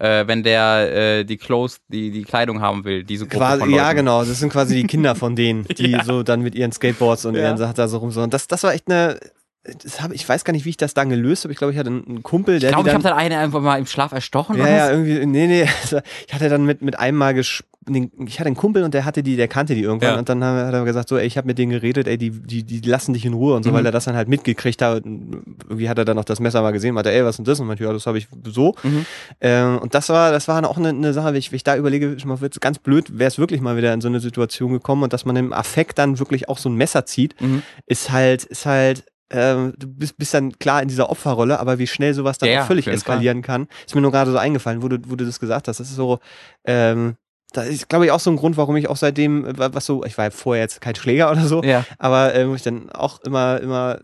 [0.00, 3.70] Äh, wenn der äh, die Clothes, die, die Kleidung haben will, diese Gruppe Quasi, von
[3.70, 3.78] Leuten.
[3.84, 4.24] ja, genau.
[4.24, 6.02] Das sind quasi die Kinder von denen, die Ja.
[6.04, 7.42] so dann mit ihren Skateboards und Ja.
[7.42, 8.10] ihren Sachen da so rum.
[8.10, 8.22] So.
[8.22, 9.18] Und das, das war echt eine.
[9.82, 11.52] Das hab, ich weiß gar nicht, wie ich das dann gelöst habe.
[11.52, 13.78] Ich glaube, ich hatte einen Kumpel, der Ich glaube, ich habe dann eine einfach mal
[13.78, 14.56] im Schlaf erstochen.
[14.58, 15.68] ja, oder ja, irgendwie, nee, nee.
[16.26, 19.22] Ich hatte dann mit, mit einem Mal den, ich hatte einen Kumpel und der hatte
[19.22, 20.18] die, der kannte die irgendwann Ja.
[20.18, 22.62] und dann hat er gesagt, so, ey, ich habe mit denen geredet, ey, die, die,
[22.62, 23.74] die lassen dich in Ruhe und so, Mhm.
[23.74, 25.04] weil er das dann halt mitgekriegt hat.
[25.04, 27.60] Irgendwie hat er dann noch das Messer mal gesehen, meinte, ey, was ist das?
[27.60, 28.74] Und meinte, ja, das habe ich so.
[28.82, 29.06] Mhm.
[29.40, 31.76] Ähm, und das war, das war auch eine, eine Sache, wenn ich, wenn ich da
[31.76, 35.02] überlege, mal wird's ganz blöd, wäre es wirklich mal wieder in so eine Situation gekommen
[35.02, 37.62] und dass man im Affekt dann wirklich auch so ein Messer zieht, Mhm.
[37.86, 41.86] ist halt, ist halt, ähm, du bist, bist dann klar in dieser Opferrolle, aber wie
[41.86, 44.88] schnell sowas dann Ja, auch völlig eskalieren kann, ist mir nur gerade so eingefallen, wo
[44.88, 45.80] du, wo du das gesagt hast.
[45.80, 46.18] Das ist so,
[46.64, 47.16] ähm,
[47.54, 50.18] das ist, glaube ich, auch so ein Grund, warum ich auch seitdem, was so, ich
[50.18, 51.84] war ja vorher jetzt kein Schläger oder so, Ja.
[51.98, 54.00] aber äh, wo ich dann auch immer, immer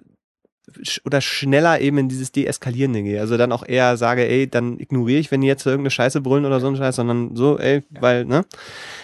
[1.04, 3.20] oder schneller eben in dieses Deeskalierende gehe.
[3.20, 6.44] Also dann auch eher sage, ey, dann ignoriere ich, wenn die jetzt irgendeine Scheiße brüllen
[6.44, 8.44] oder so ein Scheiß, sondern so, ey, weil, ne?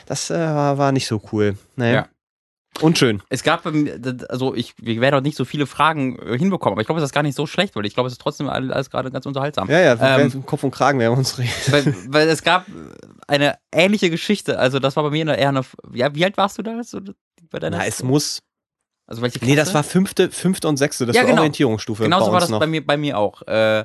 [0.07, 1.57] Das äh, war, war nicht so cool.
[1.75, 1.93] Naja.
[1.95, 2.07] Ja.
[2.81, 3.23] Unschön.
[3.31, 6.81] Es gab, das- also ich, wir werden auch nicht so viele Fragen äh, hinbekommen, aber
[6.83, 8.91] ich glaube, das ist gar nicht so schlecht, weil ich glaube, es ist trotzdem alles,
[8.91, 9.71] gerade ganz unterhaltsam.
[9.71, 11.51] Ja, ja, Ähm, Kopf und Kragen, werden wir uns reden.
[11.71, 12.67] weil, weil es gab
[13.29, 15.63] eine ähnliche Geschichte, also das war bei mir eine, eher eine,
[15.95, 16.83] ja, wie alt warst du da?
[16.85, 17.01] So,
[17.51, 18.43] bei deiner, Na, es muss.
[19.07, 19.51] also welche Klasse?
[19.51, 21.41] Nee, das war fünfte, fünfte und sechste, das Ja, war genau.
[21.43, 22.03] Orientierungsstufe.
[22.03, 22.61] Genauso war das noch.
[22.61, 23.43] bei mir, bei mir auch.
[23.43, 23.85] Äh,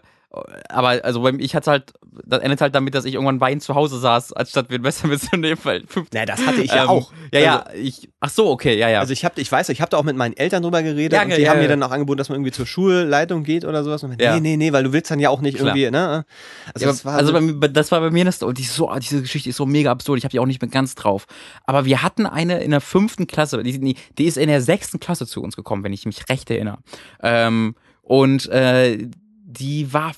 [0.70, 1.94] aber also bei, mir- ich hatte halt,
[2.26, 5.08] das endet halt damit, dass ich irgendwann weinend zu Hause saß, anstatt mir ein Messer
[5.10, 7.12] mitzunehmen, weil fünf, Na, das hatte ich ja ähm, auch.
[7.34, 9.00] Ja, ja, ich, ach so, okay, ja, ja.
[9.02, 11.24] Also ich hab, ich weiß, ich habe da auch mit meinen Eltern drüber geredet Ja,
[11.24, 13.84] und die ja, haben mir dann auch angeboten, dass man irgendwie zur Schulleitung geht oder
[13.84, 14.04] sowas.
[14.04, 14.18] Und.
[14.18, 15.76] Nee, nee, nee, weil du willst dann ja auch nicht Klar.
[15.76, 16.26] irgendwie, ne?
[16.74, 18.90] Also, das war also so, bei mir, das war bei mir das, und die, so,
[19.00, 21.26] diese Geschichte ist so mega absurd, ich habe die auch nicht mehr ganz drauf.
[21.66, 25.00] Aber wir hatten eine in der fünften Klasse, die, die, die ist in der sechsten
[25.02, 26.78] Klasse zu uns gekommen, wenn ich mich recht erinnere.
[27.22, 29.10] Ähm, und äh,
[29.52, 30.14] die war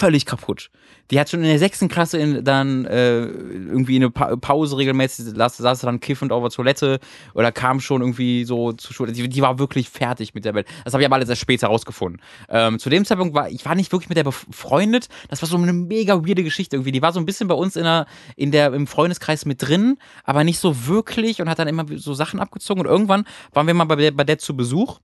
[0.00, 0.70] völlig kaputt.
[1.10, 4.76] Die hat schon in der sechsten Klasse in, dann äh, irgendwie in eine pa Pause
[4.76, 7.00] regelmäßig, saß, saß dann kiffend auf der Toilette
[7.34, 9.12] oder kam schon irgendwie so zur Schule.
[9.12, 10.68] Die, die war wirklich fertig mit der Welt.
[10.84, 12.22] Das habe ich aber alles erst später rausgefunden.
[12.48, 15.08] Ähm, zu dem Zeitpunkt war ich war nicht wirklich mit der befreundet.
[15.28, 16.92] Das war so eine mega weirde Geschichte irgendwie.
[16.92, 18.06] Die war so ein bisschen bei uns in der,
[18.36, 22.14] in der, im Freundeskreis mit drin, aber nicht so wirklich und hat dann immer so
[22.14, 22.82] Sachen abgezogen.
[22.82, 25.00] Und irgendwann waren wir mal bei der, bei der zu Besuch.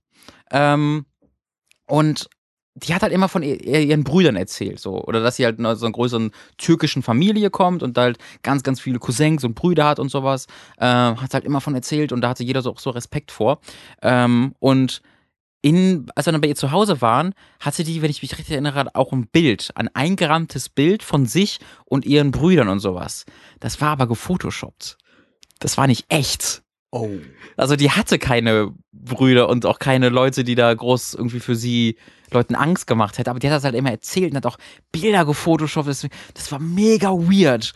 [0.51, 1.05] Ähm,
[1.85, 2.29] und
[2.83, 5.03] die hat halt immer von ihr, ihren Brüdern erzählt, so.
[5.03, 8.79] Oder dass sie halt aus so einer größeren türkischen Familie kommt und halt ganz, ganz
[8.79, 10.47] viele Cousins und Brüder hat und sowas.
[10.79, 13.59] Ähm, hat halt immer von erzählt und da hatte jeder so auch so Respekt vor.
[14.01, 15.01] Ähm, und
[15.61, 18.53] in, als wir dann bei ihr zu Hause waren, hatte die, wenn ich mich richtig
[18.53, 23.25] erinnere, auch ein Bild, ein eingerahmtes Bild von sich und ihren Brüdern und sowas.
[23.59, 24.97] Das war aber gefotoshoppt.
[25.59, 26.61] Das war nicht echt.
[27.01, 27.19] Oh.
[27.55, 31.97] Also die hatte keine Brüder und auch keine Leute, die da groß irgendwie für sie
[32.31, 33.29] Leuten Angst gemacht hätte.
[33.29, 34.57] Aber die hat das halt immer erzählt und hat auch
[34.91, 35.87] Bilder gefotoshoppt.
[35.87, 37.73] Das, war mega weird.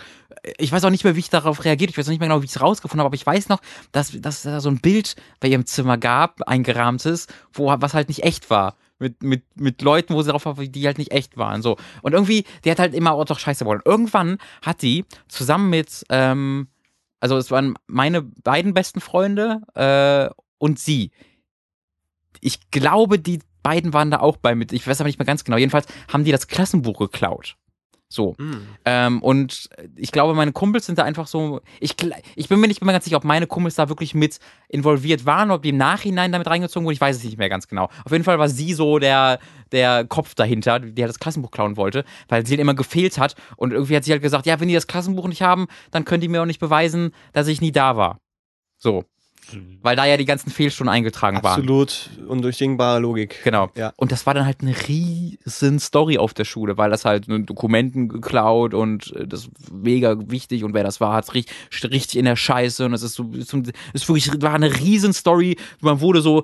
[0.57, 1.89] Ich weiß auch nicht mehr, wie ich darauf reagiert.
[1.89, 3.07] Ich weiß auch nicht mehr genau, wie ich es rausgefunden habe.
[3.07, 3.61] Aber ich weiß noch,
[3.91, 8.09] dass, dass es da so ein Bild bei ihrem Zimmer gab, eingerahmtes, wo was halt
[8.09, 8.75] nicht echt war.
[8.99, 11.63] Mit, mit, mit Leuten, wo sie drauf war, die halt nicht echt waren.
[11.63, 11.77] So.
[12.03, 13.81] Und irgendwie, die hat halt immer auch doch Scheiße wollen.
[13.83, 16.67] Irgendwann hat die zusammen mit, ähm,
[17.21, 21.11] also es waren meine beiden besten Freunde äh, und sie.
[22.41, 24.73] Ich glaube, die beiden waren da auch bei mit.
[24.73, 25.57] Ich weiß aber nicht mehr ganz genau.
[25.57, 27.57] Jedenfalls haben die das Klassenbuch geklaut
[28.11, 28.35] So.
[28.83, 31.61] Ähm, und ich glaube, meine Kumpels sind da einfach so.
[31.79, 31.95] Ich,
[32.35, 35.49] ich bin mir nicht mehr ganz sicher, ob meine Kumpels da wirklich mit involviert waren,
[35.49, 36.93] ob die im Nachhinein damit reingezogen wurden.
[36.93, 37.85] Ich weiß es nicht mehr ganz genau.
[38.03, 39.39] Auf jeden Fall war sie so der,
[39.71, 43.35] der Kopf dahinter, halt das Klassenbuch klauen wollte, weil sie halt immer gefehlt hat.
[43.55, 46.19] Und irgendwie hat sie halt gesagt: Ja, wenn die das Klassenbuch nicht haben, dann können
[46.19, 48.19] die mir auch nicht beweisen, dass ich nie da war.
[48.77, 49.05] So.
[49.81, 51.59] Weil da ja die ganzen Fehlstunden eingetragen waren.
[51.59, 53.41] Absolut undurchdringbare Logik.
[53.43, 53.69] Genau.
[53.75, 53.91] Ja.
[53.97, 58.07] Und das war dann halt eine riesen Story auf der Schule, weil das halt Dokumenten
[58.07, 62.35] geklaut und äh, das mega wichtig und wer das war, hat's richtig, richtig in der
[62.35, 63.61] Scheiße und es ist so, so-
[63.93, 65.57] ist wirklich, war eine riesen Story.
[65.81, 66.43] Man wurde so,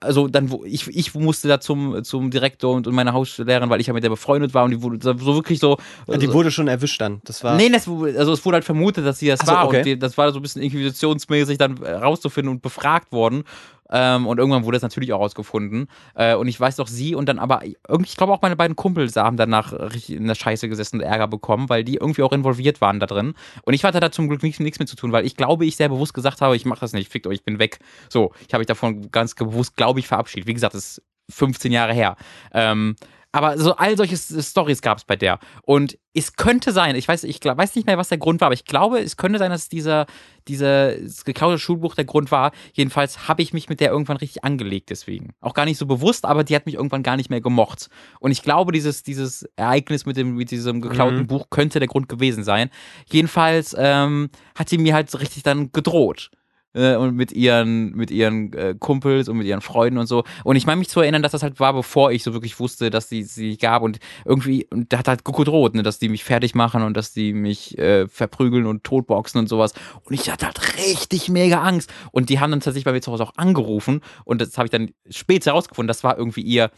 [0.00, 3.88] also dann, ich, ich musste da zum, zum Direktor und, und meine Hauslehrerin, weil ich
[3.88, 5.76] ja mit der befreundet war und die wurde so wirklich so.
[6.06, 7.20] Ja, die wurde schon erwischt dann.
[7.24, 7.56] Das war.
[7.56, 9.78] Nee, das, also es wurde halt vermutet, dass sie das so, war okay.
[9.78, 11.90] und die, das war so ein bisschen inquisitionsmäßig dann äh,
[12.36, 13.44] rauszufinden und befragt worden.
[13.88, 15.86] Ähm, und irgendwann wurde es natürlich auch rausgefunden.
[16.16, 18.74] Äh, und ich weiß doch, sie und dann aber irgendwie, ich glaube auch meine beiden
[18.74, 22.32] Kumpels haben danach richtig in der Scheiße gesessen und Ärger bekommen, weil die irgendwie auch
[22.32, 23.34] involviert waren da drin.
[23.62, 25.76] Und ich hatte da zum Glück nichts, nichts mit zu tun, weil ich glaube, ich
[25.76, 27.78] sehr bewusst gesagt habe, ich mache das nicht, fickt euch, ich bin weg.
[28.08, 30.48] So, ich habe mich davon ganz bewusst, glaube ich, verabschiedet.
[30.48, 32.16] Wie gesagt, das ist 15 Jahre her.
[32.52, 32.96] Ähm,
[33.36, 35.38] aber so all solche Stories gab es bei der.
[35.62, 38.46] Und es könnte sein, ich weiß, ich glaub, weiß nicht mehr, was der Grund war,
[38.46, 40.06] aber ich glaube, es könnte sein, dass dieser,
[40.48, 42.52] dieses geklaute Schulbuch der Grund war.
[42.72, 45.34] Jedenfalls habe ich mich mit der irgendwann richtig angelegt deswegen.
[45.40, 47.88] Auch gar nicht so bewusst, aber die hat mich irgendwann gar nicht mehr gemocht.
[48.20, 51.26] Und ich glaube, dieses, dieses Ereignis mit, dem, mit diesem geklauten Mhm.
[51.26, 52.70] Buch könnte der Grund gewesen sein.
[53.10, 56.30] Jedenfalls ähm, hat sie mir halt so richtig dann gedroht
[56.76, 60.24] äh, und mit ihren, mit ihren äh, Kumpels und mit ihren Freunden und so.
[60.44, 62.90] Und ich meine mich zu erinnern, dass das halt war, bevor ich so wirklich wusste,
[62.90, 66.22] dass die sie gab und irgendwie, und da hat halt gedroht, ne, dass die mich
[66.22, 69.72] fertig machen und dass die mich äh, verprügeln und totboxen und sowas.
[70.04, 71.92] Und ich hatte halt richtig mega Angst.
[72.12, 74.70] Und die haben dann tatsächlich bei mir zu Hause auch angerufen und das habe ich
[74.70, 76.70] dann später herausgefunden, das war irgendwie ihr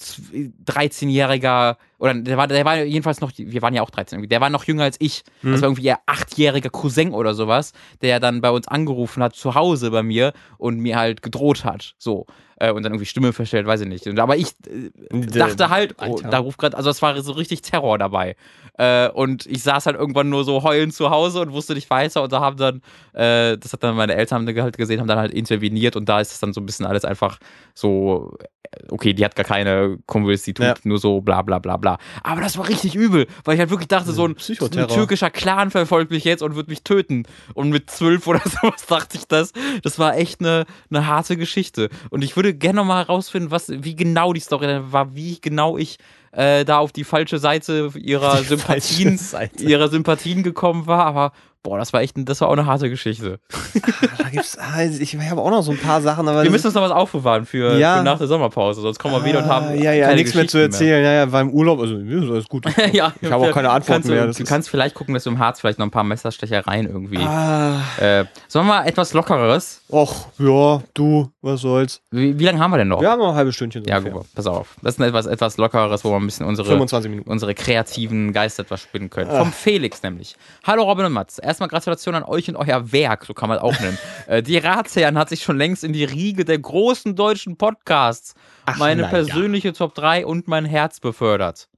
[0.00, 4.40] 13-jähriger, oder der war, der war jedenfalls noch, wir waren ja auch 13, irgendwie, der
[4.40, 5.22] war noch jünger als ich.
[5.42, 7.72] Das war irgendwie ihr achtjähriger Cousin oder sowas,
[8.02, 11.94] der dann bei uns angerufen hat, zu Hause bei mir und mir halt gedroht hat.
[11.98, 12.26] So.
[12.56, 14.06] Äh, und dann irgendwie Stimme verstellt, weiß ich nicht.
[14.18, 14.90] Aber ich äh,
[15.26, 18.36] dachte halt, oh, da ruft gerade, also es war so richtig Terror dabei.
[18.78, 22.22] Äh, und ich saß halt irgendwann nur so heulend zu Hause und wusste nicht weiter
[22.22, 22.80] und da haben dann,
[23.12, 26.20] äh, das hat dann meine Eltern haben halt gesehen, haben dann halt interveniert und da
[26.20, 27.38] ist es dann so ein bisschen alles einfach
[27.74, 28.46] so, äh,
[28.90, 30.74] okay, die hat gar keine tut Ja.
[30.84, 31.98] nur so bla bla bla bla.
[32.22, 35.70] Aber das war richtig übel, weil ich halt wirklich dachte, so ein, ein türkischer Clan
[35.70, 37.24] verfolgt mich jetzt und wird mich töten.
[37.54, 39.52] Und mit zwölf oder sowas dachte ich das.
[39.82, 41.88] Das war echt eine, eine harte Geschichte.
[42.10, 45.76] Und ich würde gerne noch mal herausfinden, was, wie genau die Story war, wie genau
[45.78, 45.98] ich
[46.32, 49.64] äh, da auf die falsche Seite ihrer Die Sympathien, falsche Seite.
[49.64, 51.04] ihrer Sympathien gekommen war.
[51.06, 51.32] Aber
[51.64, 53.40] boah, das war echt, das war auch eine harte Geschichte.
[54.18, 56.74] Da gibt's, ah, ich habe auch noch so ein paar Sachen, aber Wir müssen uns
[56.76, 57.98] noch was aufbewahren für, Ja.
[57.98, 60.46] für nach der Sommerpause, sonst kommen wir wieder und haben Ah, ja, ja, nichts mehr
[60.46, 61.02] zu erzählen.
[61.02, 62.66] Ja, ja, war im Urlaub, also mir ist alles gut.
[62.92, 65.24] ja, Ich habe auch keine Antworten kannst du, mehr, Du ist- kannst vielleicht gucken, dass
[65.24, 67.18] du im Harz vielleicht noch ein paar Messerstechereien irgendwie.
[67.18, 69.80] Ah, Äh, sollen wir mal etwas Lockeres?
[69.90, 72.02] och, ja, du, was soll's.
[72.10, 73.00] Wie, wie lange haben wir denn noch?
[73.00, 73.84] Wir haben noch ein halbes Stündchen.
[73.86, 74.18] Ja, ungefähr.
[74.18, 74.76] gut, pass auf.
[74.82, 77.30] Das ist ein etwas, etwas Lockeres, wo wir ein bisschen unsere, 25 Minuten.
[77.30, 79.30] unsere kreativen Geister etwas spinnen können.
[79.30, 79.38] Ah.
[79.38, 80.36] Vom Felix nämlich.
[80.64, 81.38] Hallo Robin und Mats.
[81.54, 83.96] Erstmal Gratulation an euch und euer Werk, so kann man es auch nennen.
[84.26, 88.34] äh, die Ratsherren hat sich schon längst in die Riege der großen deutschen Podcasts
[88.66, 89.10] Ach, meine na ja.
[89.10, 91.68] persönliche Top 3 und mein Herz befördert.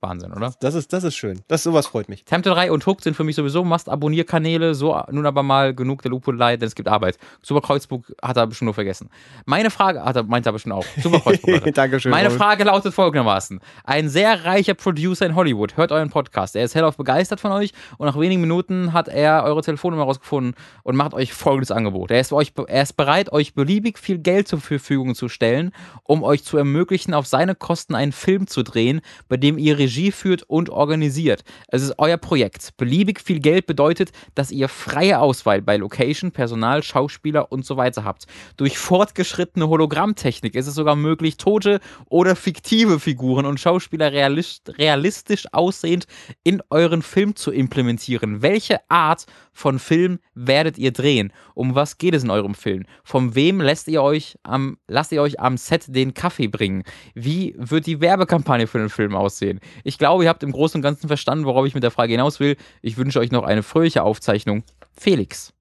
[0.00, 0.54] Wahnsinn, oder?
[0.60, 1.40] Das ist, das ist schön.
[1.48, 2.24] Das sowas freut mich.
[2.24, 4.74] Tempel 3 und Hooked sind für mich sowieso Must-Abonnierkanäle.
[4.74, 7.18] So nun aber mal genug der Lupulei, denn es gibt Arbeit.
[7.42, 9.10] Super Kreuzburg hat er bestimmt nur vergessen.
[9.44, 10.84] Meine Frage, hat er, meint er bestimmt auch.
[11.02, 11.74] Super Kreuzburg.
[11.74, 12.10] Dankeschön.
[12.10, 12.28] Meine.
[12.38, 13.60] Frage lautet folgendermaßen.
[13.84, 16.54] Ein sehr reicher Producer in Hollywood hört euren Podcast.
[16.54, 20.54] Er ist hellauf begeistert von euch und nach wenigen Minuten hat er eure Telefonnummer rausgefunden
[20.84, 22.10] und macht euch folgendes Angebot.
[22.10, 25.72] Er ist, euch, er ist bereit, euch beliebig viel Geld zur Verfügung zu stellen,
[26.04, 30.12] um euch zu ermöglichen, auf seine Kosten einen Film zu drehen, bei dem ihr Regie
[30.12, 31.44] führt und organisiert.
[31.68, 32.76] Es ist euer Projekt.
[32.76, 38.04] Beliebig viel Geld bedeutet, dass ihr freie Auswahl bei Location, Personal, Schauspieler und so weiter
[38.04, 38.26] habt.
[38.58, 41.80] Durch fortgeschrittene Hologrammtechnik ist es sogar möglich, tote
[42.10, 46.04] oder fiktive Figuren und Schauspieler realist, realistisch aussehend
[46.44, 48.42] in euren Film zu implementieren.
[48.42, 49.24] Welche Art
[49.58, 51.32] von Film werdet ihr drehen?
[51.54, 52.84] Um was geht es in eurem Film?
[53.02, 56.84] Von wem lässt ihr euch am, lasst ihr euch am Set den Kaffee bringen?
[57.14, 59.58] Wie wird die Werbekampagne für den Film aussehen?
[59.82, 62.38] Ich glaube, ihr habt im Großen und Ganzen verstanden, worauf ich mit der Frage hinaus
[62.38, 62.56] will.
[62.82, 64.62] Ich wünsche euch noch eine fröhliche Aufzeichnung.
[64.96, 65.52] Felix.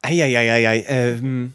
[0.00, 0.84] Eieieiei.
[0.88, 1.54] Ähm,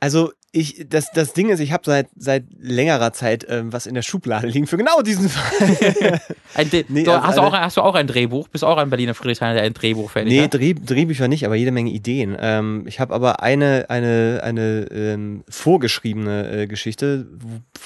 [0.00, 3.94] also, Ich, das, das Ding ist, ich habe seit, seit längerer Zeit ähm, was in
[3.94, 6.20] der Schublade liegen für genau diesen Fall.
[6.54, 8.46] Ein D- Nee, du, also hast, du auch, hast du auch ein Drehbuch?
[8.46, 10.46] Bist auch ein Berliner Friedrichshain, der ein Drehbuch fertig Nee?
[10.46, 12.36] Dreh, Drehbücher nicht, aber jede Menge Ideen.
[12.40, 17.26] Ähm, ich habe aber eine, eine, eine ähm, vorgeschriebene äh, Geschichte,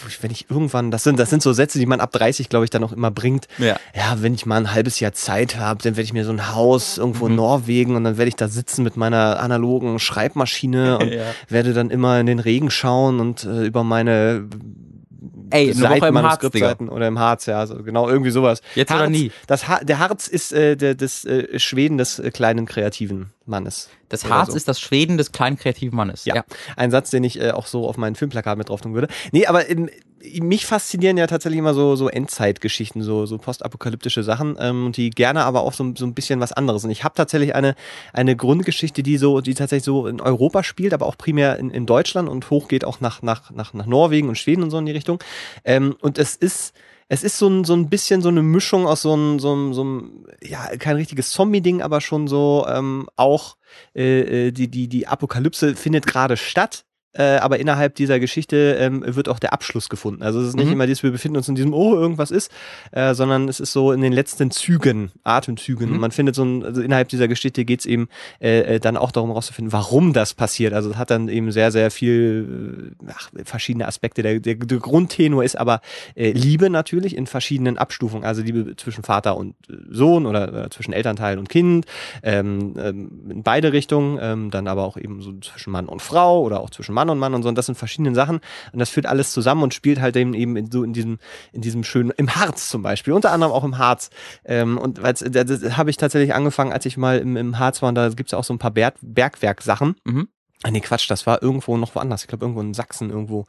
[0.07, 2.65] ich, wenn ich irgendwann, das sind, das sind so Sätze, die man ab 30, glaube
[2.65, 3.47] ich, dann auch immer bringt.
[3.57, 3.77] Ja.
[3.97, 6.55] Ja, wenn ich mal ein halbes Jahr Zeit habe, dann werde ich mir so ein
[6.55, 7.31] Haus irgendwo Mhm.
[7.31, 11.23] in Norwegen und dann werde ich da sitzen mit meiner analogen Schreibmaschine und Ja.
[11.49, 14.49] werde dann immer in den Regen schauen und äh, über meine
[15.51, 18.61] Ey, eine Woche im Harz, Manuskriptseiten oder im Harz, ja, also genau irgendwie sowas.
[18.75, 19.33] Jetzt Harz, oder nie.
[19.47, 23.89] Das ha der Harz ist äh, der, das äh, Schweden des äh, kleinen kreativen Mannes.
[24.09, 24.57] Das Harz so.
[24.57, 26.25] ist das Schweden des kleinen kreativen Mannes.
[26.25, 26.45] Ja,
[26.77, 29.09] ein Satz, den ich äh, auch so auf meinen Filmplakat mit drauf tun würde.
[29.33, 29.89] Nee, aber ähm,
[30.41, 35.45] mich faszinieren ja tatsächlich immer so, so Endzeitgeschichten, so, so postapokalyptische Sachen ähm, die gerne
[35.45, 36.85] aber auch so, so ein bisschen was anderes.
[36.85, 37.75] Und ich habe tatsächlich eine,
[38.13, 41.87] eine Grundgeschichte, die so, die tatsächlich so in Europa spielt, aber auch primär in, in
[41.87, 44.93] Deutschland und hochgeht auch nach, nach, nach, nach Norwegen und Schweden und so in die
[44.93, 45.23] Richtung.
[45.65, 46.75] Ähm, und es ist
[47.09, 49.73] es ist so ein, so ein bisschen so eine Mischung aus so einem, so einem,
[49.73, 53.57] so einem ja, kein richtiges Zombie-Ding, aber schon so ähm, auch
[53.95, 56.85] äh, äh, die, die, die Apokalypse findet gerade statt.
[57.15, 60.23] Äh, aber innerhalb dieser Geschichte ähm, wird auch der Abschluss gefunden.
[60.23, 60.73] Also es ist nicht Mhm.
[60.75, 62.53] immer dieses, wir befinden uns in diesem, oh, irgendwas ist,
[62.93, 65.89] äh, sondern es ist so in den letzten Zügen, Atemzügen.
[65.89, 65.95] Mhm.
[65.95, 68.09] Und man findet so ein, also innerhalb dieser Geschichte geht es eben
[68.41, 70.75] äh, äh, dann auch darum rauszufinden, warum das passiert.
[70.75, 74.23] Also es hat dann eben sehr, sehr viel äh, ach, verschiedene Aspekte.
[74.23, 75.81] Der, der, der Grundtenor ist aber
[76.15, 78.25] äh, Liebe natürlich in verschiedenen Abstufungen.
[78.25, 79.55] Also Liebe zwischen Vater und
[79.91, 81.87] Sohn oder zwischen Elternteil und Kind,
[82.23, 86.43] ähm, ähm, in beide Richtungen, ähm, dann aber auch eben so zwischen Mann und Frau
[86.43, 87.49] oder auch zwischen Mann und Mann und so.
[87.49, 88.41] Und das sind verschiedene Sachen.
[88.73, 91.19] Und das führt alles zusammen und spielt halt eben, eben in, so in diesem,
[91.53, 94.11] in diesem schönen, im Harz zum Beispiel, unter anderem auch im Harz.
[94.45, 97.83] Ähm, und weil's- da- das habe ich tatsächlich angefangen, als ich mal im, im Harz
[97.83, 99.97] war, und da gibt es ja auch so ein paar Berg, Bergwerksachen.
[100.05, 100.29] Mhm.
[100.65, 102.23] Ah, nee, Quatsch, das war irgendwo noch woanders.
[102.23, 103.47] Ich glaube, irgendwo in Sachsen, irgendwo.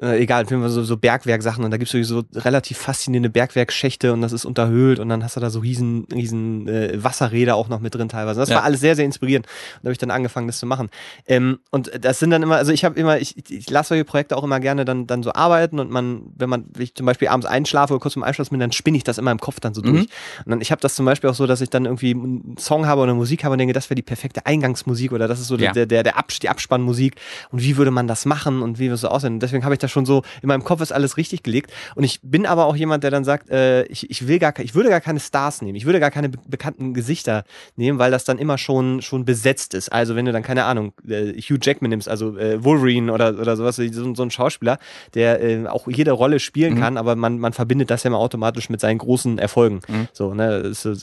[0.00, 3.30] Äh, egal, auf jeden Fall so, so Bergwerksachen und da gibt es so relativ faszinierende
[3.30, 7.56] Bergwerkschächte und das ist unterhöhlt und dann hast du da so riesen, riesen äh, Wasserräder
[7.56, 8.38] auch noch mit drin teilweise.
[8.40, 8.56] Das Ja.
[8.56, 9.46] war alles sehr, sehr inspirierend.
[9.46, 9.52] Und
[9.82, 10.90] da habe ich dann angefangen, das zu machen.
[11.26, 14.36] Ähm, und das sind dann immer, also ich habe immer, ich, ich lasse solche Projekte
[14.36, 17.28] auch immer gerne dann, dann so arbeiten und man, wenn man, wenn ich zum Beispiel
[17.28, 19.72] abends einschlafe oder kurz vorm Einschlafen bin, dann spinne ich das immer im Kopf dann
[19.72, 19.86] so Mhm.
[19.86, 20.02] durch.
[20.44, 22.86] Und dann, ich habe das zum Beispiel auch so, dass ich dann irgendwie einen Song
[22.86, 25.56] habe oder Musik habe und denke, das wäre die perfekte Eingangsmusik oder das ist so
[25.56, 25.72] Ja.
[25.72, 27.14] der, der, der Abs die Abspannmusik
[27.50, 29.34] und wie würde man das machen und wie würde es so aussehen.
[29.34, 31.72] Und deswegen habe ich das schon so, in meinem Kopf ist alles richtig gelegt.
[31.94, 34.74] Und ich bin aber auch jemand, der dann sagt, äh, ich, ich will gar ich
[34.74, 37.44] würde gar keine Stars nehmen, ich würde gar keine be bekannten Gesichter
[37.76, 39.90] nehmen, weil das dann immer schon, schon besetzt ist.
[39.90, 43.56] Also wenn du dann, keine Ahnung, äh, Hugh Jackman nimmst, also äh, Wolverine oder, oder
[43.56, 44.78] sowas, so, so ein Schauspieler,
[45.14, 46.80] der äh, auch jede Rolle spielen Mhm.
[46.80, 49.80] kann, aber man, man verbindet das ja immer automatisch mit seinen großen Erfolgen.
[49.88, 50.08] Mhm.
[50.12, 50.94] So, ne, ist, so,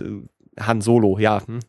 [0.59, 1.59] Han Solo, ja, hm,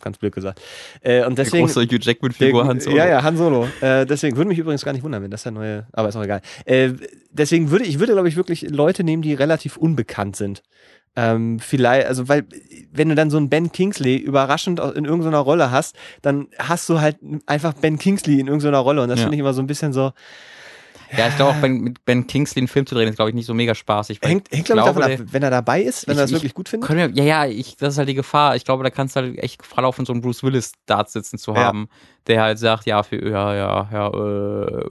[0.00, 0.60] ganz blöd gesagt.
[1.02, 2.96] Äh, und deswegen, Die große Hugh Jackman-Figur der- Hans Solo.
[2.96, 3.68] Ja, ja, Han Solo.
[3.80, 6.22] Äh, deswegen würde mich übrigens gar nicht wundern, wenn das der neue, aber ist auch
[6.24, 6.40] egal.
[6.64, 6.92] Äh,
[7.30, 10.62] deswegen würde ich würde, glaube ich, wirklich Leute nehmen, die relativ unbekannt sind.
[11.16, 12.44] Ähm, vielleicht, also weil,
[12.92, 17.00] wenn du dann so einen Ben Kingsley überraschend in irgendeiner Rolle hast, dann hast du
[17.00, 19.24] halt einfach Ben Kingsley in irgendeiner Rolle und das Ja.
[19.24, 20.12] finde ich immer so ein bisschen so,
[21.16, 23.34] Ja, ich glaube auch, Ben, mit Ben Kingsley einen Film zu drehen, ist, glaube ich,
[23.34, 24.20] nicht so mega spaßig.
[24.22, 26.36] hängt, hängt glaube ich davon ab, wenn er dabei ist, wenn Ich- er das ich
[26.36, 26.86] wirklich gut findet.
[26.86, 28.54] Können wir, ja, ja, ich, das ist halt die Gefahr.
[28.56, 31.38] Ich glaube, da kannst du halt echt Gefahr laufen, so einen Bruce Willis da sitzen
[31.38, 31.64] zu Ja.
[31.64, 31.88] haben,
[32.26, 34.84] der halt sagt, ja, für, ja, ja, ja, äh,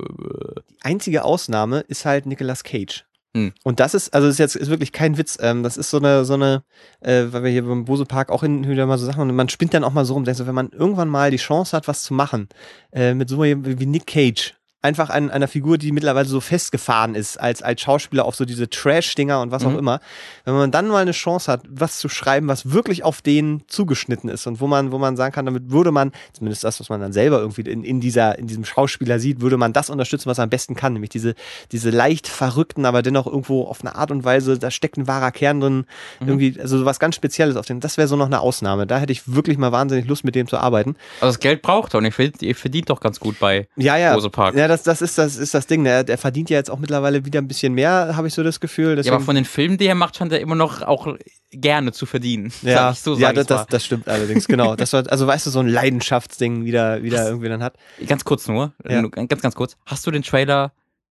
[0.70, 3.06] Die einzige Ausnahme ist halt Nicolas Cage.
[3.36, 3.54] Hm.
[3.64, 5.38] Und das ist, also das ist jetzt ist wirklich kein Witz.
[5.40, 6.64] Ähm, das ist so eine, so eine,
[7.02, 9.50] äh, weil wir hier beim Bose Park auch hin wieder mal so Sachen und man
[9.50, 11.88] spinnt dann auch mal so rum, denkst du, wenn man irgendwann mal die Chance hat,
[11.88, 12.50] was zu machen,
[12.91, 17.14] äh, mit so jemandem wie Nick Cage, einfach an einer Figur, die mittlerweile so festgefahren
[17.15, 19.80] ist, als, als Schauspieler auf so diese Trash-Dinger und was auch Mhm.
[19.80, 19.99] immer,
[20.45, 24.30] wenn man dann mal eine Chance hat, was zu schreiben, was wirklich auf den zugeschnitten
[24.30, 27.01] ist und wo man, wo man sagen kann, damit würde man, zumindest das, was man
[27.01, 30.38] dann selber irgendwie in, in dieser, in diesem Schauspieler sieht, würde man das unterstützen, was
[30.38, 31.35] er am besten kann, nämlich diese,
[31.73, 35.31] diese leicht verrückten, aber dennoch irgendwo auf eine Art und Weise, da steckt ein wahrer
[35.31, 35.85] Kern drin,
[36.22, 36.27] Mhm.
[36.30, 38.88] irgendwie, also was ganz Spezielles auf den, das wäre so noch eine Ausnahme.
[38.88, 40.95] Da hätte ich wirklich mal wahnsinnig Lust, mit dem zu arbeiten.
[41.19, 43.97] also das Geld braucht er und ihr verdient, ihr verdient doch ganz gut bei Ja,
[43.97, 44.14] ja.
[44.14, 44.56] Rose Park.
[44.56, 45.84] Ja, das, das, ist, das ist das Ding.
[45.84, 48.60] Der, der verdient ja jetzt auch mittlerweile wieder ein bisschen mehr, habe ich so das
[48.60, 48.91] Gefühl.
[48.91, 51.18] Ja, Deswegen, aber von den Filmen, die er macht, scheint er immer noch auch
[51.52, 52.54] gerne zu verdienen.
[52.62, 54.76] ja, so, ja das, das, das stimmt allerdings, genau.
[54.76, 57.76] Das war, also weißt du, so ein Leidenschaftsding wieder, wieder irgendwie dann hat.
[58.08, 59.02] Ganz kurz nur, Ja.
[59.02, 59.76] ganz, ganz kurz.
[59.86, 60.72] Hast du den Trailer,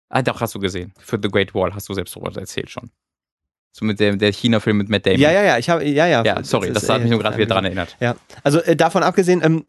[0.09, 2.89] ah doch, hast du gesehen, für The Great Wall, hast du selbst darüber erzählt schon.
[3.71, 5.19] So mit dem, der China-Film mit Matt Damon.
[5.19, 6.23] Ja, ja, ja, ich habe, ja, ja.
[6.23, 7.95] Ja, sorry, das, ist, hat mich nur gerade wieder dran erinnert.
[7.99, 9.65] Ja, also äh, davon abgesehen, ähm,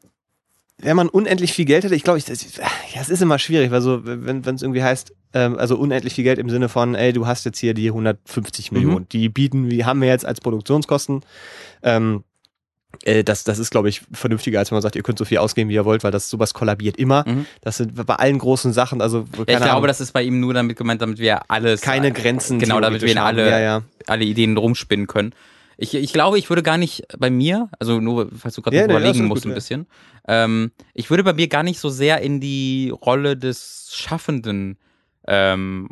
[0.81, 2.67] wenn man unendlich viel Geld hätte, ich glaube, ich, das, ja,
[3.01, 6.39] es ist immer schwierig, weil so, wenn es irgendwie heißt, ähm, also unendlich viel Geld
[6.39, 8.79] im Sinne von, ey, du hast jetzt hier die 150 Mhm.
[8.79, 11.23] Millionen, die bieten, wie haben wir jetzt als Produktionskosten.
[11.83, 12.25] Ähm,
[13.05, 15.37] Äh, das, das ist, glaube ich, vernünftiger, als wenn man sagt, ihr könnt so viel
[15.39, 17.23] ausgeben, wie ihr wollt, weil das sowas kollabiert immer.
[17.29, 17.45] Mhm.
[17.61, 20.41] Das sind bei allen großen Sachen, also Ja, ich glaube, Ahnung, das ist bei ihm
[20.41, 21.83] nur damit gemeint, damit wir alles.
[21.83, 22.59] keine Grenzen.
[22.59, 23.83] Genau, damit wir alle, Ja, ja.
[24.07, 25.35] alle Ideen rumspinnen können.
[25.77, 28.85] Ich, ich glaube, ich würde gar nicht bei mir, also nur, falls du gerade Ja,
[28.87, 29.87] überlegen musst gut, ein bisschen,
[30.29, 34.79] ähm, ich würde bei mir gar nicht so sehr in die Rolle des Schaffenden
[35.27, 35.89] ähm,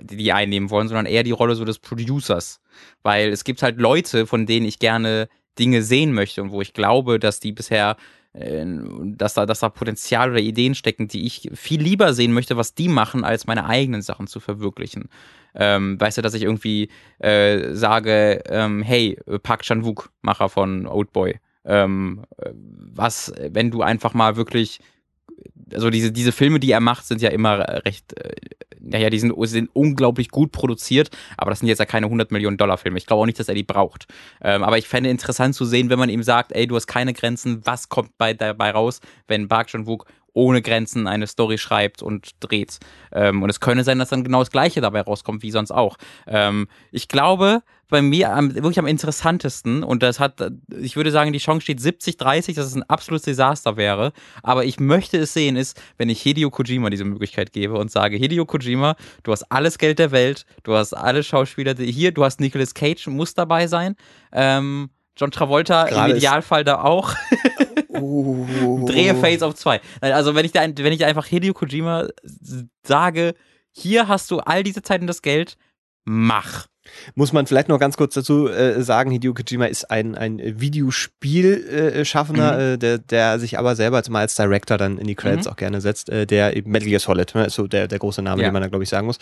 [0.00, 2.60] die einnehmen wollen, sondern eher die Rolle so des Producers.
[3.02, 6.72] Weil es gibt halt Leute, von denen ich gerne Dinge sehen möchte und wo ich
[6.72, 7.96] glaube, dass die bisher
[8.32, 8.64] äh,
[9.02, 12.74] dass da, dass da Potenzial oder Ideen stecken, die ich viel lieber sehen möchte, was
[12.74, 15.08] die machen, als meine eigenen Sachen zu verwirklichen.
[15.54, 21.40] Ähm, weißt du, dass ich irgendwie äh, sage, ähm, hey, Park Chan-wook, Macher von Oldboy,
[21.64, 24.80] ähm, äh, was, wenn du einfach mal wirklich,
[25.72, 28.34] also diese, diese Filme, die er macht, sind ja immer recht, äh,
[28.80, 32.56] naja, die sind, sind unglaublich gut produziert, aber das sind jetzt ja keine 100 Millionen
[32.56, 32.98] Dollar Filme.
[32.98, 34.06] Ich glaube auch nicht, dass er die braucht.
[34.40, 37.12] Ähm, aber ich fände interessant zu sehen, wenn man ihm sagt, ey, du hast keine
[37.12, 42.30] Grenzen, was kommt bei, dabei raus, wenn Park Chan-wook ohne Grenzen eine Story schreibt und
[42.40, 42.78] dreht.
[43.12, 45.96] Ähm, und es könnte sein, dass dann genau das Gleiche dabei rauskommt, wie sonst auch.
[46.26, 50.40] Ähm, ich glaube, bei mir am, wirklich am interessantesten, und das hat,
[50.80, 54.12] ich würde sagen, die Chance steht 70-30, dass es ein absolutes Desaster wäre.
[54.42, 58.16] Aber ich möchte es sehen, ist, wenn ich Hideo Kojima diese Möglichkeit gebe und sage,
[58.16, 62.40] Hideo Kojima, du hast alles Geld der Welt, du hast alle Schauspieler hier, du hast
[62.40, 63.96] Nicolas Cage, muss dabei sein.
[64.32, 67.14] Ähm, John Travolta Gerade im Idealfall da auch.
[68.00, 69.80] Drehe Face auf zwei.
[70.00, 72.08] Also wenn ich da, wenn ich einfach Hideo Kojima
[72.86, 73.34] sage,
[73.72, 75.56] hier hast du all diese Zeit und das Geld,
[76.04, 76.66] mach.
[77.14, 82.52] Muss man vielleicht noch ganz kurz dazu äh, sagen, Hideo Kojima ist ein, ein Videospielschaffender,
[82.58, 82.74] äh, Mhm.
[82.74, 85.52] äh, der, der sich aber selber jetzt mal als Director dann in die Credits Mhm.
[85.52, 88.22] auch gerne setzt, äh, der eben Metal Gear Solid, ne, ist so der, der große
[88.22, 88.48] Name, Ja.
[88.48, 89.18] den man da, glaube ich, sagen muss.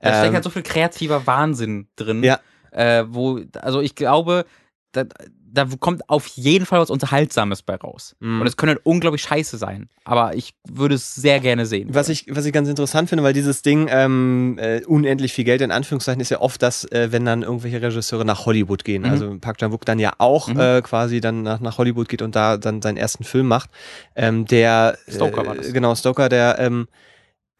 [0.00, 2.22] Da steckt Ähm, halt so viel kreativer Wahnsinn drin.
[2.22, 2.40] Ja.
[2.70, 4.44] Äh, wo, also ich glaube,
[4.92, 5.04] da,
[5.52, 8.14] da kommt auf jeden Fall was Unterhaltsames bei raus.
[8.20, 8.40] Mhm.
[8.40, 9.88] Und es könnte halt unglaublich scheiße sein.
[10.04, 11.88] Aber ich würde es sehr gerne sehen.
[11.92, 15.60] Was ich, was ich ganz interessant finde, weil dieses Ding ähm, äh, unendlich viel Geld
[15.60, 19.10] in Anführungszeichen ist ja oft, dass äh, wenn dann irgendwelche Regisseure nach Hollywood gehen, Mhm.
[19.10, 20.60] also Park Chan-wook dann ja auch Mhm.
[20.60, 23.70] äh, quasi dann nach, nach Hollywood geht und da dann seinen ersten Film macht,
[24.16, 25.68] ähm, der Stoker war das.
[25.68, 26.88] Äh, genau Stoker, der ähm,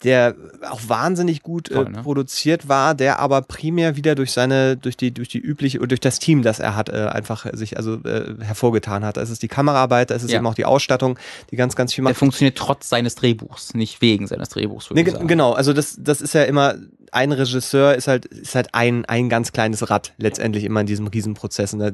[0.04, 0.34] der
[0.68, 2.02] auch wahnsinnig gut Voll, äh, ne?
[2.02, 6.00] produziert war, der aber primär wieder durch seine, durch die, durch die übliche, oder durch
[6.00, 9.16] das Team, das er hat, äh, einfach sich also äh, hervorgetan hat.
[9.18, 10.38] Es ist die Kameraarbeit, es ist Ja.
[10.38, 11.18] eben auch die Ausstattung,
[11.50, 12.18] die ganz, ganz viel Der macht.
[12.18, 14.90] funktioniert trotz seines Drehbuchs, nicht wegen seines Drehbuchs.
[14.90, 16.76] Nee, genau, also das, das ist ja immer,
[17.12, 21.08] ein Regisseur ist halt, ist halt ein, ein ganz kleines Rad letztendlich immer in diesem
[21.08, 21.74] Riesenprozess.
[21.74, 21.92] Und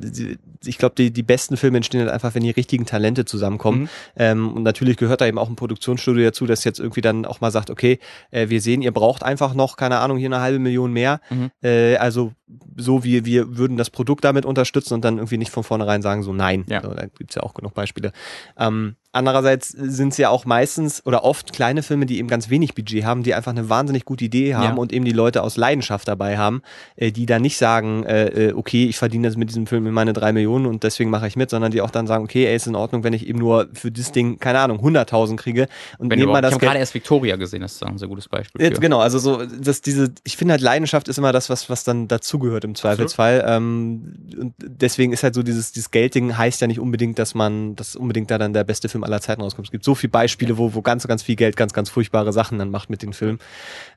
[0.64, 3.82] ich glaube, die, die besten Filme entstehen halt einfach, wenn die richtigen Talente zusammenkommen.
[3.82, 3.88] Mhm.
[4.16, 7.40] Ähm, und natürlich gehört da eben auch ein Produktionsstudio dazu, das jetzt irgendwie dann auch
[7.40, 7.95] mal sagt, okay,
[8.31, 11.20] äh, wir sehen, ihr braucht einfach noch, keine Ahnung, hier eine halbe Million mehr.
[11.31, 11.51] Mhm.
[11.62, 12.32] Äh, also
[12.77, 16.23] so wie wir würden das Produkt damit unterstützen und dann irgendwie nicht von vornherein sagen,
[16.23, 16.64] so nein.
[16.68, 16.82] Ja.
[16.82, 18.12] So, da gibt's ja auch genug Beispiele.
[18.59, 22.74] Ähm, andererseits sind es ja auch meistens oder oft kleine Filme, die eben ganz wenig
[22.74, 24.80] Budget haben, die einfach eine wahnsinnig gute Idee haben Ja.
[24.80, 26.62] und eben die Leute aus Leidenschaft dabei haben,
[26.97, 30.12] äh, die dann nicht sagen, äh, äh, okay, ich verdiene jetzt mit diesem Film meine
[30.12, 32.66] drei Millionen und deswegen mache ich mit, sondern die auch dann sagen, okay, ey, ist
[32.66, 35.68] in Ordnung, wenn ich eben nur für das Ding, keine Ahnung, 100.000 kriege
[35.98, 37.98] und Wenn nehme mal überhaupt, ich das habe gerade erst Victoria gesehen, das ist ein
[37.98, 38.60] sehr gutes Beispiel.
[38.62, 41.84] Jetzt, genau, also so, dass diese, ich finde halt Leidenschaft ist immer das, was, was
[41.84, 43.44] dann dazugehört im Zweifelsfall.
[43.47, 47.76] Ähm, und deswegen ist halt so dieses, dieses Geldding heißt ja nicht unbedingt, dass man,
[47.76, 49.68] dass unbedingt da dann der beste Film aller Zeiten rauskommt.
[49.68, 52.58] Es gibt so viele Beispiele, wo, wo ganz, ganz viel Geld ganz, ganz furchtbare Sachen
[52.58, 53.38] dann macht mit den Filmen.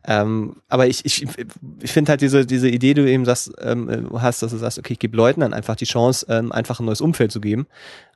[0.08, 1.28] Ähm, aber ich, ich,
[1.82, 4.58] ich finde halt diese, diese Idee, die du eben sagst, ähm, äh, hast, dass du
[4.58, 7.42] sagst, okay, ich gebe Leuten dann einfach die Chance, ähm, einfach ein neues Umfeld zu
[7.42, 7.68] geben.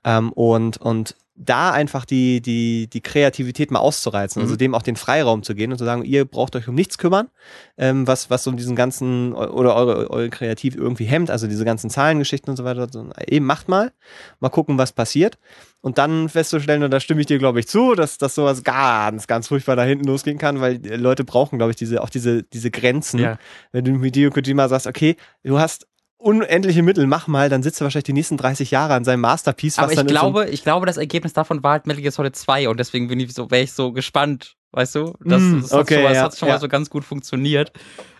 [0.06, 4.58] Ähm, und, und da einfach die, die, die Kreativität mal auszureizen, also Mhm.
[4.60, 7.30] dem auch den Freiraum zu gehen und zu sagen, ihr braucht euch um nichts kümmern,
[7.78, 11.90] ähm, was, was so diesen ganzen oder eure, eure Kreativ irgendwie hemmt, also diese ganzen
[11.90, 12.88] Zahlengeschichten und so weiter.
[12.92, 13.92] So, eben macht mal,
[14.40, 15.40] mal gucken, was passiert.
[15.82, 19.26] Und dann festzustellen, und da stimme ich dir, glaube ich, zu, dass, dass sowas ganz,
[19.28, 22.44] ganz furchtbar da hinten losgehen kann, weil die Leute brauchen, glaube ich, diese, auch diese,
[22.44, 23.20] diese Grenzen.
[23.20, 23.38] Ja.
[23.72, 25.88] Wenn du mit Hideo Kojima sagst, okay, du hast
[26.24, 29.78] unendliche Mittel, mach mal, dann sitzt er wahrscheinlich die nächsten 30 Jahre an seinem Masterpiece.
[29.78, 32.12] Aber ich dann in so glaube, ich glaube, das Ergebnis davon war halt Metal Gear
[32.12, 35.14] Solid 2 und deswegen bin ich so, wäre ich so gespannt, weißt du?
[35.20, 36.54] Das, Mm, das hat okay, schon, mal, das ja, hat schon ja.
[36.56, 37.74] mal so ganz gut funktioniert.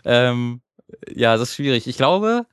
[0.04, 0.60] Ähm,
[1.12, 1.86] ja, das ist schwierig.
[1.86, 2.46] Ich glaube,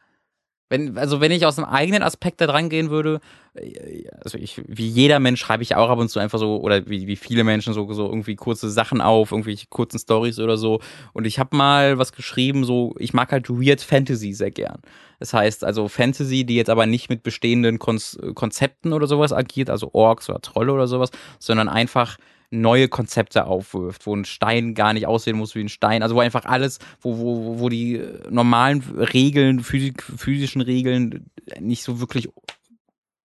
[0.72, 3.20] wenn, also wenn ich aus einem eigenen Aspekt da dran gehen würde,
[3.56, 6.88] äh, also ich, wie jeder Mensch schreibe ich auch ab und zu einfach so, oder
[6.88, 10.80] wie, wie viele Menschen so, so irgendwie kurze Sachen auf, irgendwelche kurzen Stories oder so.
[11.12, 14.80] Und ich habe mal was geschrieben, so, ich mag halt Weird Fantasy sehr gern.
[15.20, 19.70] Das heißt also Fantasy, die jetzt aber nicht mit bestehenden Konz Konzepten oder sowas agiert,
[19.70, 22.18] also Orks oder Trolle oder sowas, sondern einfach
[22.52, 26.20] neue Konzepte aufwirft, wo ein Stein gar nicht aussehen muss wie ein Stein, also wo
[26.20, 32.30] einfach alles, wo, wo, wo die äh, normalen Regeln, Physik, physischen Regeln nicht so wirklich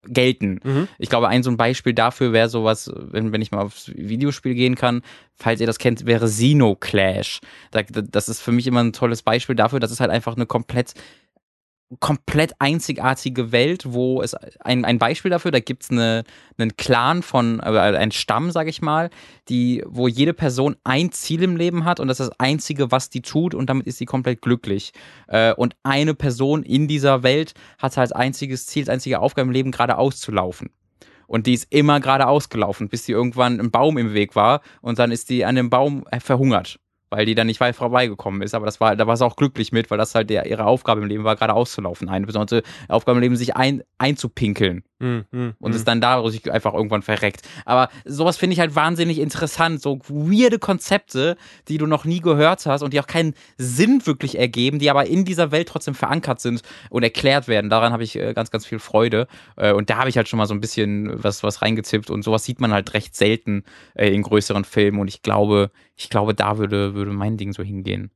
[0.04, 0.60] gelten.
[0.62, 0.88] Mhm.
[0.98, 4.54] Ich glaube, ein so ein Beispiel dafür wäre sowas, wenn, wenn ich mal aufs Videospiel
[4.54, 5.02] gehen kann,
[5.34, 7.40] falls ihr das kennt, wäre Xenoclash.
[7.72, 10.46] Da, das ist für mich immer ein tolles Beispiel dafür, dass es halt einfach eine
[10.46, 10.94] komplett
[12.00, 16.24] komplett einzigartige Welt, wo es ein, ein Beispiel dafür, da gibt's eine,
[16.58, 19.08] einen Clan von, äh, ein Stamm, sag ich mal,
[19.48, 23.08] die, wo jede Person ein Ziel im Leben hat und das ist das Einzige, was
[23.08, 24.92] die tut und damit ist sie komplett glücklich.
[25.28, 29.52] Äh, und eine Person in dieser Welt hat als einziges Ziel, als einzige Aufgabe im
[29.52, 30.70] Leben geradeaus zu laufen.
[31.26, 34.98] Und die ist immer geradeaus gelaufen, bis sie irgendwann ein Baum im Weg war und
[34.98, 36.78] dann ist die an dem Baum äh, verhungert
[37.10, 38.54] weil die dann nicht weit vorbeigekommen ist.
[38.54, 41.00] Aber das war, da war sie auch glücklich mit, weil das halt der, ihre Aufgabe
[41.00, 42.08] im Leben war, gerade auszulaufen.
[42.08, 44.82] Eine besondere Aufgabe im Leben, sich ein, einzupinkeln.
[45.00, 45.26] Mhm.
[45.30, 45.54] Mhm.
[45.60, 47.42] Und ist dann dadurch einfach irgendwann verreckt.
[47.64, 49.80] Aber sowas finde ich halt wahnsinnig interessant.
[49.80, 51.36] So weirde Konzepte,
[51.68, 55.06] die du noch nie gehört hast und die auch keinen Sinn wirklich ergeben, die aber
[55.06, 57.70] in dieser Welt trotzdem verankert sind und erklärt werden.
[57.70, 59.28] Daran habe ich äh, ganz, ganz viel Freude.
[59.56, 62.10] Äh, und da habe ich halt schon mal so ein bisschen was, was reingezippt.
[62.10, 63.64] Und sowas sieht man halt recht selten
[63.94, 64.98] äh, in größeren Filmen.
[64.98, 68.10] Und ich glaube, ich glaube, da würde, würde mein Ding so hingehen.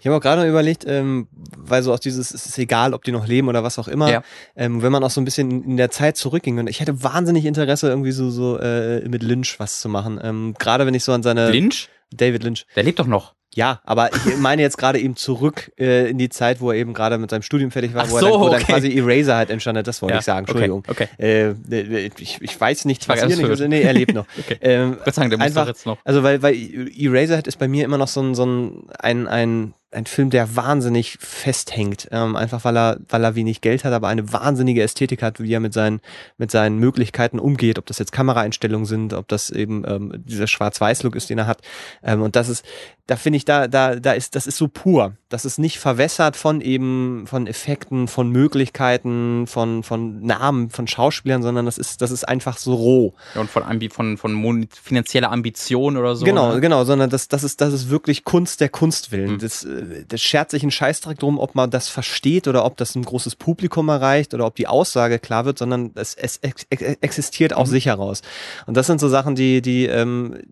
[0.00, 3.04] Ich habe auch gerade noch überlegt, ähm, weil so aus dieses, es ist egal, ob
[3.04, 4.22] die noch leben oder was auch immer, Ja.
[4.56, 6.58] ähm, wenn man auch so ein bisschen in der Zeit zurückging.
[6.58, 10.18] Und ich hätte wahnsinnig Interesse, irgendwie so, so äh, mit Lynch was zu machen.
[10.22, 11.88] Ähm, gerade wenn ich so an seine Lynch?
[12.10, 12.64] David Lynch.
[12.74, 13.34] Der lebt doch noch.
[13.54, 16.92] Ja, aber ich meine jetzt gerade eben zurück äh, in die Zeit, wo er eben
[16.92, 18.72] gerade mit seinem Studium fertig war, Ach wo, er so, dann, wo dann okay.
[18.72, 19.86] quasi Eraser halt entstanden hat.
[19.86, 20.84] Das wollte Ja, ich sagen, okay, Entschuldigung.
[20.86, 21.08] okay.
[21.18, 23.68] Äh, ich, ich weiß nicht, was hier nicht.
[23.68, 24.26] Nee, er lebt noch.
[24.38, 24.58] Okay.
[24.60, 25.98] ähm, Gott sei Dank, der muss einfach, doch jetzt noch.
[26.04, 26.54] also weil, weil
[26.96, 30.54] Eraserhead ist bei mir immer noch so ein, so ein, ein, ein, ein Film, der
[30.54, 32.08] wahnsinnig festhängt.
[32.12, 35.52] Ähm, einfach weil er, weil er wenig Geld hat, aber eine wahnsinnige Ästhetik hat, wie
[35.52, 36.00] er mit seinen,
[36.36, 41.16] mit seinen Möglichkeiten umgeht, ob das jetzt Kameraeinstellungen sind, ob das eben ähm, dieser Schwarz-Weiß-Look
[41.16, 41.62] ist, den er hat.
[42.02, 42.64] Ähm, und das ist,
[43.08, 45.14] da finde ich, da, da, da ist, das ist so pur.
[45.30, 51.42] Das ist nicht verwässert von eben, von Effekten, von Möglichkeiten, von, von Namen, von Schauspielern,
[51.42, 53.14] sondern das ist, das ist einfach so roh.
[53.34, 56.26] Ja, und von, Ambi von, von finanzieller Ambition oder so.
[56.26, 56.60] genau, ne?
[56.60, 59.32] genau, sondern das, das ist, das ist wirklich Kunst der Kunst willen.
[59.32, 59.38] Mhm.
[59.38, 62.94] Das, äh, das schert sich ein Scheißdreck drum, ob man das versteht oder ob das
[62.94, 66.82] ein großes Publikum erreicht oder ob die Aussage klar wird, sondern es, es ex ex
[67.00, 67.72] existiert aus Mhm.
[67.72, 68.20] sich heraus.
[68.66, 70.42] Und das sind so Sachen, die, die, ähm,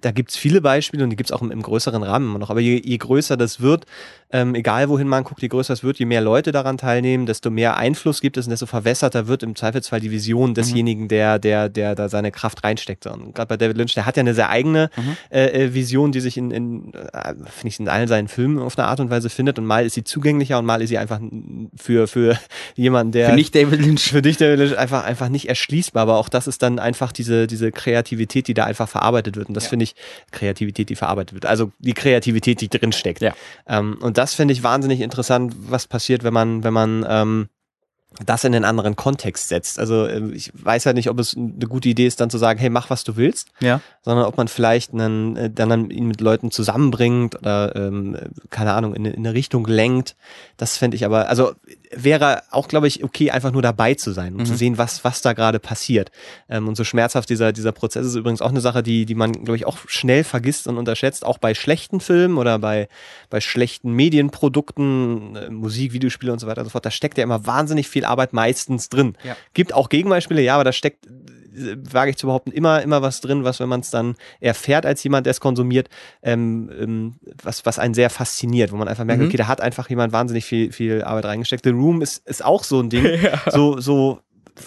[0.00, 2.50] da gibt's viele Beispiele und die gibt's auch im, im größeren Rahmen immer noch.
[2.50, 3.84] Aber je, je größer das wird,
[4.30, 7.50] ähm, egal wohin man guckt, je größer es wird, je mehr Leute daran teilnehmen, desto
[7.50, 11.68] mehr Einfluss gibt es und desto verwässerter wird im Zweifelsfall die Vision desjenigen, der, der,
[11.68, 13.06] der da seine Kraft reinsteckt.
[13.06, 15.16] Und gerade bei David Lynch, der hat ja eine sehr eigene Mhm.
[15.30, 18.78] äh, äh, Vision, die sich in, in äh, finde ich, in allen seinen Filmen auf
[18.78, 19.58] eine Art und Weise findet.
[19.58, 21.20] Und mal ist sie zugänglicher und mal ist sie einfach
[21.76, 22.38] für, für
[22.74, 24.10] jemanden, der Für nicht David Lynch.
[24.10, 27.46] für dich David Lynch einfach, einfach nicht erschließbar, aber auch das ist dann einfach diese,
[27.46, 29.48] diese Kreativität, die da einfach verarbeitet wird.
[29.48, 29.71] Und das.
[29.72, 29.94] Finde ich,
[30.30, 31.46] Kreativität, die verarbeitet wird.
[31.46, 33.22] Also die Kreativität, die drin steckt.
[33.22, 33.32] Ja.
[33.66, 37.48] Ähm, und das finde ich wahnsinnig interessant, was passiert, wenn man, wenn man ähm,
[38.26, 39.78] das in einen anderen Kontext setzt.
[39.78, 42.58] Also ähm, ich weiß ja nicht, ob es eine gute Idee ist, dann zu sagen,
[42.60, 43.80] hey, mach was du willst, Ja.
[44.02, 48.28] sondern ob man vielleicht einen, äh, dann, dann ihn mit Leuten zusammenbringt oder ähm, äh,
[48.50, 50.14] keine Ahnung, in, eine- in eine Richtung lenkt.
[50.58, 51.52] Das fände ich aber, also
[51.94, 54.46] wäre auch, glaube ich, okay, einfach nur dabei zu sein und Mhm.
[54.46, 56.10] zu sehen, was, was da gerade passiert.
[56.48, 59.32] Ähm, und so schmerzhaft dieser, dieser Prozess ist übrigens auch eine Sache, die, die man,
[59.32, 62.88] glaube ich, auch schnell vergisst und unterschätzt, auch bei schlechten Filmen oder bei,
[63.30, 66.86] bei schlechten Medienprodukten, äh, Musik, Videospiele und so weiter und so fort.
[66.86, 69.16] Da steckt ja immer wahnsinnig viel Arbeit meistens drin.
[69.24, 69.36] Ja.
[69.54, 71.06] Gibt auch Gegenbeispiele, ja, aber da steckt,
[71.54, 75.02] wage ich zu behaupten, immer, immer was drin, was, wenn man es dann erfährt als
[75.04, 75.88] jemand, der es konsumiert,
[76.22, 79.28] ähm, ähm, was, was einen sehr fasziniert, wo man einfach merkt, Mhm.
[79.28, 81.64] okay, da hat einfach jemand wahnsinnig viel, viel Arbeit reingesteckt.
[81.64, 83.04] The Room ist, ist auch so ein Ding,
[83.50, 84.20] so, so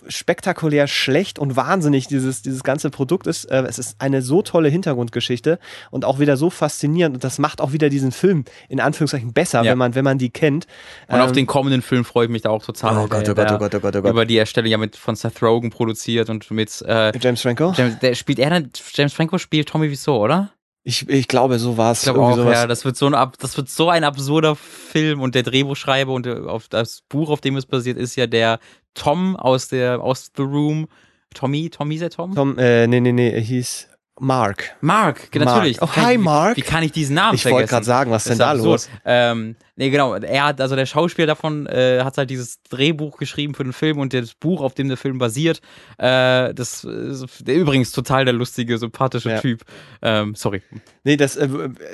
[0.07, 3.45] spektakulär schlecht und wahnsinnig dieses, dieses ganze Produkt ist.
[3.45, 5.60] Äh, es ist eine so tolle Hintergrundgeschichte
[5.91, 9.64] und auch wieder so faszinierend und das macht auch wieder diesen Film in Anführungszeichen besser,
[9.64, 9.72] Ja.
[9.72, 10.68] wenn man, wenn man die kennt.
[11.07, 12.98] Und auf Ähm, den kommenden Film freue ich mich da auch total.
[12.98, 14.12] Oh Gott, oh Gott, oh Gott, oh Gott, oh Gott.
[14.12, 17.74] Über die Erstellung ja mit von Seth Rogen produziert und mit äh, James Franco?
[17.76, 20.52] James, der spielt er dann, James Franco spielt Tommy Wiseau, oder?
[20.88, 21.99] Ich, ich glaube, so war es.
[21.99, 25.20] Ich glaube auch, ja, das wird so ein ab- das wird so ein absurder Film
[25.20, 28.60] und der Drehbuchschreiber und der, auf das Buch, auf dem es basiert, ist ja der
[28.96, 30.88] Tom aus der aus The Room.
[31.34, 32.34] Tommy, Tommy ist der Tom?
[32.34, 33.90] Tom, äh, nee, nee, nee, er hieß
[34.20, 34.76] Mark.
[34.82, 35.36] Mark, Mark.
[35.36, 35.82] natürlich.
[35.82, 36.58] Oh, Wie kann hi, ich- Mark.
[36.58, 37.70] Wie kann ich diesen Namen Ich wollte vergessen?
[37.72, 38.90] gerade sagen, was Das denn ist da los?
[39.04, 40.14] Ähm, nee, genau.
[40.16, 44.00] Er hat, also der Schauspieler davon äh, hat halt dieses Drehbuch geschrieben für den Film
[44.00, 45.62] und das Buch, auf dem der Film basiert.
[45.98, 49.40] Äh, das ist übrigens total der lustige, sympathische Ja.
[49.40, 49.62] Typ.
[50.02, 50.62] Ähm, sorry.
[51.04, 51.48] Nee, das, äh,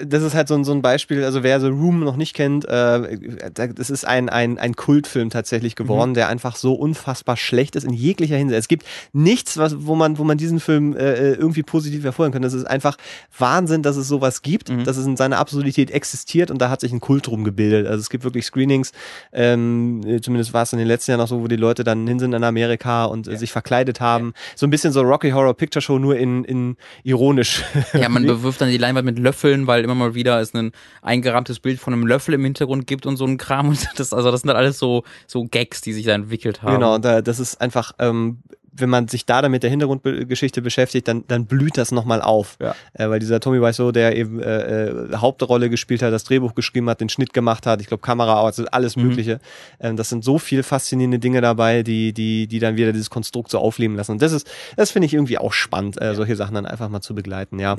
[0.05, 2.65] das ist halt so ein, so ein Beispiel, also wer The Room noch nicht kennt,
[2.65, 3.17] äh,
[3.53, 7.93] das ist ein, ein, ein Kultfilm tatsächlich geworden, der einfach so unfassbar schlecht ist in
[7.93, 8.59] jeglicher Hinsicht.
[8.59, 12.41] Es gibt nichts, was, wo, man, wo man diesen Film äh, irgendwie positiv hervorheben kann.
[12.41, 12.97] Das ist einfach
[13.37, 14.83] Wahnsinn, dass es sowas gibt, Mhm.
[14.83, 17.70] dass es in seiner Absurdität existiert und da hat sich ein Kult drum gebildet.
[17.71, 17.91] Abgebildet.
[17.91, 18.91] Also es gibt wirklich Screenings,
[19.31, 22.19] ähm, zumindest war es in den letzten Jahren noch so, wo die Leute dann hin
[22.19, 24.33] sind in Amerika und äh, sich verkleidet haben.
[24.55, 27.63] So ein bisschen so Rocky Horror Picture Show, nur in, in ironisch.
[27.93, 30.71] Ja, man bewirft dann die Leinwand mit Löffeln, weil immer mal wieder es ein
[31.01, 33.69] eingerahmtes Bild von einem Löffel im Hintergrund gibt und so ein Kram.
[33.71, 36.75] Und das, also das sind halt alles so, so Gags, die sich da entwickelt haben.
[36.75, 38.39] Genau, und da, das ist einfach, ähm,
[38.73, 42.57] wenn man sich da dann mit der Hintergrundgeschichte beschäftigt, dann, dann blüht das nochmal auf.
[42.61, 42.75] Ja.
[42.93, 46.89] Äh, weil dieser Tommy Wiseau, der eben äh, äh, Hauptrolle gespielt hat, das Drehbuch geschrieben
[46.89, 49.03] hat, den Schnitt gemacht hat, ich glaube Kamera, also alles Mhm.
[49.03, 49.39] Mögliche.
[49.79, 53.51] Ähm, das sind so viel faszinierende Dinge dabei, die, die, die dann wieder dieses Konstrukt
[53.51, 54.13] so aufleben lassen.
[54.13, 57.01] Und das ist, das finde ich irgendwie auch spannend, äh, solche Sachen dann einfach mal
[57.01, 57.75] zu begleiten, ja.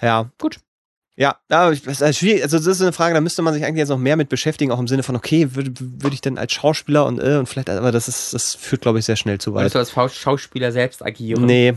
[0.00, 0.58] Ja, Gut.
[1.16, 2.42] Ja, aber das ist schwierig.
[2.42, 4.72] Also das ist eine Frage, da müsste man sich eigentlich jetzt noch mehr mit beschäftigen,
[4.72, 7.70] auch im Sinne von, okay, würde würd ich denn als Schauspieler und äh, und vielleicht,
[7.70, 9.62] aber das ist, das führt, glaube ich, sehr schnell zu weit.
[9.62, 11.46] Würdest du als Schau- Schauspieler selbst agieren?
[11.46, 11.74] Nee.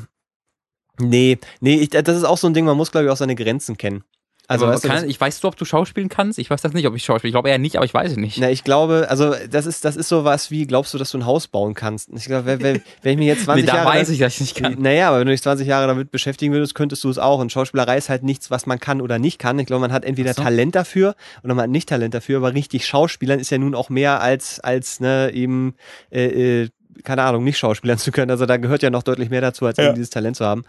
[1.00, 3.36] Nee, nee, ich, das ist auch so ein Ding, man muss, glaube ich, auch seine
[3.36, 4.04] Grenzen kennen.
[4.50, 6.40] Also, aber weißt du, kann, ich weißt du, ob du schauspielen kannst?
[6.40, 7.30] Ich weiß das nicht, ob ich schauspiele.
[7.30, 8.38] Ich glaube eher nicht, aber ich weiß es nicht.
[8.40, 11.26] na, ich glaube, also das ist, das ist sowas wie, glaubst du, dass du ein
[11.26, 12.10] Haus bauen kannst?
[12.16, 13.90] Ich glaube, wenn, wenn, wenn ich mir jetzt 20 nee, da Jahre.
[13.90, 14.76] weiß ich, dass ich nicht kann.
[14.80, 17.40] Naja, aber wenn du dich 20 Jahre damit beschäftigen würdest, könntest du es auch.
[17.40, 19.60] Und Schauspielerei ist halt nichts, was man kann oder nicht kann.
[19.60, 20.44] Ich glaube, man hat entweder so.
[20.44, 23.90] Talent dafür oder man hat nicht Talent dafür, aber richtig Schauspielern ist ja nun auch
[23.90, 25.76] mehr als, als ne, eben,
[26.10, 26.70] äh, äh,
[27.04, 28.32] keine Ahnung, nicht Schauspielern zu können.
[28.32, 29.88] Also da gehört ja noch deutlich mehr dazu, als Ja.
[29.88, 30.64] eben dieses Talent zu haben.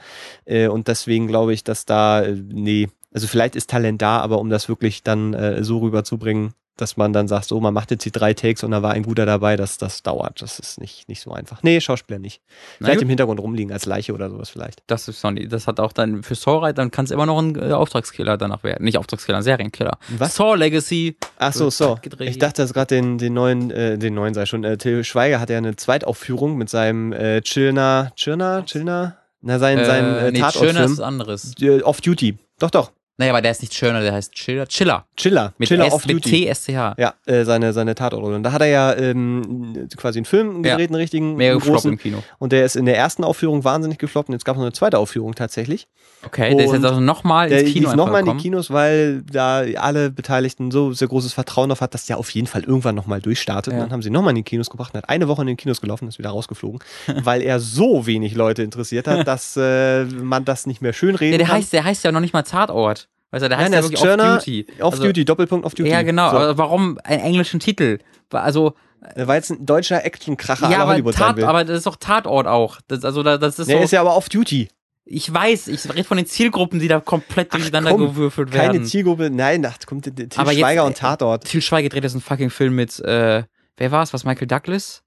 [0.47, 4.39] Äh, und deswegen glaube ich, dass da, äh, nee, also vielleicht ist Talent da, aber
[4.39, 8.05] um das wirklich dann äh, so rüberzubringen, dass man dann sagt, so, man macht jetzt
[8.05, 10.41] die drei Takes und da war ein guter dabei, das, das dauert.
[10.41, 11.63] Das ist nicht, nicht so einfach.
[11.63, 12.41] Nee, Schauspieler nicht.
[12.79, 14.83] Vielleicht im Hintergrund rumliegen als Leiche oder sowas vielleicht.
[14.87, 15.49] Das ist Sony.
[15.49, 18.63] Das hat auch dann für Saw, dann kann es immer noch ein äh, Auftragskiller danach
[18.63, 18.85] werden.
[18.85, 19.99] Nicht Auftragskiller, ein Serienkiller.
[20.19, 20.37] Was?
[20.37, 21.17] Saw Legacy.
[21.39, 21.99] Ach so, Wird so.
[22.01, 22.31] gedreht.
[22.31, 24.63] Ich dachte, dass gerade den, den neuen, äh, den neuen sei schon.
[24.63, 29.17] Äh, Till Schweiger hat ja eine Zweitaufführung mit seinem äh, Chillner, Chillner, Chillner?
[29.41, 30.91] Na, sein, sein äh, nee, ist Tatortfilm.
[30.93, 31.55] was anderes.
[31.61, 32.39] Äh, Off Duty.
[32.61, 32.93] Doch, doch.
[33.19, 34.67] Naja, aber der ist nicht Schöner, der heißt Chiller.
[34.69, 35.05] Chiller.
[35.17, 35.53] Chiller.
[35.59, 36.45] Mit, Chiller S, Off mit Duty.
[36.45, 36.95] T-S-C-H.
[36.99, 38.37] Ja, äh, seine, seine Tatortrolle.
[38.37, 40.73] Und da hat er ja ähm, quasi einen Film Ja.
[40.77, 41.93] gedreht, einen richtigen, gefloppt großen.
[41.93, 42.23] im Kino.
[42.39, 44.73] Und der ist in der ersten Aufführung wahnsinnig gefloppt und jetzt gab es noch eine
[44.73, 45.89] zweite Aufführung tatsächlich.
[46.25, 48.43] Okay, der ist jetzt Und also nochmal Der ins Kino lief nochmal in die.
[48.43, 52.47] Kinos, weil da alle Beteiligten so sehr großes Vertrauen auf hat, dass der auf jeden
[52.47, 53.73] Fall irgendwann nochmal durchstartet.
[53.73, 53.79] Ja.
[53.81, 55.57] Und dann haben sie nochmal in die Kinos gebracht und hat eine Woche in den
[55.57, 56.79] Kinos gelaufen und ist wieder rausgeflogen,
[57.25, 61.39] weil er so wenig Leute interessiert hat, dass äh, man das nicht mehr schönreden Ja,
[61.39, 61.57] der kann.
[61.57, 63.08] heißt, der heißt ja noch nicht mal Tatort.
[63.31, 64.67] Weißt du, der heißt Nein, ja wirklich Off-Duty.
[64.81, 65.91] Off Also- Duty, Doppelpunkt Off Duty.
[65.91, 66.31] Ja, genau.
[66.31, 66.37] So.
[66.39, 67.99] Aber warum einen englischen Titel?
[68.33, 68.75] Also,
[69.17, 71.45] Weil jetzt ein deutscher Actionkracher ja, aber, Hollywood sein Tat, will.
[71.45, 72.79] aber das ist doch Tatort auch.
[72.89, 73.85] Das, also, da- das ist Der so.
[73.85, 74.69] ist ja aber Off Duty.
[75.05, 78.85] ich weiß, ich rede von den Zielgruppen, die da komplett durcheinander komm, gewürfelt Keine werden.
[78.87, 79.31] Zielgruppe.
[79.31, 81.45] Nein, da kommt Til Aber jetzt, Schweiger äh, und Tatort.
[81.45, 83.45] Til Schweiger dreht jetzt einen fucking Film mit, äh,
[83.77, 84.13] wer war es?
[84.13, 85.03] Was, Michael Douglas?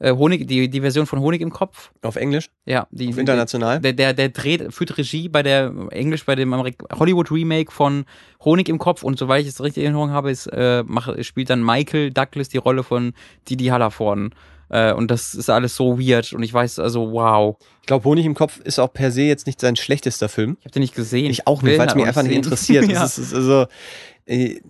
[0.00, 1.92] Äh, Honig, die, die Version von Honig im Kopf.
[2.02, 3.80] Auf Englisch, Ja, die, auf international.
[3.80, 8.04] Der, der, der dreht, führt Regie bei der Englisch, bei dem Amerik Hollywood Remake von
[8.44, 11.48] Honig im Kopf und soweit ich es richtig in Erinnerung habe, ist, äh, macht, spielt
[11.50, 13.12] dann Michael Douglas die Rolle von
[13.48, 14.34] Didi Hallervorden.
[14.68, 17.56] Äh, und das ist alles so weird und ich weiß, also wow.
[17.82, 20.56] Ich glaube, Honig im Kopf ist auch per se jetzt nicht sein schlechtester Film.
[20.60, 21.30] Ich habe den nicht gesehen.
[21.30, 22.42] Ich auch nicht, weil es mich einfach nicht sehen.
[22.42, 22.84] interessiert.
[22.88, 23.02] ja.
[23.02, 23.66] Das ist, ist also,
[24.26, 24.60] äh,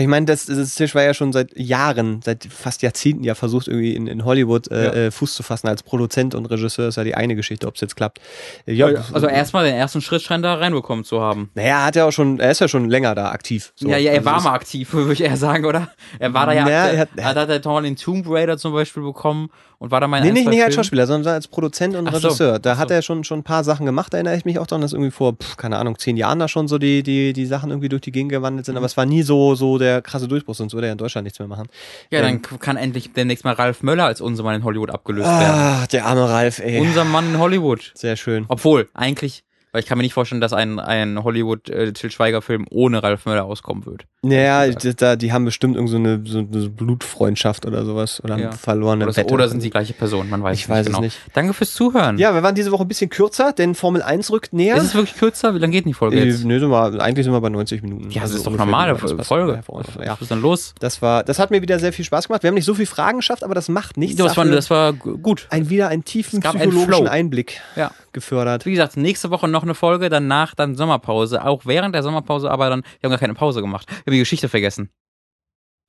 [0.00, 3.68] ich meine, das, das Tisch war ja schon seit Jahren, seit fast Jahrzehnten ja versucht,
[3.68, 4.92] irgendwie in, in Hollywood äh, Ja.
[4.92, 7.80] äh, Fuß zu fassen als Produzent und Regisseur ist ja die eine Geschichte, ob es
[7.80, 8.20] jetzt klappt.
[8.66, 11.50] Äh, Ja, also erstmal den ersten Schritt scheint er reinbekommen zu haben.
[11.54, 13.72] naja, hat er auch schon, er ist ja schon länger da aktiv.
[13.76, 13.88] So.
[13.88, 15.88] ja, ja, er Also war mal aktiv, würde ich eher sagen, oder?
[16.18, 18.26] Er war da ja, Na, aktiv- er hat- er hat, er hat Tom den Tomb
[18.28, 20.74] Raider zum Beispiel bekommen und war da mal in Nee, nicht, nicht als.
[20.74, 22.58] Schauspieler, sondern als Produzent und Ach so, Regisseur.
[22.58, 22.94] Da ach hat so.
[22.94, 25.10] er schon, schon ein paar Sachen gemacht, da erinnere ich mich auch dran, dass irgendwie
[25.10, 28.02] vor, pf, keine Ahnung, zehn Jahren da schon so die, die, die Sachen irgendwie durch
[28.02, 28.74] die Gegend gewandelt sind.
[28.74, 28.78] Mhm.
[28.78, 31.38] Aber es war nie so, so der krasse Durchbruch, sonst würde er in Deutschland nichts
[31.38, 31.68] mehr machen.
[32.10, 35.28] Ja, Ähm, dann kann endlich demnächst mal Ralf Möller als unser Mann in Hollywood abgelöst
[35.28, 35.54] werden.
[35.60, 36.80] Ah, der arme Ralf, ey.
[36.80, 37.92] Unser Mann in Hollywood.
[37.94, 38.44] Sehr schön.
[38.48, 39.44] Obwohl, eigentlich,
[39.78, 43.86] weil ich kann mir nicht vorstellen, dass ein, ein Hollywood-Til Schweiger-Film ohne Ralf Möller auskommen
[43.86, 44.06] wird.
[44.22, 48.20] Naja, die, da, die haben bestimmt irgend so eine, so eine Blutfreundschaft oder sowas.
[48.24, 48.46] Oder Ja.
[48.50, 49.32] haben verlorene Oder, Wette.
[49.32, 50.28] oder sind sie die gleiche Person?
[50.28, 51.00] Man weiß Ich es weiß nicht es genau.
[51.04, 51.18] nicht.
[51.34, 52.18] Danke fürs Zuhören.
[52.18, 54.76] Ja, wir waren diese Woche ein bisschen kürzer, denn Formel 1 rückt näher.
[54.76, 55.54] Ist es wirklich kürzer?
[55.54, 56.44] Wie lange geht denn die Folge äh, jetzt?
[56.44, 58.10] nee, sind wir, eigentlich sind wir bei 90 Minuten.
[58.10, 59.62] Ja, das Also ist doch normale Folge.
[60.04, 60.12] Ja.
[60.12, 60.74] Was ist denn los?
[60.80, 62.42] Das war, das hat mir wieder sehr viel Spaß gemacht.
[62.42, 64.16] Wir haben nicht so viele Fragen geschafft, aber das macht nichts.
[64.16, 65.46] Das war, das war gu- gut.
[65.50, 67.06] ein, wieder einen tiefen einen psychologischen Flow.
[67.06, 67.92] Einblick Ja.
[68.12, 68.66] gefördert.
[68.66, 71.44] Wie gesagt, nächste Woche noch eine Folge, danach dann Sommerpause.
[71.44, 73.86] Auch während der Sommerpause, aber dann, wir haben gar keine Pause gemacht.
[73.88, 74.90] Wir haben die Geschichte vergessen.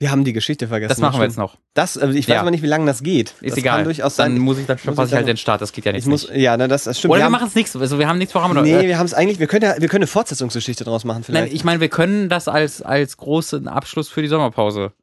[0.01, 0.88] Wir haben die Geschichte vergessen.
[0.89, 1.57] Das machen wir jetzt noch.
[1.73, 2.39] Das, also ich weiß Ja.
[2.39, 3.31] aber nicht, wie lange das geht.
[3.41, 3.84] Ist das egal.
[3.84, 4.39] Durchaus dann sein.
[4.41, 5.60] muss ich dann verpasse ich ich halt dann- den Start.
[5.61, 6.07] Das geht ja ich nicht.
[6.07, 7.11] muss, ja, ne, das, das stimmt.
[7.11, 7.76] Oder wir, haben- machen es nichts.
[7.76, 8.61] Also wir haben nichts vorhaben.
[8.64, 11.18] Nee, äh, wir haben es eigentlich, wir können ja, wir können eine Fortsetzungsgeschichte draus machen
[11.18, 11.53] Nein, vielleicht.
[11.53, 14.93] ich meine, wir können das als, als großen Abschluss für die Sommerpause.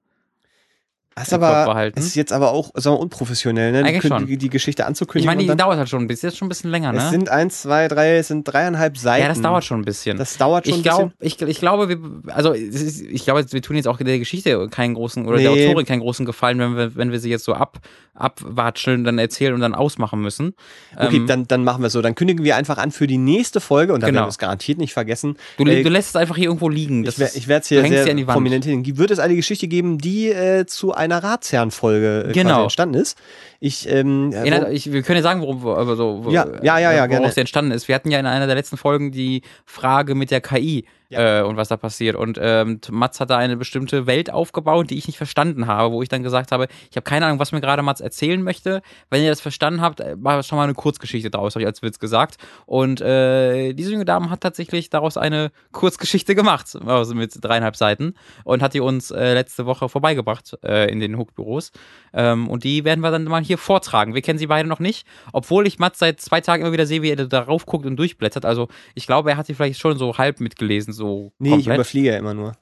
[1.18, 3.78] Das aber, ist jetzt aber auch sagen wir, unprofessionell, ne?
[3.84, 4.26] Eigentlich die, schon.
[4.26, 5.26] Die, die Geschichte Ich anzukündigen.
[5.26, 6.98] meine, die dann, dauert halt schon ein bisschen, ist schon ein bisschen länger, ne?
[6.98, 9.22] es sind eins, zwei, drei, es sind dreieinhalb Seiten.
[9.22, 10.18] ja, das dauert schon ein bisschen.
[10.18, 11.48] Das dauert schon ich ein glaube, bisschen.
[11.48, 11.98] ich, ich glaube, wir,
[12.34, 15.68] also ich glaube, wir tun jetzt auch der Geschichte keinen großen oder der Nee.
[15.68, 17.78] Autorin keinen großen Gefallen, wenn wir, wenn wir sie jetzt so ab,
[18.14, 20.54] abwatscheln, dann erzählen und dann ausmachen müssen.
[20.96, 22.02] Okay, Ähm, dann, dann machen wir es so.
[22.02, 24.20] Dann kündigen wir einfach an für die nächste Folge und dann Genau.
[24.20, 25.36] werden wir es garantiert nicht vergessen.
[25.58, 27.04] du, Äh, du lässt es einfach hier irgendwo liegen.
[27.04, 28.84] Das ich ich werde es hier sehr prominent hin.
[28.98, 32.64] Wird es eine Geschichte geben, die äh, zu einer Ratsherrenfolge äh, Genau.
[32.64, 33.16] entstanden ist?
[33.60, 36.78] Ich, ähm, äh, Erinnert, ich, wir können ja sagen, worum, aber so, wo- Ja, ja,
[36.78, 37.28] ja, ja, woraus gerne.
[37.34, 37.88] der entstanden ist.
[37.88, 41.40] Wir hatten ja in einer der letzten Folgen die Frage mit der KI Ja.
[41.40, 42.16] äh, und was da passiert.
[42.16, 46.02] Und ähm, Mats hat da eine bestimmte Welt aufgebaut, die ich nicht verstanden habe, wo
[46.02, 48.82] ich dann gesagt habe, ich habe keine Ahnung, was mir gerade Mats erzählen möchte.
[49.10, 51.82] Wenn ihr das verstanden habt, äh, war schon mal eine Kurzgeschichte daraus, habe ich als
[51.82, 52.36] Witz gesagt.
[52.66, 58.14] Und äh, diese junge Dame hat tatsächlich daraus eine Kurzgeschichte gemacht, also mit dreieinhalb Seiten,
[58.44, 61.72] und hat die uns äh, letzte Woche vorbeigebracht äh, in den Hook-Büros.
[62.12, 64.14] Ähm, und die werden wir dann mal hier vortragen.
[64.14, 67.02] Wir kennen sie beide noch nicht, obwohl ich Mats seit zwei Tagen immer wieder sehe,
[67.02, 68.44] wie er darauf guckt und durchblättert.
[68.44, 71.76] Also ich glaube, er hat sie vielleicht schon so halb mitgelesen, so nee, ich komplett.
[71.76, 72.52] überfliege ja immer nur.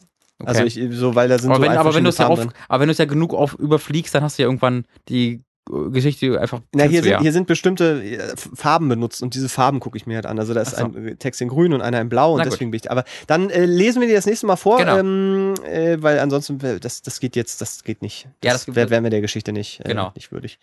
[0.41, 0.49] Okay.
[0.49, 2.51] Also ich, so, weil da sind aber, so wenn, aber, wenn du es ja drin.
[2.69, 5.91] aber wenn du es ja genug auf überfliegst, dann hast du ja irgendwann die äh,
[5.91, 6.61] Geschichte einfach.
[6.75, 7.21] Na, hier du sind, ja.
[7.21, 10.39] hier sind bestimmte äh, Farben benutzt und diese Farben gucke ich mir halt an.
[10.41, 10.85] Also da ist so.
[10.85, 12.53] ein äh, Text in grün und einer in blau und Na gut.
[12.53, 12.91] deswegen bin ich.
[12.91, 14.99] Aber dann äh, lesen wir dir das nächste Mal vor, Genau.
[14.99, 18.25] ähm, äh, weil ansonsten das, das geht jetzt, das geht nicht.
[18.43, 20.11] Ja, Das, das gibt- wär, wären wir der Geschichte nicht, äh, Genau.
[20.17, 20.59] nicht würdig.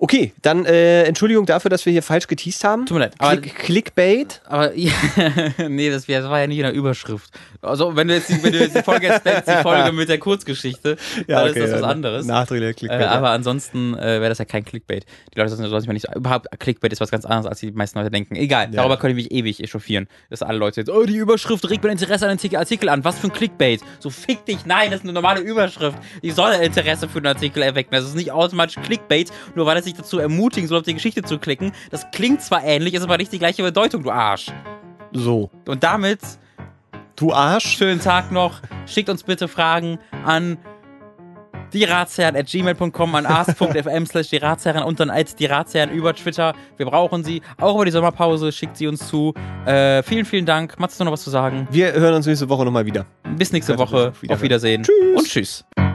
[0.00, 2.86] Okay, dann äh, Entschuldigung dafür, dass wir hier falsch geteased haben.
[2.86, 4.40] Tut mir leid, aber- Click, Clickbait.
[4.46, 4.92] Aber ja,
[5.68, 7.30] nee, das, das war ja nicht in der Überschrift.
[7.62, 10.18] Also, wenn du jetzt, die- wenn du jetzt die Folge jetzt die Folge mit der
[10.18, 10.96] Kurzgeschichte,
[11.26, 12.26] dann ist das was anderes.
[12.26, 13.00] Nachträglicher Äh, Clickbait.
[13.00, 13.10] ja.
[13.10, 15.04] aber ansonsten äh, wäre das ja kein Clickbait.
[15.34, 17.98] Die Leute sich mal nicht so, überhaupt Clickbait ist was ganz anderes, als die meisten
[17.98, 18.36] Leute denken.
[18.36, 18.76] Egal, Ja.
[18.76, 20.06] darüber können wir mich ewig echauffieren.
[20.30, 23.02] Dass alle Leute jetzt, oh, die Überschrift regt mein Interesse an den Artikel- an.
[23.04, 23.80] Was für ein Clickbait?
[23.98, 25.98] So fick dich, nein, das ist eine normale Überschrift.
[26.22, 27.90] Die soll Interesse für den Artikel erwecken.
[27.90, 31.22] Das ist nicht automatisch Clickbait, nur weil es sich dazu ermutigen soll, auf die Geschichte
[31.22, 31.72] zu klicken.
[31.90, 34.46] Das klingt zwar ähnlich, ist aber nicht die gleiche Bedeutung, du Arsch.
[35.12, 35.50] so.
[35.66, 36.20] Und damit
[37.16, 37.76] Du Arsch.
[37.76, 38.60] schönen Tag noch.
[38.86, 40.56] Schickt uns bitte Fragen an
[41.74, 46.14] die Ratsherren at gmail.com, an ars.fm slash die Ratsherren und dann als die Ratsherren über
[46.14, 46.54] Twitter.
[46.78, 47.42] Wir brauchen sie.
[47.60, 49.34] Auch über die Sommerpause schickt sie uns zu.
[49.66, 50.78] Äh, vielen, vielen Dank.
[50.78, 51.68] Mats, hast du noch was zu sagen?
[51.70, 53.04] Wir hören uns nächste Woche nochmal wieder.
[53.36, 54.12] Bis nächste Woche.
[54.28, 54.82] Auf Wiedersehen.
[54.84, 55.16] Tschüss.
[55.18, 55.87] Und tschüss.